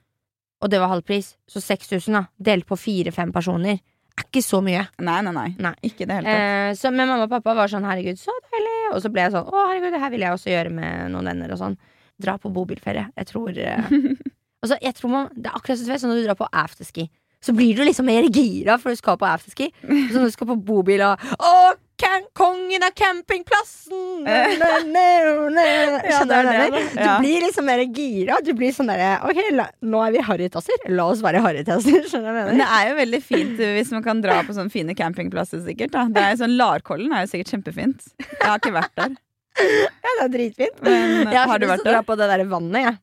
Og 0.62 0.69
det 0.69 0.80
var 0.80 0.91
halv 0.91 1.04
pris, 1.04 1.38
så 1.48 1.62
6000, 1.63 2.12
da. 2.13 2.26
Delt 2.38 2.65
på 2.65 2.76
fire-fem 2.76 3.32
personer. 3.32 3.80
Er 4.15 4.23
ikke 4.30 4.43
så 4.45 4.62
mye. 4.63 4.86
Nei, 5.04 5.17
nei, 5.28 5.34
nei, 5.36 5.49
Nei. 5.60 5.73
Ikke 5.84 6.08
det 6.08 6.19
hele 6.21 6.32
tatt. 6.32 6.45
Eh, 6.45 6.69
så, 6.80 6.91
men 6.93 7.10
mamma 7.10 7.28
og 7.28 7.34
pappa 7.34 7.56
var 7.58 7.71
sånn 7.71 7.84
'herregud, 7.84 8.19
så 8.19 8.32
deilig'. 8.47 8.93
Og 8.95 9.01
så 9.04 9.12
ble 9.12 9.25
jeg 9.25 9.34
sånn 9.34 9.49
'å 9.49 9.65
herregud, 9.67 9.91
det 9.91 9.99
her 9.99 10.13
vil 10.13 10.23
jeg 10.23 10.38
også 10.38 10.51
gjøre 10.54 10.71
med 10.71 11.12
noen 11.12 11.32
venner'. 11.32 11.51
Og 11.51 11.60
sånn 11.60 11.78
Dra 12.15 12.38
på 12.39 12.47
bobilferie. 12.47 13.10
Jeg 13.12 13.28
tror 13.28 13.58
eh, 13.60 13.89
altså, 14.63 14.78
jeg 14.80 14.95
tror 14.95 15.10
man, 15.12 15.25
Det 15.36 15.49
er 15.49 15.58
akkurat 15.58 15.78
som 15.82 15.97
sånn 15.99 16.13
når 16.13 16.21
du 16.21 16.28
drar 16.30 16.39
på 16.39 16.47
afterski. 16.47 17.10
Så 17.43 17.54
blir 17.54 17.75
du 17.75 17.84
liksom 17.84 18.08
mer 18.08 18.23
gira 18.32 18.78
for 18.80 18.89
du 18.89 18.95
skal 18.95 19.17
på 19.19 19.28
afterski. 19.28 19.67
Så 19.84 20.15
når 20.15 20.32
du 20.32 20.32
skal 20.32 20.47
på 20.47 20.56
bobil 20.63 21.04
og 21.04 21.19
Å, 21.36 21.75
can, 22.02 22.26
kongen 22.38 22.84
av 22.86 22.94
campingplassen! 22.98 24.24
Nø, 24.26 24.38
nø, 24.60 24.70
nø, 24.90 25.50
nø. 25.56 25.66
Ja, 26.06 26.20
Skjønner 26.22 26.72
du? 26.74 26.78
Du 26.96 27.10
blir 27.24 27.46
liksom 27.46 27.68
mer 27.70 27.84
gira. 27.96 28.38
Du 28.46 28.52
blir 28.58 28.74
sånn 28.76 28.90
derre 28.92 29.14
Ok, 29.30 29.40
la, 29.56 29.68
nå 29.86 30.02
er 30.06 30.16
vi 30.16 30.24
harrytasser. 30.28 30.88
La 30.96 31.06
oss 31.12 31.22
være 31.26 31.42
harrytasser. 31.46 32.06
Skjønner 32.12 32.32
du 32.32 32.40
hva 32.40 32.46
jeg 32.50 32.60
det 32.62 32.70
er 32.80 32.90
jo 32.90 32.96
veldig 33.02 33.22
fint 33.26 33.60
uh, 33.62 33.68
hvis 33.78 33.92
man 33.96 34.04
kan 34.08 34.24
dra 34.24 34.40
på 34.48 34.56
sånne 34.58 34.74
fine 34.74 34.96
campingplasser, 34.98 35.62
sikkert. 35.68 35.94
Da. 35.96 36.06
Det 36.16 36.24
er 36.26 36.40
sånn, 36.42 36.58
Larkollen 36.60 37.14
er 37.16 37.26
jo 37.26 37.32
sikkert 37.36 37.54
kjempefint. 37.56 38.10
Jeg 38.24 38.44
har 38.48 38.60
ikke 38.62 38.76
vært 38.76 38.96
der. 39.00 39.16
Ja, 39.56 40.10
det 40.20 40.24
er 40.26 40.34
dritfint. 40.34 40.82
Men 40.84 41.30
Jeg 41.32 41.38
har, 41.40 41.48
har 41.48 41.60
du 41.62 41.68
så 41.68 41.70
lyst 41.70 41.76
vært 41.78 41.86
til 41.86 41.92
å 41.92 41.96
dra 41.96 42.04
på 42.10 42.18
det 42.20 42.32
der 42.34 42.44
vannet, 42.52 42.82
jeg. 42.90 42.98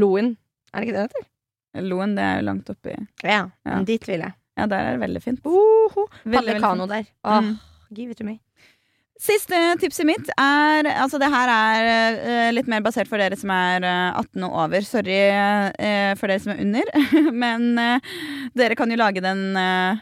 Loen. 0.00 0.30
Er 0.72 0.80
det 0.80 0.88
ikke 0.88 0.94
det 0.96 1.02
det 1.02 1.08
heter? 1.10 1.28
Loen, 1.88 2.14
det 2.16 2.24
er 2.24 2.38
jo 2.40 2.46
langt 2.48 2.70
oppi. 2.72 2.94
Ja, 3.24 3.42
Ja. 3.68 3.82
dit 3.88 4.06
vil 4.08 4.20
jeg. 4.24 4.32
Ja, 4.56 4.66
der 4.68 4.86
er 4.90 4.96
det 4.96 5.00
veldig 5.06 5.22
fint. 5.24 5.44
Uhu. 5.48 6.02
Veldig, 6.24 6.32
Padle 6.32 6.56
veldig 6.56 6.64
fint. 6.64 6.90
der. 6.92 7.06
Åh, 7.24 7.38
Mm. 7.42 7.52
Give 7.92 8.10
it 8.12 8.18
to 8.18 8.24
me. 8.24 8.38
Siste 9.22 9.54
tipset 9.78 10.06
mitt 10.08 10.30
er 10.40 10.86
Altså, 10.96 11.18
det 11.20 11.28
her 11.30 11.50
er 11.52 12.16
uh, 12.48 12.52
litt 12.56 12.66
mer 12.70 12.80
basert 12.82 13.06
for 13.10 13.20
dere 13.22 13.36
som 13.38 13.52
er 13.54 13.84
uh, 13.84 14.18
18 14.18 14.46
og 14.48 14.56
over. 14.64 14.82
Sorry 14.88 15.18
uh, 15.30 16.14
for 16.18 16.26
dere 16.32 16.40
som 16.42 16.54
er 16.56 16.62
under. 16.64 16.90
Men 17.44 17.68
eh, 17.78 18.14
dere 18.58 18.74
kan 18.78 18.90
jo 18.90 18.98
lage 18.98 19.22
den 19.22 19.44
eh, 19.56 20.00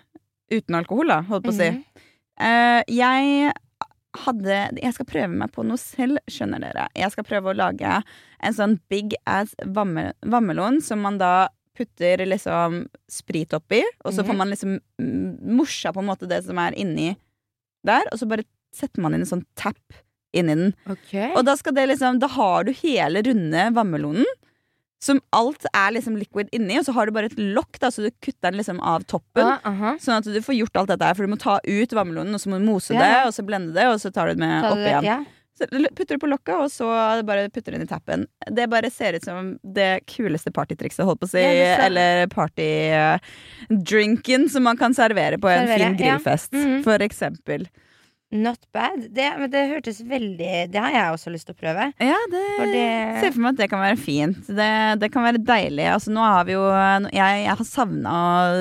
uten 0.57 0.79
alkohol, 0.79 1.11
da, 1.13 1.21
holdt 1.29 1.45
på 1.49 1.53
å 1.53 1.59
si. 1.59 1.69
Mhm. 1.75 2.07
Eh, 2.41 2.83
jeg 2.89 3.53
hadde 4.25 4.55
Jeg 4.81 4.95
skal 4.97 5.07
prøve 5.07 5.37
meg 5.43 5.53
på 5.55 5.63
noe 5.63 5.79
selv, 5.79 6.19
skjønner 6.31 6.63
dere. 6.65 6.89
Jeg 6.99 7.13
skal 7.15 7.27
prøve 7.29 7.53
å 7.53 7.59
lage 7.59 7.99
en 8.43 8.57
sånn 8.57 8.79
big 8.91 9.13
ass 9.29 9.53
vamme, 9.77 10.09
vammelon 10.27 10.81
som 10.83 11.03
man 11.05 11.19
da 11.21 11.49
putter 11.79 12.25
liksom 12.27 12.87
sprit 13.13 13.53
oppi, 13.57 13.83
og 14.05 14.13
så 14.13 14.23
Mhm. 14.25 14.27
får 14.33 14.37
man 14.41 14.51
liksom 14.51 14.73
mm, 15.01 15.55
morsa 15.61 15.93
på 15.95 16.01
en 16.03 16.09
måte 16.11 16.27
det 16.29 16.41
som 16.45 16.59
er 16.59 16.75
inni 16.75 17.13
der, 17.87 18.07
og 18.11 18.21
så 18.21 18.29
bare 18.31 18.47
setter 18.75 19.03
man 19.03 19.17
inn 19.17 19.25
en 19.25 19.33
sånn 19.33 19.47
tap 19.59 19.81
inni 20.37 20.55
den. 20.55 20.77
Okay. 20.91 21.33
Og 21.35 21.43
da 21.47 21.57
skal 21.59 21.75
det 21.75 21.89
liksom 21.91 22.21
Da 22.23 22.29
har 22.31 22.69
du 22.69 22.73
hele 22.83 23.23
runde 23.27 23.67
vannmelonen. 23.75 24.29
Som 25.01 25.23
alt 25.33 25.65
er 25.73 25.95
liksom 25.97 26.19
liquid 26.21 26.51
inni, 26.53 26.75
og 26.77 26.85
så 26.85 26.93
har 26.93 27.09
du 27.09 27.15
bare 27.17 27.31
et 27.31 27.39
lokk, 27.41 27.79
da, 27.81 27.89
så 27.89 28.05
du 28.05 28.11
kutter 28.21 28.51
den 28.51 28.59
liksom 28.61 28.83
av 28.85 29.07
toppen. 29.09 29.47
Ah, 29.49 29.63
aha. 29.65 29.95
Sånn 29.97 30.19
at 30.19 30.29
du 30.29 30.37
får 30.45 30.59
gjort 30.59 30.77
alt 30.77 30.91
dette 30.93 31.09
her, 31.09 31.17
for 31.17 31.25
du 31.25 31.33
må 31.33 31.39
ta 31.41 31.55
ut 31.65 31.95
vannmelonen, 31.97 32.37
og 32.37 32.43
så 32.43 32.53
må 32.53 32.59
du 32.61 32.67
mose 32.67 32.93
yeah. 32.93 33.01
det, 33.01 33.23
og 33.31 33.33
så 33.33 33.45
blende 33.49 33.73
det, 33.73 33.87
og 33.89 33.97
så 34.03 34.13
tar 34.13 34.29
du 34.29 34.37
det 34.37 34.45
med 34.45 34.69
opp 34.69 34.83
igjen. 34.83 35.09
Ja. 35.09 35.17
Putter 35.69 36.15
du 36.15 36.19
på 36.23 36.27
lokket, 36.31 36.55
og 36.57 36.71
så 36.73 36.87
bare 37.27 37.51
putter 37.53 37.73
du 37.73 37.77
inn 37.79 37.85
i 37.85 37.91
tappen. 37.91 38.27
Det 38.47 38.71
bare 38.73 38.91
ser 38.91 39.13
ut 39.19 39.25
som 39.25 39.59
det 39.63 40.01
kuleste 40.11 40.51
partytrikset, 40.55 41.05
holdt 41.05 41.21
på 41.21 41.27
å 41.29 41.33
si. 41.35 41.43
Ja, 41.45 41.77
Eller 41.87 42.27
partydrinken 42.33 44.49
som 44.51 44.63
man 44.65 44.77
kan 44.81 44.95
servere 44.97 45.39
på 45.41 45.49
en 45.53 45.67
Servere, 45.67 45.79
fin 45.79 45.93
ja. 45.93 45.99
grillfest, 46.05 46.53
-hmm. 46.53 46.83
for 46.87 46.99
eksempel. 47.03 47.69
Not 48.33 48.73
bad. 48.73 49.09
Det, 49.11 49.27
men 49.39 49.51
det 49.51 49.65
hørtes 49.73 50.01
veldig 50.07 50.71
Det 50.71 50.79
har 50.79 50.93
jeg 50.95 51.15
også 51.17 51.33
lyst 51.35 51.49
til 51.49 51.57
å 51.57 51.59
prøve. 51.59 51.89
Ja, 51.99 52.15
det, 52.31 52.43
det- 52.71 53.21
ser 53.21 53.33
for 53.35 53.41
meg 53.43 53.57
at 53.57 53.59
det 53.59 53.67
kan 53.73 53.83
være 53.83 53.99
fint. 53.99 54.39
Det, 54.47 55.01
det 55.03 55.09
kan 55.11 55.27
være 55.27 55.43
deilig. 55.43 55.89
Altså, 55.91 56.13
nå 56.15 56.23
har 56.23 56.47
vi 56.47 56.55
jo 56.55 56.63
Jeg, 57.11 57.43
jeg 57.43 57.51
har 57.51 57.65
savna 57.67 58.15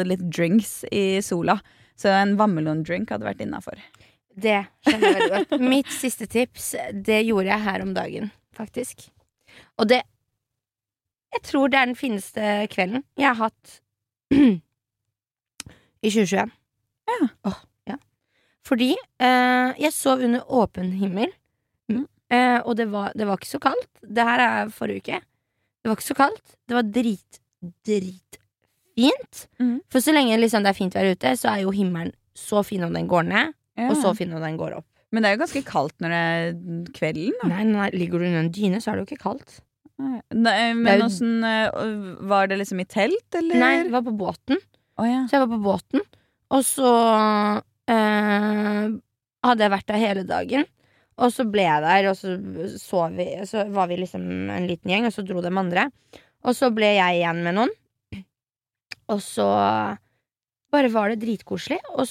litt 0.04 0.26
drinks 0.26 0.82
i 0.92 1.22
sola, 1.22 1.60
så 1.96 2.10
en 2.10 2.34
vammelon-drink 2.40 3.14
hadde 3.14 3.30
vært 3.30 3.46
innafor. 3.46 3.78
Det 4.44 4.58
skjønner 4.88 5.06
jeg 5.08 5.16
veldig 5.20 5.30
godt. 5.50 5.62
Mitt 5.72 5.90
siste 5.94 6.28
tips, 6.30 6.72
det 6.94 7.20
gjorde 7.28 7.50
jeg 7.52 7.64
her 7.66 7.84
om 7.86 7.94
dagen, 7.98 8.32
faktisk. 8.56 9.08
Og 9.78 9.88
det 9.92 10.02
Jeg 11.34 11.42
tror 11.46 11.70
det 11.70 11.78
er 11.78 11.86
den 11.92 11.96
fineste 12.00 12.42
kvelden 12.74 13.04
jeg 13.20 13.28
har 13.30 13.38
hatt 13.50 13.76
i 16.02 16.10
2021. 16.10 16.52
Ja. 17.10 17.28
Oh, 17.50 17.60
ja. 17.90 17.98
Fordi 18.66 18.92
eh, 18.96 19.74
jeg 19.84 19.94
sov 19.96 20.24
under 20.26 20.46
åpen 20.48 20.92
himmel, 21.00 21.34
Mm. 21.90 22.04
eh, 22.30 22.60
og 22.62 22.76
det 22.78 22.86
var, 22.92 23.12
det 23.18 23.26
var 23.26 23.38
ikke 23.40 23.50
så 23.50 23.60
kaldt. 23.60 23.88
Det 24.06 24.22
her 24.26 24.40
er 24.44 24.70
forrige 24.70 25.02
uke. 25.02 25.16
Det 25.82 25.90
var 25.90 25.96
ikke 25.98 26.06
så 26.12 26.16
kaldt. 26.20 26.52
Det 26.70 26.76
var 26.78 26.84
drit, 26.86 27.40
dritfint. 27.88 29.40
Mm. 29.60 29.80
For 29.90 30.00
så 30.06 30.14
lenge 30.14 30.38
liksom, 30.38 30.62
det 30.64 30.70
er 30.70 30.78
fint 30.78 30.94
vær 30.94 31.10
ute, 31.16 31.32
så 31.40 31.50
er 31.56 31.64
jo 31.64 31.74
himmelen 31.74 32.14
så 32.38 32.62
fin 32.64 32.84
om 32.86 32.94
den 32.94 33.08
går 33.10 33.26
ned, 33.26 33.56
Ja. 33.80 33.90
og 33.90 33.98
så 34.02 34.12
finner 34.18 34.40
om 34.40 34.44
den 34.44 34.60
går 34.60 34.76
opp. 34.82 34.88
Men 35.10 35.24
det 35.24 35.30
er 35.30 35.38
jo 35.38 35.42
ganske 35.42 35.64
kaldt 35.66 36.04
når 36.04 36.14
det 36.14 36.22
er 36.22 36.94
kvelden, 36.94 37.38
da. 37.42 37.50
Nei, 37.50 37.64
nei, 37.72 37.90
Ligger 37.96 38.22
du 38.22 38.28
under 38.28 38.44
en 38.44 38.54
dyne, 38.54 38.82
så 38.84 38.92
er 38.92 39.00
det 39.00 39.06
jo 39.06 39.10
ikke 39.10 39.24
kaldt. 39.24 39.60
Nei, 40.00 40.60
men 40.80 41.02
åssen 41.04 41.44
øh, 41.44 42.20
Var 42.30 42.48
det 42.48 42.60
liksom 42.62 42.80
i 42.80 42.86
telt, 42.88 43.26
eller? 43.36 43.60
Nei, 43.60 43.74
det 43.84 43.92
var 43.92 44.06
på 44.06 44.14
båten. 44.16 44.62
Oh, 45.00 45.08
ja. 45.08 45.26
Så 45.28 45.36
jeg 45.36 45.44
var 45.44 45.52
på 45.52 45.64
båten, 45.64 46.04
og 46.56 46.64
så 46.68 46.92
eh, 47.88 48.86
hadde 49.48 49.66
jeg 49.66 49.74
vært 49.74 49.90
der 49.92 50.02
hele 50.02 50.26
dagen. 50.28 50.66
Og 51.20 51.34
så 51.36 51.44
ble 51.52 51.66
jeg 51.66 51.84
der, 51.84 52.08
og 52.12 52.16
så 52.16 52.36
sov 52.80 53.16
vi 53.18 53.28
Så 53.48 53.66
var 53.76 53.90
vi 53.92 54.00
liksom 54.00 54.24
en 54.56 54.68
liten 54.70 54.92
gjeng, 54.92 55.08
og 55.08 55.16
så 55.16 55.24
dro 55.28 55.44
de 55.44 55.52
andre. 55.52 55.90
Og 56.48 56.56
så 56.56 56.70
ble 56.72 56.94
jeg 56.96 57.20
igjen 57.20 57.42
med 57.44 57.58
noen. 57.58 57.74
Og 59.10 59.24
så 59.26 59.48
bare 60.70 60.92
var 60.94 61.12
det 61.12 61.20
dritkoselig. 61.24 61.80
Og 61.96 62.06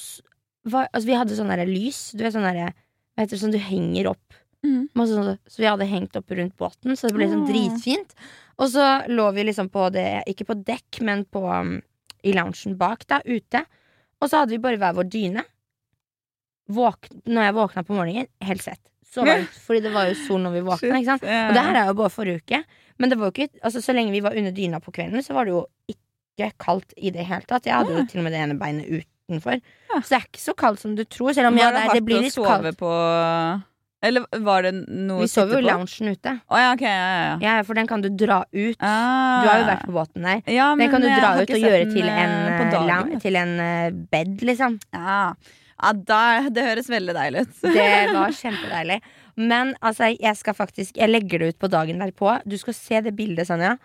var, 0.73 0.91
altså, 0.93 1.07
vi 1.09 1.17
hadde 1.19 1.39
sånn 1.39 1.55
lys. 1.69 2.03
Du 2.17 2.25
vet 2.25 2.35
sånn 2.35 2.47
derre 2.47 2.73
Hva 2.73 3.25
heter 3.25 3.35
det 3.35 3.43
sånn 3.43 3.55
du 3.55 3.63
henger 3.63 4.13
opp 4.13 4.39
Mm. 4.67 4.89
Sånn, 4.91 5.37
så 5.47 5.63
vi 5.63 5.69
hadde 5.69 5.87
hengt 5.89 6.17
opp 6.19 6.33
rundt 6.35 6.57
båten, 6.59 6.97
så 6.99 7.09
det 7.09 7.17
ble 7.17 7.27
liksom 7.27 7.47
dritfint. 7.49 8.17
Og 8.59 8.73
så 8.73 8.87
lå 9.11 9.29
vi 9.37 9.47
liksom 9.47 9.71
på 9.71 9.87
det, 9.95 10.25
ikke 10.31 10.49
på 10.49 10.59
dekk, 10.67 11.01
men 11.07 11.23
på 11.31 11.45
um, 11.47 11.77
i 12.27 12.35
loungen 12.35 12.75
bak, 12.81 13.07
da, 13.11 13.21
ute. 13.25 13.63
Og 14.19 14.31
så 14.31 14.43
hadde 14.43 14.57
vi 14.57 14.63
bare 14.63 14.81
hver 14.81 14.97
vår 14.99 15.07
dyne. 15.13 15.45
Våk, 16.75 17.09
når 17.31 17.47
jeg 17.47 17.57
våkna 17.57 17.85
på 17.87 17.97
morgenen, 17.97 18.29
helt 18.45 18.65
svett. 18.65 18.83
Så 19.09 19.23
varmt, 19.25 19.55
fordi 19.65 19.87
det 19.87 19.93
var 19.95 20.11
jo 20.11 20.19
sol 20.21 20.43
når 20.43 20.59
vi 20.59 20.65
våkna. 20.67 20.99
Ikke 20.99 21.15
sant? 21.15 21.23
Og 21.25 21.55
det 21.55 21.63
her 21.65 21.79
er 21.81 21.87
jo 21.89 21.97
bare 22.03 22.13
forrige 22.13 22.43
uke. 22.43 22.61
Men 22.99 23.13
det 23.13 23.17
var 23.21 23.31
jo 23.31 23.37
ikke, 23.37 23.63
altså, 23.63 23.81
så 23.81 23.95
lenge 23.95 24.13
vi 24.13 24.25
var 24.27 24.37
under 24.37 24.53
dyna 24.53 24.83
på 24.83 24.93
kvelden, 24.93 25.23
så 25.25 25.37
var 25.37 25.47
det 25.47 25.55
jo 25.55 25.63
ikke 25.95 26.51
kaldt 26.61 26.93
i 26.99 27.15
det 27.15 27.25
hele 27.31 27.47
tatt. 27.49 27.71
Jeg 27.71 27.79
hadde 27.79 27.95
jo 27.95 28.03
til 28.11 28.21
og 28.21 28.27
med 28.27 28.35
det 28.35 28.43
ene 28.43 28.59
beinet 28.59 28.91
utenfor. 29.29 29.61
Ja. 29.93 30.01
Så 30.03 30.09
det 30.09 30.19
er 30.19 30.27
ikke 30.29 30.43
så 30.43 30.55
kaldt 30.57 30.81
som 30.83 30.95
du 30.97 31.05
tror. 31.05 31.35
Selv 31.37 31.51
om 31.53 31.59
ja, 31.59 31.69
Var 31.69 31.73
det 31.73 31.79
det, 31.79 31.83
er- 31.83 31.89
det 31.89 31.99
hardt 32.01 32.07
blir 32.09 32.23
litt 32.25 32.35
kaldt. 32.35 32.79
på 32.81 32.93
Eller 34.01 34.25
var 34.47 34.63
det 34.63 34.73
noe 34.87 35.25
Vi 35.25 35.27
sov 35.27 35.51
jo 35.51 35.59
i 35.59 35.63
loungen 35.67 36.13
ute. 36.15 36.33
Oh, 36.49 36.59
ja, 36.61 36.73
okay, 36.73 36.87
ja, 36.87 37.07
ja, 37.11 37.23
ja. 37.43 37.57
Ja, 37.59 37.63
for 37.67 37.75
den 37.75 37.89
kan 37.91 38.01
du 38.01 38.09
dra 38.09 38.45
ut. 38.53 38.77
Ah. 38.79 39.43
Du 39.43 39.49
har 39.51 39.59
jo 39.59 39.67
vært 39.67 39.87
på 39.89 39.93
båten 39.97 40.23
der. 40.23 40.43
ja, 40.47 40.69
Den 40.79 40.91
kan 40.93 41.03
du 41.03 41.09
dra 41.09 41.33
ut 41.43 41.51
og 41.51 41.59
gjøre 41.59 41.89
til 41.91 42.07
en, 42.07 42.35
eh, 42.47 42.61
eh, 42.61 42.71
dagen, 42.71 43.21
til 43.21 43.37
en 43.37 43.59
eh, 43.61 43.91
bed, 43.91 44.39
liksom. 44.47 44.79
Ja, 44.95 45.33
ja 45.83 45.93
da, 45.93 46.21
det 46.49 46.63
høres 46.63 46.89
veldig 46.89 47.15
deilig 47.19 47.43
ut. 47.49 47.59
Det 47.63 47.91
var 48.15 48.31
kjempedeilig. 48.31 49.01
Men 49.39 49.75
altså, 49.83 50.15
jeg 50.19 50.35
skal 50.37 50.55
faktisk 50.55 50.97
Jeg 50.99 51.11
legger 51.11 51.39
det 51.39 51.49
ut 51.55 51.59
på 51.59 51.69
dagen 51.71 51.99
derpå. 51.99 52.41
Du 52.47 52.57
skal 52.59 52.75
se 52.75 53.01
det 53.03 53.17
bildet, 53.19 53.47
Sanja. 53.47 53.77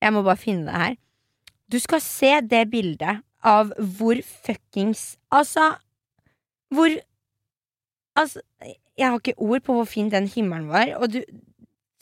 Jeg 0.00 0.12
må 0.12 0.24
bare 0.24 0.36
finne 0.40 0.64
det 0.64 0.74
her. 0.80 0.96
Du 1.68 1.78
skal 1.78 2.00
se 2.00 2.40
det 2.40 2.70
bildet 2.72 3.20
av 3.46 3.70
hvor 3.78 4.18
fuckings 4.24 5.12
Altså 5.34 5.76
Hvor 6.74 6.90
Altså, 8.18 8.40
jeg 8.98 9.06
har 9.06 9.20
ikke 9.20 9.38
ord 9.38 9.62
på 9.62 9.76
hvor 9.76 9.86
fin 9.86 10.08
den 10.10 10.24
himmelen 10.26 10.64
var. 10.72 10.90
Og 10.98 11.12
du, 11.12 11.20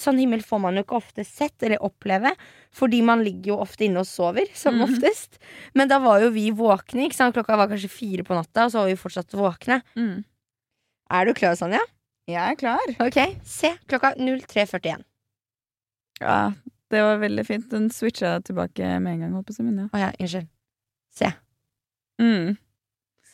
sånn 0.00 0.16
himmel 0.16 0.40
får 0.40 0.62
man 0.62 0.78
jo 0.78 0.84
ikke 0.86 0.96
ofte 0.96 1.26
sett 1.28 1.60
eller 1.66 1.82
oppleve, 1.84 2.32
fordi 2.72 3.02
man 3.04 3.20
ligger 3.24 3.52
jo 3.52 3.58
ofte 3.60 3.84
inne 3.84 4.00
og 4.00 4.08
sover, 4.08 4.48
som 4.56 4.78
mm. 4.78 4.84
oftest. 4.86 5.36
Men 5.76 5.92
da 5.92 5.98
var 6.00 6.24
jo 6.24 6.30
vi 6.32 6.46
våkne. 6.56 7.04
Ikke 7.04 7.18
sant? 7.18 7.36
Klokka 7.36 7.58
var 7.60 7.68
kanskje 7.68 7.92
fire 7.92 8.24
på 8.24 8.36
natta, 8.36 8.64
og 8.64 8.72
så 8.72 8.80
var 8.80 8.88
vi 8.88 8.96
fortsatt 9.02 9.36
våkne. 9.36 9.82
Mm. 9.98 10.24
Er 11.20 11.28
du 11.28 11.36
klar, 11.36 11.58
Sanja? 11.60 11.84
Jeg 12.26 12.40
er 12.42 12.58
klar. 12.58 12.96
Ok, 13.04 13.20
se. 13.44 13.76
Klokka 13.86 14.14
03.41. 14.16 15.04
Ja, 16.24 16.40
det 16.90 17.02
var 17.04 17.20
veldig 17.20 17.44
fint. 17.46 17.68
Den 17.70 17.90
switcha 17.92 18.38
tilbake 18.40 18.96
med 19.04 19.12
en 19.12 19.26
gang. 19.26 19.36
Holdt 19.36 19.50
på 19.50 19.54
å 19.54 19.60
si, 19.60 19.68
men 19.68 19.84
ja. 19.84 19.90
Å 19.92 20.06
ja, 20.06 20.12
unnskyld. 20.16 20.48
Se. 21.16 21.30
Mm. 22.22 22.56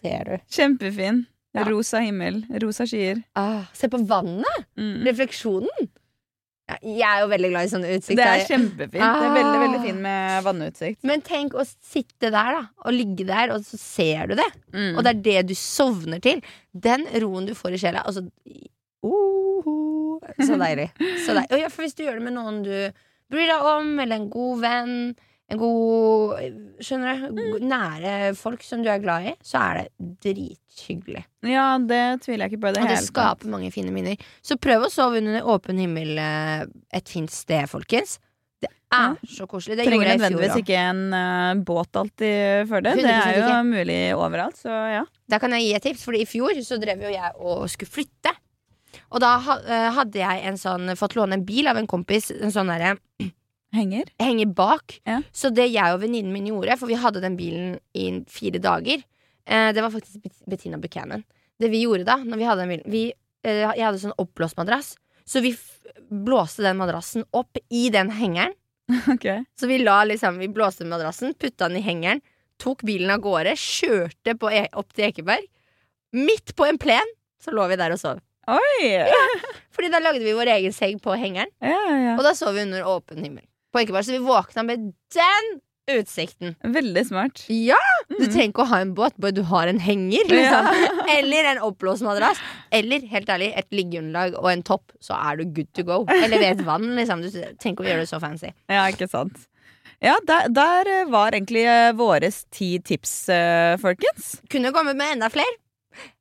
Ser 0.03 0.25
du? 0.29 0.37
Kjempefin. 0.51 1.25
Ja. 1.55 1.65
Rosa 1.69 2.01
himmel. 2.01 2.43
Rosa 2.63 2.87
skyer. 2.89 3.21
Ah, 3.37 3.67
se 3.77 3.89
på 3.93 3.99
vannet! 4.09 4.63
Mm. 4.79 5.03
Refleksjonen. 5.05 5.91
Ja, 6.71 6.77
jeg 6.87 7.03
er 7.05 7.21
jo 7.21 7.29
veldig 7.29 7.49
glad 7.53 7.67
i 7.67 7.71
sånne 7.73 7.91
utsikter. 7.99 8.23
Det 8.23 8.29
er 8.31 8.45
kjempefint. 8.49 9.03
Det 9.03 9.27
er 9.27 9.35
veldig, 9.35 9.59
veldig 9.65 9.81
Ah. 9.81 9.83
fint 9.85 10.01
med 10.01 10.45
vannutsikt. 10.47 11.01
Men 11.05 11.21
tenk 11.27 11.53
å 11.59 11.65
sitte 11.67 12.31
der, 12.33 12.55
da, 12.57 12.63
og 12.87 12.95
ligge 12.97 13.27
der, 13.29 13.53
og 13.53 13.67
så 13.67 13.77
ser 13.83 14.31
du 14.31 14.37
det. 14.39 14.49
Mm. 14.73 14.97
Og 14.97 15.03
det 15.05 15.11
er 15.13 15.23
det 15.27 15.43
du 15.51 15.55
sovner 15.59 16.23
til. 16.25 16.41
Den 16.73 17.05
roen 17.21 17.47
du 17.51 17.53
får 17.59 17.75
i 17.77 17.83
sjela. 17.83 18.05
Altså 18.07 18.25
uh, 19.05 20.19
Så 20.41 20.57
deilig. 20.57 20.89
Så 21.27 21.35
deilig. 21.35 21.51
Og 21.53 21.59
ja, 21.61 21.69
for 21.69 21.85
hvis 21.85 21.95
du 21.99 22.05
gjør 22.07 22.19
det 22.21 22.27
med 22.31 22.37
noen 22.39 22.63
du 22.65 22.73
bryr 23.33 23.49
deg 23.51 23.69
om, 23.75 23.93
eller 24.01 24.17
en 24.21 24.31
god 24.33 24.61
venn, 24.63 24.95
en 24.95 25.15
god 25.61 26.41
Skjønner 26.83 27.29
du? 27.29 27.43
Mm. 27.43 27.69
Nære 27.71 28.13
folk 28.39 28.65
som 28.67 28.83
du 28.83 28.91
er 28.91 29.03
glad 29.03 29.29
i, 29.31 29.35
så 29.47 29.61
er 29.63 29.79
det 29.79 30.11
drithyggelig. 30.25 31.23
Ja, 31.47 31.77
det 31.79 32.03
tviler 32.25 32.47
jeg 32.47 32.55
ikke 32.55 32.65
på 32.65 32.73
det 32.75 32.83
Og 32.83 32.91
det 32.91 32.99
skaper 33.07 33.53
mange 33.53 33.71
fine 33.75 33.95
minner. 33.95 34.21
Så 34.43 34.59
prøv 34.59 34.89
å 34.89 34.91
sove 34.93 35.23
under 35.23 35.47
åpen 35.55 35.79
himmel 35.79 36.19
eh, 36.19 36.67
et 36.95 37.13
fint 37.13 37.31
sted, 37.31 37.69
folkens. 37.71 38.19
Det 38.63 38.71
er 38.95 39.17
så 39.31 39.47
koselig. 39.51 39.79
Det 39.79 39.87
Trenger 39.89 40.13
nødvendigvis 40.15 40.59
ikke 40.61 40.79
en 40.79 41.03
uh, 41.15 41.63
båt 41.67 41.99
alltid 41.99 42.69
for 42.71 42.85
det. 42.85 42.95
Det 43.01 43.09
er 43.09 43.39
jo 43.39 43.47
ikke. 43.47 43.63
mulig 43.71 44.01
overalt, 44.15 44.59
så 44.61 44.79
ja. 44.93 45.03
Da 45.31 45.41
kan 45.43 45.55
jeg 45.57 45.67
gi 45.67 45.75
et 45.79 45.87
tips, 45.89 46.05
Fordi 46.07 46.23
i 46.23 46.29
fjor 46.29 46.61
så 46.67 46.79
drev 46.83 47.07
jo 47.07 47.13
jeg 47.15 47.37
og 47.41 47.65
skulle 47.73 47.95
flytte. 48.01 48.35
Og 49.13 49.21
da 49.23 49.33
eh, 49.41 49.89
hadde 49.97 50.21
jeg 50.21 50.43
en 50.49 50.59
sånn 50.61 50.93
fått 51.01 51.17
låne 51.17 51.39
en 51.39 51.47
bil 51.49 51.69
av 51.71 51.79
en 51.81 51.89
kompis. 51.89 52.31
En 52.33 52.53
sånn 52.53 52.71
derre 52.73 52.97
Henger. 53.73 54.05
henger 54.21 54.47
bak. 54.53 54.99
Ja. 55.09 55.23
Så 55.33 55.49
det 55.55 55.71
jeg 55.73 55.95
og 55.95 56.01
venninnen 56.03 56.33
min 56.35 56.47
gjorde, 56.51 56.77
for 56.81 56.87
vi 56.91 56.99
hadde 57.01 57.23
den 57.25 57.37
bilen 57.39 57.79
i 57.97 58.09
fire 58.29 58.61
dager 58.61 58.99
eh, 59.47 59.73
Det 59.73 59.81
var 59.83 59.91
faktisk 59.95 60.27
Bettina 60.47 60.77
Buchanan. 60.79 61.23
Det 61.61 61.71
vi 61.73 61.81
gjorde 61.87 62.05
da, 62.05 62.19
når 62.21 62.37
vi 62.41 62.45
hadde 62.49 62.67
den 62.67 62.73
bilen 62.75 62.91
vi, 62.93 63.05
eh, 63.47 63.63
Jeg 63.65 63.81
hadde 63.87 64.03
sånn 64.03 64.17
oppblåst 64.21 64.59
madrass. 64.61 64.97
Så 65.25 65.41
vi 65.41 65.55
blåste 66.11 66.63
den 66.67 66.77
madrassen 66.77 67.25
opp 67.33 67.57
i 67.71 67.89
den 67.91 68.11
hengeren. 68.11 68.53
Okay. 69.15 69.45
Så 69.57 69.67
vi 69.71 69.79
la 69.79 70.03
liksom 70.05 70.37
Vi 70.43 70.49
blåste 70.53 70.85
madrassen, 70.85 71.33
putta 71.41 71.69
den 71.71 71.79
i 71.79 71.85
hengeren, 71.87 72.21
tok 72.61 72.83
bilen 72.85 73.09
av 73.15 73.23
gårde, 73.25 73.55
kjørte 73.57 74.35
på 74.37 74.51
e 74.53 74.67
opp 74.77 74.93
til 74.93 75.07
Ekeberg. 75.09 75.47
Midt 76.13 76.53
på 76.59 76.67
en 76.69 76.77
plen 76.83 77.09
så 77.43 77.55
lå 77.57 77.65
vi 77.71 77.79
der 77.81 77.95
og 77.95 77.99
sov. 78.03 78.21
Oi! 78.53 78.91
Fordi 79.73 79.89
da 79.89 80.01
lagde 80.03 80.21
vi 80.27 80.35
vår 80.37 80.51
egen 80.59 80.75
seng 80.77 80.99
på 81.01 81.15
hengeren, 81.17 81.49
Ja, 81.63 81.79
ja. 81.95 82.13
og 82.19 82.23
da 82.27 82.35
sov 82.37 82.53
vi 82.59 82.67
under 82.67 82.85
åpen 82.91 83.23
himmel. 83.25 83.47
Ekeberg, 83.81 84.05
Så 84.05 84.13
vi 84.13 84.19
våkna 84.19 84.63
med 84.67 84.93
den 85.15 85.61
utsikten. 85.91 86.55
Veldig 86.63 87.07
smart. 87.09 87.45
Ja! 87.49 87.79
Du 88.09 88.15
Mm. 88.25 88.33
trenger 88.33 88.49
ikke 88.53 88.63
å 88.63 88.69
ha 88.71 88.79
en 88.81 88.95
båt, 88.95 89.15
bare 89.19 89.33
du 89.35 89.43
har 89.43 89.67
en 89.67 89.79
henger. 89.81 90.25
Liksom. 90.29 90.67
Eller 91.17 91.45
en 91.53 91.59
oppblåst 91.67 92.03
madrass. 92.03 92.39
Eller 92.71 93.01
helt 93.09 93.29
ærlig, 93.29 93.53
et 93.57 93.69
liggeunderlag 93.71 94.37
og 94.39 94.51
en 94.53 94.63
topp, 94.63 94.93
så 95.01 95.17
er 95.19 95.37
du 95.37 95.45
good 95.45 95.73
to 95.75 95.83
go. 95.83 96.05
Eller 96.09 96.39
ved 96.39 96.61
et 96.61 96.65
vann. 96.71 96.95
Liksom. 96.97 97.23
Du 97.23 97.31
trenger 97.31 97.73
ikke 97.75 97.85
å 97.85 97.89
gjøre 97.91 98.05
det 98.05 98.09
så 98.13 98.21
fancy. 98.23 98.53
Ja, 98.71 98.85
ikke 98.93 99.09
sant. 99.11 99.49
Ja, 100.03 100.17
der, 100.27 100.49
der 100.51 100.89
eh, 100.91 101.05
var 101.11 101.31
egentlig 101.31 101.63
eh, 101.67 101.93
våres 101.95 102.45
ti 102.51 102.79
tips, 102.83 103.29
eh, 103.31 103.77
folkens. 103.79 104.41
Kunne 104.51 104.73
kommet 104.75 104.97
med 104.99 105.13
enda 105.17 105.29
flere. 105.31 105.59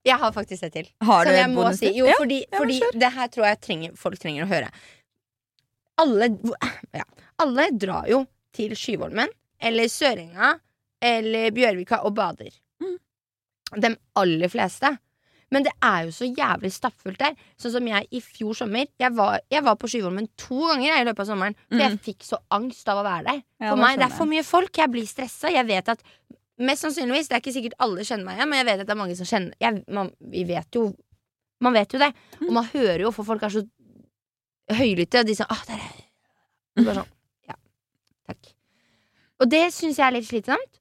Jeg 0.05 0.17
har 0.19 0.31
faktisk 0.35 0.63
et 0.67 0.73
til. 0.73 0.89
Har 1.05 1.25
du 1.25 1.31
jeg 1.31 1.49
må 1.49 1.69
si. 1.77 1.89
Jo, 1.95 2.05
Ja, 2.09 2.13
fordi, 2.19 2.41
ja, 2.51 2.57
fordi 2.59 2.79
det 2.99 3.11
her 3.15 3.27
tror 3.31 3.45
jeg 3.47 3.61
trenger, 3.61 3.95
folk 3.97 4.19
trenger 4.19 4.43
å 4.45 4.49
høre. 4.51 4.69
Alle, 6.01 6.27
ja, 6.97 7.03
alle 7.41 7.69
drar 7.77 8.08
jo 8.12 8.23
til 8.56 8.73
Skyvolmen 8.77 9.30
eller 9.62 9.89
Sørenga 9.91 10.54
eller 11.01 11.51
Bjørvika 11.56 12.01
og 12.06 12.13
bader. 12.17 12.51
Mm. 12.82 12.97
De 13.82 13.95
aller 14.21 14.51
fleste. 14.51 14.91
Men 15.51 15.65
det 15.65 15.71
er 15.84 16.06
jo 16.08 16.13
så 16.15 16.27
jævlig 16.30 16.69
stappfullt 16.71 17.19
der. 17.19 17.34
Sånn 17.60 17.73
som 17.73 17.88
jeg 17.89 18.08
i 18.15 18.21
fjor 18.23 18.56
sommer. 18.56 18.86
Jeg 19.01 19.12
var, 19.17 19.39
jeg 19.51 19.63
var 19.65 19.75
på 19.82 19.89
Skyvolmen 19.91 20.30
to 20.39 20.62
ganger 20.69 21.01
i 21.01 21.04
løpet 21.10 21.25
av 21.25 21.27
sommeren. 21.34 21.58
For 21.67 21.82
jeg 21.84 21.91
Mm. 21.97 21.99
fikk 22.06 22.23
så 22.23 22.38
angst 22.56 22.88
av 22.88 23.01
å 23.01 23.04
være 23.04 23.25
der. 23.25 23.41
Ja, 23.60 23.69
For 23.73 23.82
meg, 23.82 23.97
det 23.99 24.06
er 24.08 24.15
for 24.15 24.30
mye 24.32 24.43
folk. 24.47 24.71
Jeg 24.77 24.91
blir 24.93 25.08
stressa. 25.10 25.51
Jeg 25.51 25.67
vet 25.67 25.89
at 25.89 26.04
Mest 26.62 26.84
sannsynligvis, 26.86 27.27
det 27.27 27.34
er 27.36 27.41
ikke 27.41 27.54
sikkert 27.56 27.73
alle 27.82 28.04
kjenner 28.06 28.25
meg 28.27 28.38
igjen, 28.38 28.49
men 28.51 28.60
jeg 28.60 28.65
vet 28.67 28.80
at 28.82 28.86
det 28.88 28.93
er 28.93 28.99
mange 28.99 29.15
som 29.17 29.25
kjenner 29.25 29.54
jeg, 29.60 29.84
man, 29.89 30.12
Vi 30.21 30.43
vet 30.45 30.75
jo 30.77 30.84
Man 31.62 31.73
vet 31.73 31.93
jo 31.95 31.99
det. 31.99 32.12
Mm. 32.39 32.47
Og 32.47 32.54
man 32.54 32.65
hører 32.65 33.01
jo, 33.01 33.12
for 33.12 33.23
folk 33.25 33.41
er 33.43 33.49
så 33.49 33.63
høylytte, 34.71 35.19
og 35.23 35.25
de 35.30 35.36
sier 35.36 35.47
Ah, 35.49 35.63
der 35.67 35.80
er 35.82 36.86
Bare 36.86 36.95
sånn. 37.01 37.10
Takk. 38.32 38.54
Og 39.41 39.50
det 39.50 39.65
syns 39.76 40.00
jeg 40.00 40.08
er 40.08 40.15
litt 40.15 40.30
slitsomt. 40.30 40.78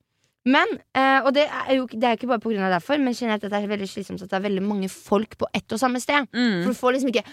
Men, 0.49 0.71
eh, 0.97 1.21
og 1.21 1.35
det 1.37 1.45
er 1.45 1.75
jo 1.77 1.83
det 1.91 2.07
er 2.07 2.17
ikke 2.17 2.31
bare 2.31 2.65
av 2.65 2.73
derfor, 2.79 2.97
men 2.97 3.13
generelt 3.13 3.45
at 3.45 3.53
det 3.53 3.59
er 3.59 3.69
veldig 3.69 3.89
slitsomt 3.89 4.23
at 4.25 4.31
det 4.31 4.39
er 4.39 4.47
veldig 4.47 4.63
mange 4.65 4.89
folk 4.89 5.37
på 5.37 5.49
ett 5.53 5.69
og 5.73 5.81
samme 5.83 6.01
sted. 6.01 6.31
Mm. 6.33 6.63
For 6.65 6.73
du 6.73 6.79
får 6.79 6.97
liksom 6.97 7.13
ikke 7.13 7.27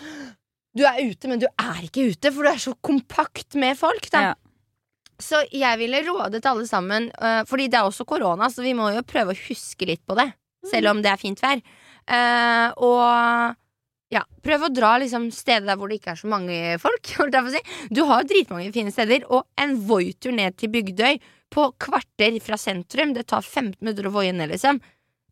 Du 0.77 0.83
er 0.85 0.99
ute, 1.09 1.27
men 1.27 1.39
du 1.41 1.47
er 1.47 1.79
ikke 1.87 2.11
ute, 2.11 2.29
for 2.29 2.45
du 2.45 2.49
er 2.51 2.59
så 2.61 2.73
kompakt 2.85 3.55
med 3.57 3.77
folk. 3.79 4.11
Da. 4.13 4.21
Ja. 4.21 4.33
Så 5.17 5.39
jeg 5.49 5.79
ville 5.79 6.03
rådet 6.05 6.45
alle 6.45 6.67
sammen, 6.69 7.07
uh, 7.17 7.41
fordi 7.49 7.65
det 7.65 7.79
er 7.79 7.87
også 7.87 8.05
korona, 8.05 8.51
så 8.53 8.61
vi 8.61 8.75
må 8.77 8.91
jo 8.93 9.01
prøve 9.01 9.33
å 9.33 9.39
huske 9.47 9.87
litt 9.89 10.03
på 10.05 10.13
det. 10.19 10.27
Selv 10.69 10.91
om 10.91 11.01
det 11.01 11.09
er 11.09 11.17
fint 11.17 11.41
vær. 11.41 11.63
Uh, 12.05 12.69
og 12.77 13.57
ja, 14.13 14.21
prøv 14.43 14.67
å 14.67 14.71
dra 14.71 14.93
liksom 15.01 15.27
steder 15.35 15.67
der 15.67 15.79
hvor 15.79 15.91
det 15.91 15.99
ikke 15.99 16.13
er 16.13 16.21
så 16.21 16.29
mange 16.31 16.77
folk. 16.79 17.13
si. 17.53 17.63
Du 17.91 18.05
har 18.07 18.27
dritmange 18.27 18.71
fine 18.75 18.93
steder, 18.93 19.27
og 19.27 19.47
en 19.59 19.75
Voi-tur 19.87 20.35
ned 20.35 20.57
til 20.59 20.71
Bygdøy 20.73 21.19
på 21.53 21.69
kvarter 21.79 22.39
fra 22.43 22.59
sentrum, 22.59 23.13
det 23.15 23.27
tar 23.31 23.43
15 23.43 23.79
minutter 23.79 24.09
å 24.09 24.15
voie 24.15 24.33
ned, 24.35 24.51
liksom. 24.51 24.81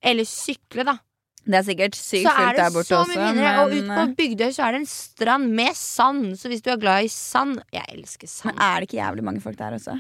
Eller 0.06 0.28
sykle, 0.28 0.86
da. 0.88 0.98
Det 1.46 1.60
er 1.60 1.66
sikkert 1.68 1.98
sykt 1.98 2.26
fullt 2.26 2.58
der 2.58 2.72
borte 2.74 2.98
også, 2.98 3.20
Mindre. 3.22 3.50
Og 3.62 3.74
ut 3.76 3.90
på 3.92 4.02
eh, 4.02 4.14
Bygdøy 4.18 4.54
så 4.56 4.66
er 4.66 4.74
det 4.74 4.82
en 4.82 4.90
strand 4.90 5.52
med 5.54 5.78
sand. 5.78 6.32
Så 6.40 6.50
hvis 6.50 6.64
du 6.66 6.72
er 6.74 6.82
glad 6.82 7.06
i 7.06 7.12
sand 7.12 7.60
Jeg 7.76 7.86
elsker 7.94 8.26
men 8.26 8.34
sand. 8.34 8.64
er 8.66 8.80
det 8.82 8.90
ikke 8.90 8.98
jævlig 8.98 9.26
mange 9.28 9.44
folk 9.44 9.60
der 9.60 9.78
også? 9.78 10.00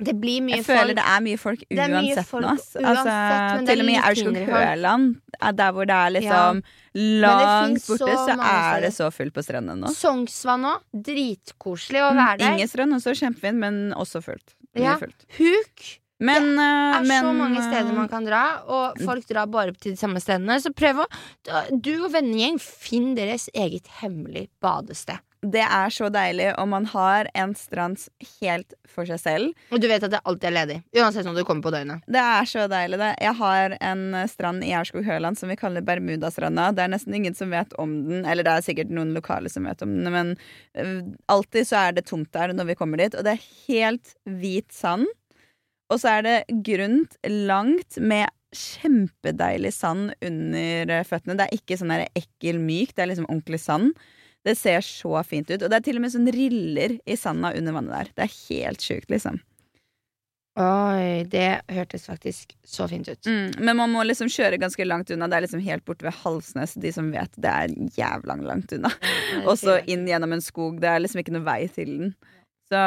Det 0.00 0.14
blir 0.20 0.42
mye 0.44 0.58
Jeg 0.58 0.66
føler 0.66 0.96
det 0.98 1.04
er 1.06 1.22
mye 1.24 1.40
folk 1.40 1.62
uansett 1.66 1.94
mye 1.94 2.24
folk 2.28 2.44
nå. 2.44 2.52
Altså, 2.54 2.82
uansett, 2.82 3.68
til 3.70 3.82
og 3.82 3.88
med 3.88 3.92
i 3.92 3.96
litt 3.96 4.08
Aurskog 4.10 4.30
mindre 4.30 4.46
folk. 4.50 4.66
Høland, 4.66 5.06
er 5.40 5.58
der 5.60 5.76
hvor 5.76 5.88
det 5.90 5.98
er 5.98 6.14
liksom 6.16 6.62
ja. 6.62 7.02
langt 7.26 7.86
borte, 7.90 8.16
så 8.16 8.24
så, 8.30 8.38
er 8.52 8.86
det 8.86 8.92
så 8.96 9.10
fullt 9.14 9.36
på 9.36 9.44
strendene 9.46 9.78
nå. 9.82 9.92
Sognsvann 9.96 10.66
òg. 10.72 10.88
Dritkoselig 11.10 12.02
å 12.04 12.10
være 12.16 12.40
der. 12.42 12.56
Ingen 12.56 12.72
strend, 12.72 12.96
også 12.98 13.14
kjempefint, 13.20 13.62
men 13.62 13.80
også 13.96 14.24
fullt. 14.24 14.56
Ja. 14.76 14.98
fullt. 15.00 15.24
Huk 15.38 15.86
Men, 16.18 16.50
Det 16.56 16.64
eh, 16.64 16.96
er 16.96 17.04
men 17.04 17.24
så 17.24 17.32
mange 17.36 17.60
steder 17.60 17.90
eh, 17.90 17.96
man 17.96 18.08
kan 18.08 18.24
dra, 18.24 18.42
og 18.72 19.00
folk 19.04 19.26
drar 19.28 19.48
bare 19.52 19.74
til 19.76 19.92
de 19.92 20.00
samme 20.00 20.20
stedene. 20.22 20.56
Så 20.64 20.72
prøv 20.72 21.04
å 21.04 21.08
Du 21.72 21.92
og 22.06 22.10
vennegjeng, 22.14 22.56
finn 22.60 23.14
deres 23.18 23.50
eget 23.52 23.90
hemmelig 24.00 24.46
badested. 24.64 25.20
Det 25.44 25.62
er 25.62 25.92
så 25.92 26.08
deilig 26.12 26.48
om 26.60 26.70
man 26.72 26.86
har 26.90 27.28
en 27.36 27.52
strand 27.58 28.00
helt 28.40 28.74
for 28.88 29.08
seg 29.08 29.20
selv. 29.20 29.66
Og 29.74 29.82
du 29.82 29.88
vet 29.90 30.04
at 30.06 30.14
det 30.14 30.22
alltid 30.24 30.48
er 30.48 30.54
ledig. 30.56 30.78
Uansett 30.96 31.28
om 31.28 31.36
du 31.36 31.42
kommer 31.46 31.66
på 31.66 31.72
døgnet. 31.74 32.04
Det 32.10 32.22
er 32.22 32.48
så 32.48 32.66
deilig, 32.70 32.98
det. 33.02 33.12
Jeg 33.22 33.36
har 33.40 33.76
en 33.90 34.04
strand 34.30 34.64
i 34.66 34.72
Aurskog-Høland 34.78 35.38
som 35.38 35.52
vi 35.52 35.58
kaller 35.60 35.84
Bermudastranda. 35.86 36.70
Det 36.76 36.86
er 36.86 36.94
nesten 36.94 37.18
ingen 37.18 37.36
som 37.36 37.52
vet 37.54 37.76
om 37.82 37.98
den, 38.08 38.24
eller 38.24 38.46
det 38.46 38.56
er 38.56 38.66
sikkert 38.66 38.94
noen 38.94 39.12
lokale 39.16 39.52
som 39.52 39.68
vet 39.68 39.84
om 39.84 39.92
den, 39.98 40.10
men 40.12 40.32
eh, 40.78 41.04
alltid 41.32 41.68
så 41.68 41.84
er 41.84 41.96
det 41.96 42.06
tomt 42.08 42.32
der 42.36 42.54
når 42.56 42.72
vi 42.72 42.78
kommer 42.78 43.00
dit, 43.02 43.14
og 43.14 43.26
det 43.26 43.36
er 43.36 43.46
helt 43.68 44.16
hvit 44.40 44.72
sand. 44.74 45.06
Og 45.92 46.00
så 46.02 46.16
er 46.16 46.26
det 46.26 46.36
grunt, 46.66 47.14
langt, 47.30 48.00
med 48.02 48.32
kjempedeilig 48.56 49.72
sand 49.74 50.12
under 50.24 51.02
føttene. 51.06 51.36
Det 51.38 51.46
er 51.46 51.58
ikke 51.58 51.78
sånn 51.78 51.92
ekkel 51.94 52.60
myk, 52.62 52.94
det 52.94 53.04
er 53.04 53.10
liksom 53.12 53.28
ordentlig 53.28 53.60
sand. 53.62 53.92
Det 54.46 54.54
ser 54.58 54.84
så 54.86 55.18
fint 55.26 55.50
ut. 55.50 55.58
Og 55.58 55.68
det 55.68 55.80
er 55.80 55.84
til 55.84 55.98
og 55.98 56.06
med 56.06 56.14
sånn 56.14 56.30
riller 56.34 56.96
i 57.02 57.18
sanda 57.18 57.50
under 57.58 57.74
vannet 57.74 57.96
der. 57.96 58.10
Det 58.14 58.26
er 58.26 58.36
helt 58.46 58.84
sjukt, 58.84 59.10
liksom. 59.10 59.40
Oi, 60.56 61.26
det 61.28 61.60
hørtes 61.68 62.06
faktisk 62.08 62.54
så 62.64 62.86
fint 62.88 63.08
ut. 63.10 63.26
Mm, 63.28 63.58
men 63.60 63.76
man 63.76 63.90
må 63.92 64.06
liksom 64.06 64.30
kjøre 64.32 64.56
ganske 64.62 64.86
langt 64.86 65.10
unna. 65.12 65.28
Det 65.28 65.36
er 65.36 65.44
liksom 65.44 65.64
helt 65.66 65.84
borte 65.84 66.06
ved 66.06 66.16
Halsnes. 66.22 66.72
De 66.80 66.92
som 66.96 67.10
vet, 67.12 67.34
det 67.36 67.50
er 67.50 67.74
jævlig 67.98 68.38
langt 68.46 68.72
unna. 68.72 68.92
Og 69.44 69.58
så 69.60 69.76
inn 69.84 70.06
gjennom 70.08 70.32
en 70.32 70.44
skog. 70.44 70.78
Det 70.80 70.88
er 70.88 71.02
liksom 71.04 71.20
ikke 71.20 71.34
noe 71.36 71.44
vei 71.44 71.60
til 71.74 71.92
den. 71.98 72.14
Så 72.66 72.78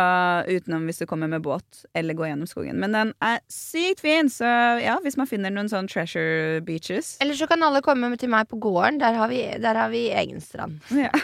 utenom 0.49 0.83
hvis 0.89 0.97
du 0.99 1.05
kommer 1.07 1.29
med 1.31 1.43
båt 1.45 1.85
eller 1.95 2.17
går 2.17 2.33
gjennom 2.33 2.49
skogen. 2.51 2.81
Men 2.83 2.95
den 2.97 3.13
er 3.23 3.39
sykt 3.47 4.01
fin, 4.03 4.27
så 4.31 4.49
ja, 4.83 4.97
hvis 5.05 5.15
man 5.15 5.29
finner 5.29 5.53
noen 5.55 5.71
sånn 5.71 5.87
treasure 5.87 6.59
beaches 6.67 7.13
Eller 7.23 7.37
så 7.39 7.47
kan 7.47 7.63
alle 7.63 7.79
komme 7.85 8.11
til 8.19 8.31
meg 8.33 8.49
på 8.51 8.59
gården. 8.59 8.99
Der 8.99 9.15
har 9.15 9.31
vi, 9.31 9.39
der 9.63 9.79
har 9.79 9.93
vi 9.93 10.09
egen 10.11 10.43
strand. 10.43 10.81
ja. 10.91 11.13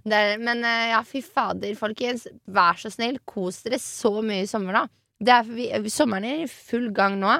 Der, 0.00 0.38
men 0.40 0.64
eh, 0.64 0.90
ja, 0.94 1.02
fy 1.04 1.20
fader, 1.20 1.74
folkens. 1.76 2.24
Vær 2.48 2.78
så 2.80 2.88
snill, 2.88 3.18
kos 3.28 3.60
dere 3.66 3.76
så 3.82 4.14
mye 4.24 4.46
i 4.46 4.48
sommer, 4.48 4.78
da. 4.78 4.86
Er, 5.20 5.44
vi, 5.44 5.68
sommeren 5.92 6.24
er 6.24 6.44
i 6.46 6.48
full 6.48 6.88
gang 6.96 7.18
nå, 7.20 7.34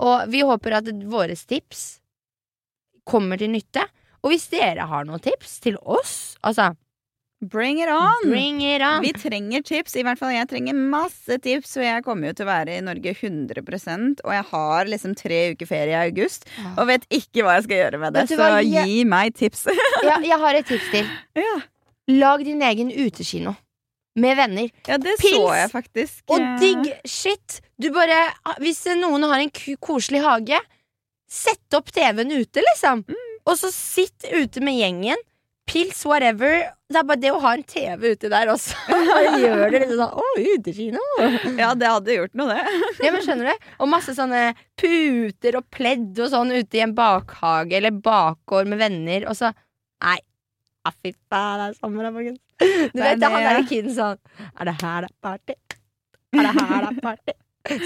og 0.00 0.32
vi 0.32 0.40
håper 0.48 0.78
at 0.78 0.88
våre 1.12 1.36
tips 1.36 1.84
kommer 3.06 3.36
til 3.40 3.52
nytte. 3.52 3.84
Og 4.24 4.32
hvis 4.32 4.48
dere 4.50 4.88
har 4.88 5.04
noen 5.06 5.22
tips 5.22 5.58
til 5.62 5.76
oss, 5.84 6.16
altså 6.40 6.72
Bring 7.44 7.78
it 7.82 7.88
on! 7.92 8.30
bring 8.30 8.62
it 8.64 8.80
on! 8.80 9.02
Vi 9.04 9.10
trenger 9.12 9.60
tips. 9.62 9.92
I 9.96 10.02
hvert 10.06 10.16
fall 10.18 10.32
jeg 10.32 10.48
trenger 10.48 10.72
masse 10.74 11.36
tips, 11.44 11.74
Og 11.76 11.84
jeg 11.84 12.04
kommer 12.06 12.30
jo 12.30 12.36
til 12.38 12.46
å 12.46 12.48
være 12.48 12.78
i 12.78 12.84
Norge 12.84 13.12
100% 13.12 14.22
Og 14.24 14.32
jeg 14.32 14.46
har 14.52 14.88
liksom 14.88 15.12
tre 15.18 15.40
uker 15.52 15.68
ferie 15.68 15.92
i 15.92 16.08
august 16.08 16.48
og 16.78 16.86
vet 16.88 17.04
ikke 17.12 17.44
hva 17.44 17.58
jeg 17.58 17.66
skal 17.66 17.82
gjøre 17.82 18.00
med 18.00 18.16
det. 18.16 18.24
Så 18.32 18.40
jeg- 18.40 18.88
gi 18.88 19.04
meg 19.04 19.34
tips. 19.36 19.66
Ja, 20.08 20.16
jeg 20.24 20.38
har 20.40 20.54
et 20.54 20.66
tips 20.66 20.88
til. 20.94 21.12
ja. 21.46 21.56
Lag 22.16 22.44
din 22.46 22.62
egen 22.62 22.90
utekino. 22.90 23.52
Med 24.16 24.36
venner. 24.38 24.70
ja, 24.88 24.96
det 24.96 25.18
Pils 25.20 25.36
så 25.36 25.52
jeg 25.58 25.70
faktisk. 25.74 26.22
Og 26.32 26.40
digg 26.62 26.88
shit! 27.04 27.60
Du 27.76 27.90
bare 27.92 28.30
Hvis 28.64 28.86
noen 28.96 29.26
har 29.28 29.42
en 29.44 29.50
koselig 29.76 30.22
hage, 30.24 30.56
sett 31.28 31.76
opp 31.76 31.92
TV-en 31.92 32.32
ute, 32.32 32.64
liksom. 32.64 33.04
Og 33.44 33.58
så 33.60 33.68
sitt 33.74 34.24
ute 34.32 34.62
med 34.64 34.80
gjengen. 34.80 35.20
Pils, 35.66 36.04
whatever. 36.06 36.60
Det 36.86 37.00
er 37.00 37.06
bare 37.08 37.18
det 37.18 37.30
å 37.34 37.40
ha 37.42 37.52
en 37.56 37.64
TV 37.66 38.12
ute 38.14 38.28
der 38.30 38.50
også. 38.52 38.76
Gjør 39.42 39.64
det 39.72 39.80
litt 39.82 39.94
sånn 39.98 40.12
Å, 40.22 40.26
utekino! 40.38 41.02
Ja, 41.58 41.72
det 41.74 41.90
hadde 41.90 42.14
gjort 42.14 42.36
noe, 42.38 42.54
det. 42.54 42.76
Ja, 43.06 43.10
men 43.10 43.24
skjønner 43.24 43.50
du? 43.50 43.66
Og 43.82 43.90
masse 43.90 44.14
sånne 44.14 44.44
puter 44.78 45.58
og 45.58 45.66
pledd 45.74 46.20
og 46.22 46.30
sånn 46.30 46.54
ute 46.54 46.78
i 46.78 46.84
en 46.84 46.94
bakhage 46.96 47.74
eller 47.80 47.94
bakgård 47.98 48.70
med 48.70 48.82
venner, 48.84 49.26
og 49.26 49.38
så 49.38 49.50
Nei. 50.04 50.18
Ah, 50.86 50.92
fy 51.02 51.10
faen, 51.32 51.58
det 51.58 51.64
er 51.72 51.78
sommer, 51.80 52.06
da, 52.06 52.12
folkens. 52.14 52.38
Du 52.60 53.00
vet, 53.00 53.18
det, 53.18 53.30
han 53.32 53.42
derre 53.42 53.64
kiden 53.66 53.92
sånn 53.96 54.20
Er 54.54 54.68
det 54.68 54.76
her 54.78 55.02
det 55.04 55.10
er 55.10 55.16
party? 55.26 55.56
Er 56.36 56.46
det 56.46 56.52
her 56.60 56.84
det 56.86 56.92
er 56.92 57.00
party? 57.02 57.34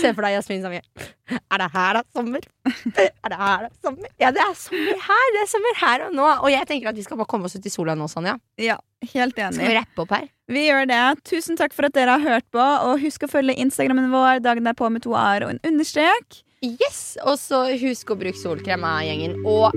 Se 0.01 0.11
for 0.15 0.23
deg 0.27 0.35
Jasmin 0.37 0.63
Samir. 0.65 0.85
Er 1.31 1.63
det 1.63 1.69
her 1.73 1.99
er 2.01 2.05
sommer? 2.15 2.45
Er 2.67 3.33
det 3.33 3.39
her 3.41 3.65
er 3.67 3.71
sommer? 3.83 4.11
Ja, 4.21 4.31
det 4.35 4.43
er 4.45 4.55
sommer 4.59 5.01
her! 5.07 5.27
Det 5.37 5.41
er 5.45 5.49
sommer 5.53 5.79
her 5.81 6.05
og 6.09 6.15
nå. 6.19 6.27
Og 6.45 6.51
jeg 6.53 6.67
tenker 6.69 6.91
at 6.93 6.99
vi 6.99 7.05
skal 7.07 7.21
bare 7.21 7.31
komme 7.31 7.49
oss 7.49 7.57
ut 7.57 7.67
i 7.67 7.73
sola 7.73 7.95
nå, 7.99 8.09
Sanja. 8.11 8.37
Ja, 8.61 8.77
helt 9.15 9.35
Skal 9.37 9.55
vi 9.57 9.63
enig. 9.65 9.73
rappe 9.79 10.05
opp 10.05 10.15
her? 10.17 10.29
Vi 10.51 10.67
gjør 10.67 10.89
det. 10.91 11.01
Tusen 11.31 11.57
takk 11.61 11.73
for 11.77 11.87
at 11.89 11.95
dere 11.97 12.19
har 12.19 12.25
hørt 12.37 12.47
på, 12.53 12.61
og 12.61 13.01
husk 13.05 13.25
å 13.27 13.31
følge 13.31 13.55
Instagrammen 13.63 14.11
vår 14.13 14.43
dagen 14.45 14.67
derpå 14.67 14.91
med 14.91 15.05
to 15.07 15.15
a-er 15.19 15.47
og 15.47 15.55
en 15.55 15.63
understrek. 15.71 16.41
Yes! 16.67 17.17
Og 17.25 17.39
så 17.41 17.63
husk 17.81 18.11
å 18.13 18.19
bruke 18.21 18.37
solkrem 18.37 18.83
av 18.85 19.01
gjengen. 19.07 19.39
Og 19.49 19.71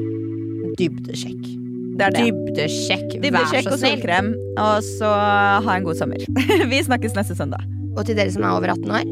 dybdesjekk. 0.79 1.43
Det 1.93 2.07
er 2.07 2.15
det. 2.15 2.23
Dybdesjekk, 2.25 3.05
vær 3.13 3.21
Dybdesjekk 3.27 3.67
så 3.69 3.75
og 3.75 3.79
snill. 3.83 3.99
solkrem, 3.99 4.31
og 4.57 4.87
så 4.87 5.11
ha 5.67 5.75
en 5.77 5.85
god 5.85 5.99
sommer. 5.99 6.25
Vi 6.73 6.81
snakkes 6.89 7.13
neste 7.17 7.37
søndag. 7.37 7.61
Og 7.93 8.01
til 8.07 8.17
dere 8.17 8.33
som 8.33 8.41
er 8.47 8.55
over 8.57 8.73
18 8.73 8.89
år, 8.97 9.11